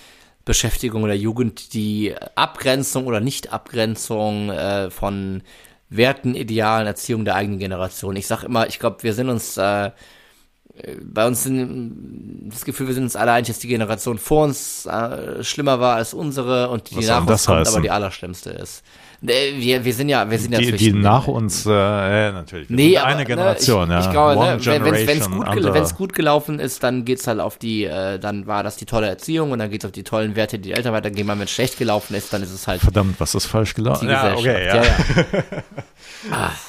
[0.45, 5.43] Beschäftigung der Jugend, die Abgrenzung oder Nicht-Abgrenzung äh, von
[5.89, 8.17] Werten, Idealen, Erziehung der eigenen Generation.
[8.17, 9.91] Ich sag immer, ich glaube, wir sind uns äh,
[11.03, 14.87] bei uns sind das Gefühl, wir sind uns alle einig, dass die Generation vor uns
[14.87, 17.75] äh, schlimmer war als unsere und die soll nach uns kommt, heißen?
[17.75, 18.83] aber die allerschlimmste ist.
[19.27, 22.71] Äh, Wir, wir sind ja, wir sind ja die, die nach uns, äh, ja, natürlich,
[22.71, 24.07] wir Nee, aber, eine Generation, ne, ich, ja.
[24.07, 27.85] ich glaube, One ne, wenn es gut, gut gelaufen ist, dann geht's halt auf die,
[27.85, 30.71] äh, dann war das die tolle Erziehung und dann geht's auf die tollen Werte, die
[30.71, 31.29] die Eltern weitergeben.
[31.29, 34.09] Wenn es schlecht gelaufen ist, dann ist es halt Verdammt, was ist falsch gelaufen?
[34.09, 34.83] Ja, okay, ja.
[34.83, 34.85] ja.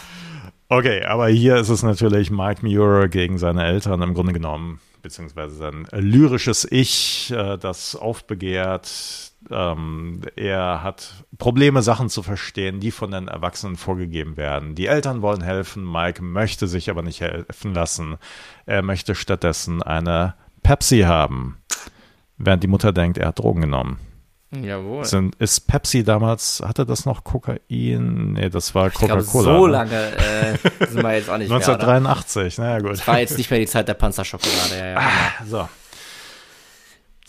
[0.68, 5.56] Okay, aber hier ist es natürlich Mike Muir gegen seine Eltern im Grunde genommen, beziehungsweise
[5.56, 9.31] sein lyrisches Ich, äh, das aufbegehrt.
[9.50, 14.76] Ähm, er hat Probleme, Sachen zu verstehen, die von den Erwachsenen vorgegeben werden.
[14.76, 18.18] Die Eltern wollen helfen, Mike möchte sich aber nicht helfen lassen.
[18.66, 21.58] Er möchte stattdessen eine Pepsi haben,
[22.38, 24.00] während die Mutter denkt, er hat Drogen genommen.
[24.52, 25.06] Jawohl.
[25.06, 27.60] Sind, ist Pepsi damals, hatte das noch Kokain?
[27.70, 29.44] Nee, das war Coca-Cola.
[29.44, 29.72] so ne?
[29.72, 30.58] lange äh,
[30.89, 31.58] sind wir jetzt auch nicht mehr.
[31.58, 31.68] oder?
[31.80, 32.92] 1983, naja gut.
[32.92, 34.78] Das war jetzt nicht mehr die Zeit der Panzerschokolade.
[34.78, 35.02] Ja, ja.
[35.48, 35.70] So.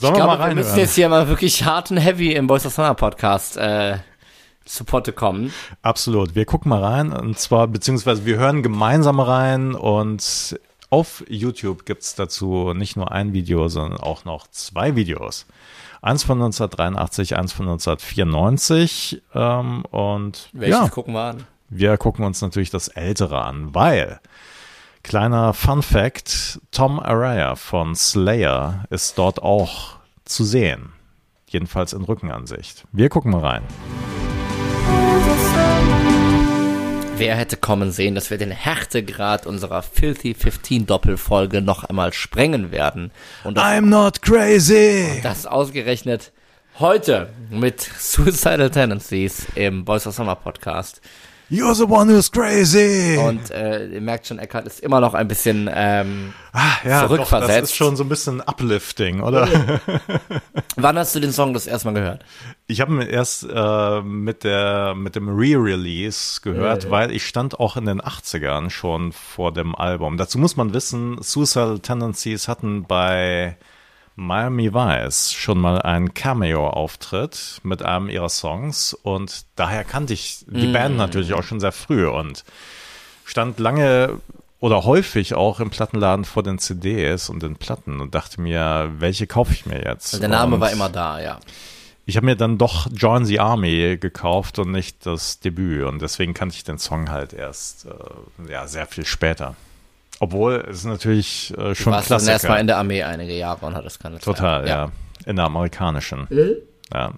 [0.02, 2.48] Ich Sollen wir glaube, mal wir müssen jetzt hier mal wirklich hart und heavy im
[2.48, 3.98] Boys of Summer Podcast äh,
[4.64, 5.52] zu Potte kommen.
[5.82, 6.34] Absolut.
[6.34, 10.58] Wir gucken mal rein und zwar, beziehungsweise wir hören gemeinsam rein und
[10.90, 15.46] auf YouTube gibt's dazu nicht nur ein Video, sondern auch noch zwei Videos.
[16.00, 21.44] Eins von 1983, eins von 1994 ähm, und Welches ja, gucken wir an?
[21.68, 24.18] wir gucken uns natürlich das Ältere an, weil
[25.02, 30.92] kleiner Fun Fact, Tom Araya von Slayer ist dort auch zu sehen.
[31.48, 32.84] Jedenfalls in Rückenansicht.
[32.92, 33.62] Wir gucken mal rein.
[37.16, 42.72] Wer hätte kommen sehen, dass wir den Härtegrad unserer Filthy 15 Doppelfolge noch einmal sprengen
[42.72, 43.12] werden?
[43.44, 45.20] Und das, I'm not crazy!
[45.22, 46.32] das ausgerechnet
[46.78, 51.00] heute mit Suicidal Tendencies im Boys of Summer Podcast.
[51.52, 53.18] You're the one who's crazy!
[53.18, 57.18] Und äh, ihr merkt schon, Eckhart ist immer noch ein bisschen ähm, ah, ja, doch,
[57.18, 57.62] das zurückversetzt.
[57.64, 59.46] ist schon so ein bisschen uplifting, oder?
[60.76, 62.24] Wann hast du den Song das erste Mal gehört?
[62.68, 67.76] Ich habe ihn erst äh, mit, der, mit dem Re-Release gehört, weil ich stand auch
[67.76, 70.16] in den 80ern schon vor dem Album.
[70.16, 73.58] Dazu muss man wissen, Suicidal Tendencies hatten bei
[74.14, 80.70] Miami Vice schon mal einen Cameo-Auftritt mit einem ihrer Songs und daher kannte ich die
[80.72, 82.44] Band natürlich auch schon sehr früh und
[83.24, 84.18] stand lange
[84.60, 89.26] oder häufig auch im Plattenladen vor den CDs und den Platten und dachte mir, welche
[89.26, 90.20] kaufe ich mir jetzt?
[90.20, 91.40] Der Name und war immer da, ja.
[92.04, 96.34] ich habe mir dann doch Join the Army gekauft und nicht das Debüt und deswegen
[96.34, 99.56] kannte ich den Song halt erst äh, ja sehr viel später.
[100.22, 102.32] Obwohl es natürlich äh, Du schon warst dann Klassiker.
[102.34, 104.22] erstmal in der Armee einige Jahre und hattest keine Zeit.
[104.24, 104.92] Total, ja.
[105.26, 106.28] In der amerikanischen.
[106.94, 107.14] Ja.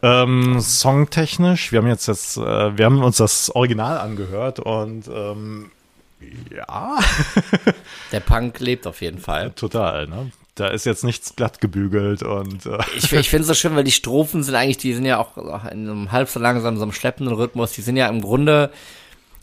[0.00, 5.72] Ähm, songtechnisch, wir haben jetzt, jetzt äh, wir haben uns das Original angehört und ähm,
[6.56, 6.98] ja,
[8.12, 9.50] Der Punk lebt auf jeden Fall.
[9.50, 10.30] total, ne?
[10.54, 13.82] Da ist jetzt nichts glatt gebügelt und äh, Ich, ich finde es so schön, weil
[13.82, 16.92] die Strophen sind eigentlich, die sind ja auch in einem halb so langsam, so einem
[16.92, 18.70] schleppenden Rhythmus, die sind ja im Grunde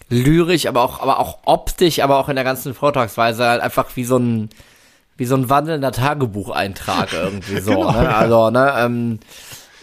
[0.10, 4.04] lyrisch, aber auch, aber auch optisch, aber auch in der ganzen Vortragsweise halt einfach wie
[4.06, 4.50] so ein,
[5.18, 8.04] wie so ein wandelnder Tagebucheintrag irgendwie so, Genau, ne?
[8.04, 8.18] ja.
[8.18, 9.20] Also, ne, ähm,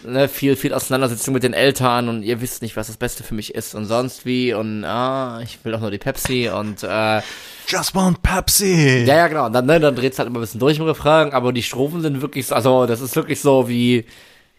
[0.04, 3.34] ne, viel, viel Auseinandersetzung mit den Eltern und ihr wisst nicht, was das Beste für
[3.34, 7.20] mich ist und sonst wie und ah, ich will auch nur die Pepsi und äh,
[7.68, 9.04] Just want Pepsi.
[9.06, 9.46] ja, ja, genau.
[9.46, 12.00] Und dann, ne, dann dreht's halt immer ein bisschen durch im Refrain, aber die Strophen
[12.00, 14.06] sind wirklich so, also das ist wirklich so wie,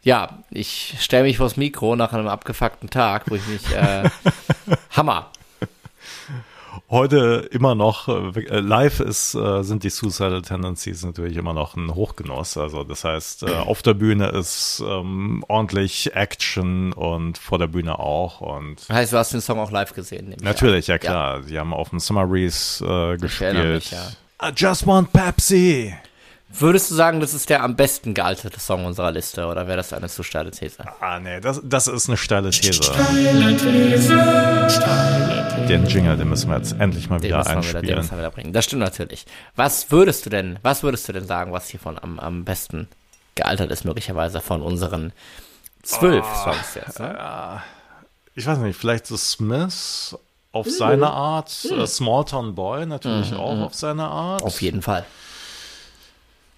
[0.03, 4.09] ja, ich stelle mich vors Mikro nach einem abgefuckten Tag, wo ich mich, äh,
[4.91, 5.31] Hammer.
[6.89, 11.93] Heute immer noch, äh, live ist, äh, sind die Suicidal Tendencies natürlich immer noch ein
[11.93, 12.57] Hochgenuss.
[12.57, 17.99] Also das heißt, äh, auf der Bühne ist ähm, ordentlich Action und vor der Bühne
[17.99, 18.41] auch.
[18.41, 20.33] Und heißt, du hast den Song auch live gesehen.
[20.37, 21.41] ich natürlich, ja klar.
[21.41, 23.75] Die haben auf dem Summer Breeze äh, gespielt.
[23.75, 24.09] mich, ja.
[24.41, 25.93] I just want Pepsi.
[26.49, 29.91] Würdest du sagen, das ist der am besten gealterte Song unserer Liste oder wäre das
[29.91, 30.77] eine zu steile These?
[31.01, 32.89] Ah, nee, das, das ist eine steile These.
[35.67, 37.97] Den Jingle, den müssen wir jetzt endlich mal Den wieder wir wieder, den einspielen.
[37.97, 38.53] müssen wir wieder bringen.
[38.53, 39.25] Das stimmt natürlich.
[39.57, 42.87] Was würdest du denn, was würdest du denn sagen, was hiervon am, am besten
[43.35, 45.11] gealtert ist, möglicherweise von unseren
[45.83, 46.99] zwölf Ah, Songs jetzt?
[46.99, 47.61] Ne?
[48.35, 50.15] ich weiß nicht, vielleicht The Smiths
[50.53, 50.59] Mhm.
[50.61, 54.41] auf seine Art, äh, Small Town Boy natürlich auch auf seine Art.
[54.43, 55.05] Auf jeden Fall.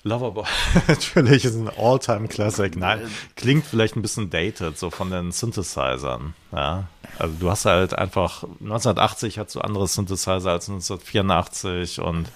[0.03, 0.45] Loverboy
[0.87, 2.75] natürlich ist ein All-Time-Classic.
[2.77, 3.01] Nein,
[3.35, 6.33] klingt vielleicht ein bisschen dated, so von den Synthesizern.
[6.51, 6.85] Ja,
[7.17, 12.29] also du hast halt einfach 1980 hat so andere Synthesizer als 1984 und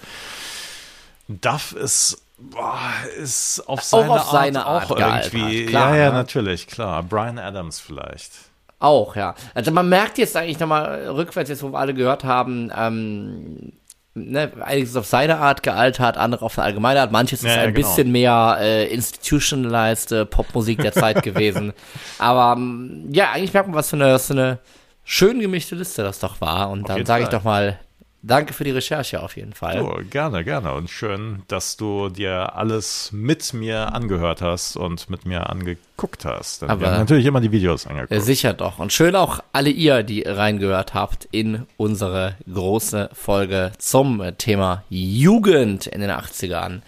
[1.28, 2.78] Duff ist boah,
[3.18, 5.66] ist auf seine auf Art seine auch Art irgendwie.
[5.66, 6.18] klar, ja, ja, ne?
[6.18, 7.02] natürlich, klar.
[7.02, 8.32] Brian Adams vielleicht.
[8.78, 9.34] Auch, ja.
[9.54, 13.72] Also man merkt jetzt eigentlich nochmal rückwärts, jetzt wo wir alle gehört haben, ähm,
[14.14, 17.12] ne, einiges ist auf seine Art gealtert, andere auf eine allgemeine Art.
[17.12, 17.86] Manches ist Ja, ein genau.
[17.88, 21.72] bisschen mehr äh, institutionalized äh, Popmusik der Zeit gewesen.
[22.18, 24.58] Aber ähm, ja, eigentlich merkt man, was für eine, was für eine
[25.04, 26.70] schön gemischte Liste das doch war.
[26.70, 27.78] Und dann jeden sage ich doch mal,
[28.26, 29.82] danke für die Recherche auf jeden Fall.
[29.82, 30.72] Oh, gerne, gerne.
[30.72, 36.62] Und schön, dass du dir alles mit mir angehört hast und mit mir angeguckt hast.
[36.62, 38.12] Denn Aber- wir haben natürlich immer die Videos angeguckt.
[38.12, 38.78] Ja, sicher doch.
[38.78, 45.86] Und schön auch alle ihr, die reingehört habt in unsere große Folge zum Thema Jugend
[45.86, 46.80] in den 80ern.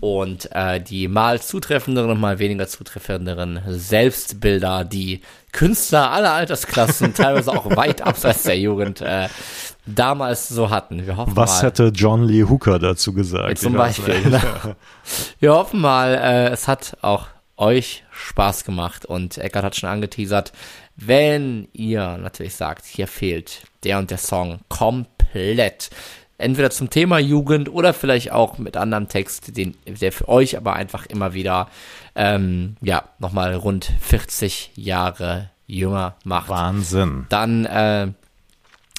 [0.00, 5.22] Und äh, die mal zutreffenderen und mal weniger zutreffenderen Selbstbilder, die
[5.54, 9.28] Künstler aller Altersklassen, teilweise auch weit abseits der Jugend, äh,
[9.86, 11.06] damals so hatten.
[11.06, 13.58] Wir hoffen Was mal, hätte John Lee Hooker dazu gesagt?
[13.58, 14.20] zum Beispiel.
[14.22, 14.38] genau.
[15.40, 20.52] Wir hoffen mal, äh, es hat auch euch Spaß gemacht und Eckart hat schon angeteasert,
[20.96, 25.90] wenn ihr natürlich sagt, hier fehlt der und der Song komplett.
[26.36, 30.74] Entweder zum Thema Jugend oder vielleicht auch mit anderem Text, den, der für euch aber
[30.74, 31.68] einfach immer wieder,
[32.16, 37.26] ähm, ja, nochmal rund 40 Jahre jünger macht Wahnsinn.
[37.28, 38.08] dann, äh,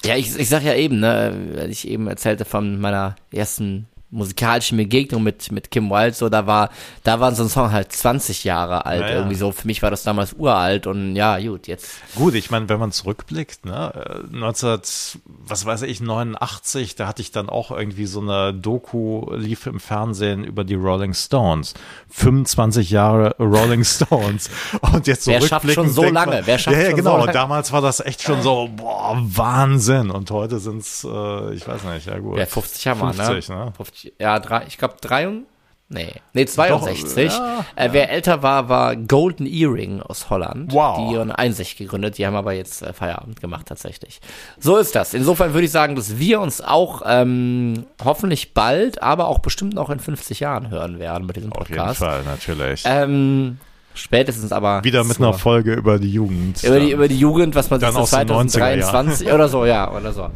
[0.04, 3.86] ja, ich, ich sag ja eben, ne, ich eben erzählte von meiner ersten
[4.16, 6.70] musikalischen Begegnung mit, mit Kim Wilde, so, da war,
[7.04, 9.52] da war so ein Song halt 20 Jahre alt, ja, irgendwie so.
[9.52, 11.98] Für mich war das damals uralt und ja, gut, jetzt.
[12.14, 14.80] Gut, ich meine, wenn man zurückblickt, ne, äh, 19,
[15.26, 19.80] was weiß ich, 89, da hatte ich dann auch irgendwie so eine Doku, lief im
[19.80, 21.74] Fernsehen über die Rolling Stones.
[22.10, 24.50] 25 Jahre Rolling Stones.
[24.80, 26.42] Und jetzt so Wer schafft schon so lange?
[26.44, 27.20] Wer schafft ja, ja, genau.
[27.20, 30.10] So damals war das echt schon so, boah, Wahnsinn.
[30.10, 32.38] Und heute sind's, äh, ich weiß nicht, ja gut.
[32.38, 33.24] Ja, 50 haben wir, ne?
[33.24, 33.72] 50, ne?
[33.76, 35.46] 50 ja, drei, ich glaube 63,
[35.88, 37.28] nee, nee 62.
[37.28, 40.72] Doch, ja, äh, wer älter war, war Golden Earring aus Holland.
[40.72, 40.98] Wow.
[40.98, 44.20] Die ihren Einsicht gegründet, die haben aber jetzt äh, Feierabend gemacht tatsächlich.
[44.58, 45.14] So ist das.
[45.14, 49.90] Insofern würde ich sagen, dass wir uns auch ähm, hoffentlich bald, aber auch bestimmt noch
[49.90, 52.02] in 50 Jahren hören werden mit diesem Podcast.
[52.02, 52.82] Auf jeden Fall, natürlich.
[52.84, 53.58] Ähm,
[53.94, 56.62] spätestens aber wieder mit einer Folge über die Jugend.
[56.62, 60.28] Über die, über die Jugend, was man sich 2023 oder so, ja, oder so.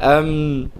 [0.00, 0.70] Ähm,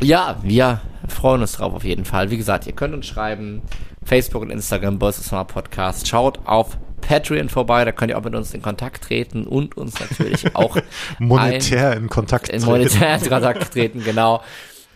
[0.00, 0.80] ja, wir
[1.10, 2.30] freuen uns drauf auf jeden Fall.
[2.30, 3.62] Wie gesagt, ihr könnt uns schreiben,
[4.04, 6.08] Facebook und Instagram, Boys Summer Podcast.
[6.08, 9.98] Schaut auf Patreon vorbei, da könnt ihr auch mit uns in Kontakt treten und uns
[9.98, 10.76] natürlich auch
[11.18, 12.70] monetär in Kontakt in treten.
[12.70, 14.42] monetär in Kontakt treten, genau.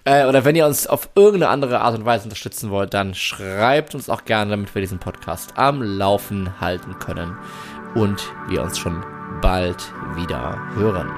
[0.05, 3.95] Äh, oder wenn ihr uns auf irgendeine andere Art und Weise unterstützen wollt, dann schreibt
[3.95, 7.37] uns auch gerne, damit wir diesen Podcast am Laufen halten können
[7.95, 9.03] und wir uns schon
[9.41, 11.11] bald wieder hören.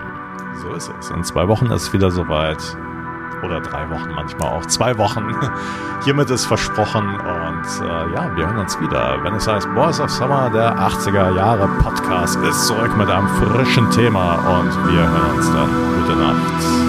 [0.63, 1.11] So ist es.
[1.11, 2.59] In zwei Wochen ist wieder soweit.
[3.43, 4.67] Oder drei Wochen manchmal auch.
[4.67, 5.35] Zwei Wochen.
[6.05, 7.05] Hiermit ist versprochen.
[7.05, 9.23] Und äh, ja, wir hören uns wieder.
[9.23, 13.91] Wenn es heißt Boys of Summer, der 80er Jahre Podcast ist zurück mit einem frischen
[13.91, 14.35] Thema.
[14.35, 15.69] Und wir hören uns dann.
[16.01, 16.86] Gute Nacht.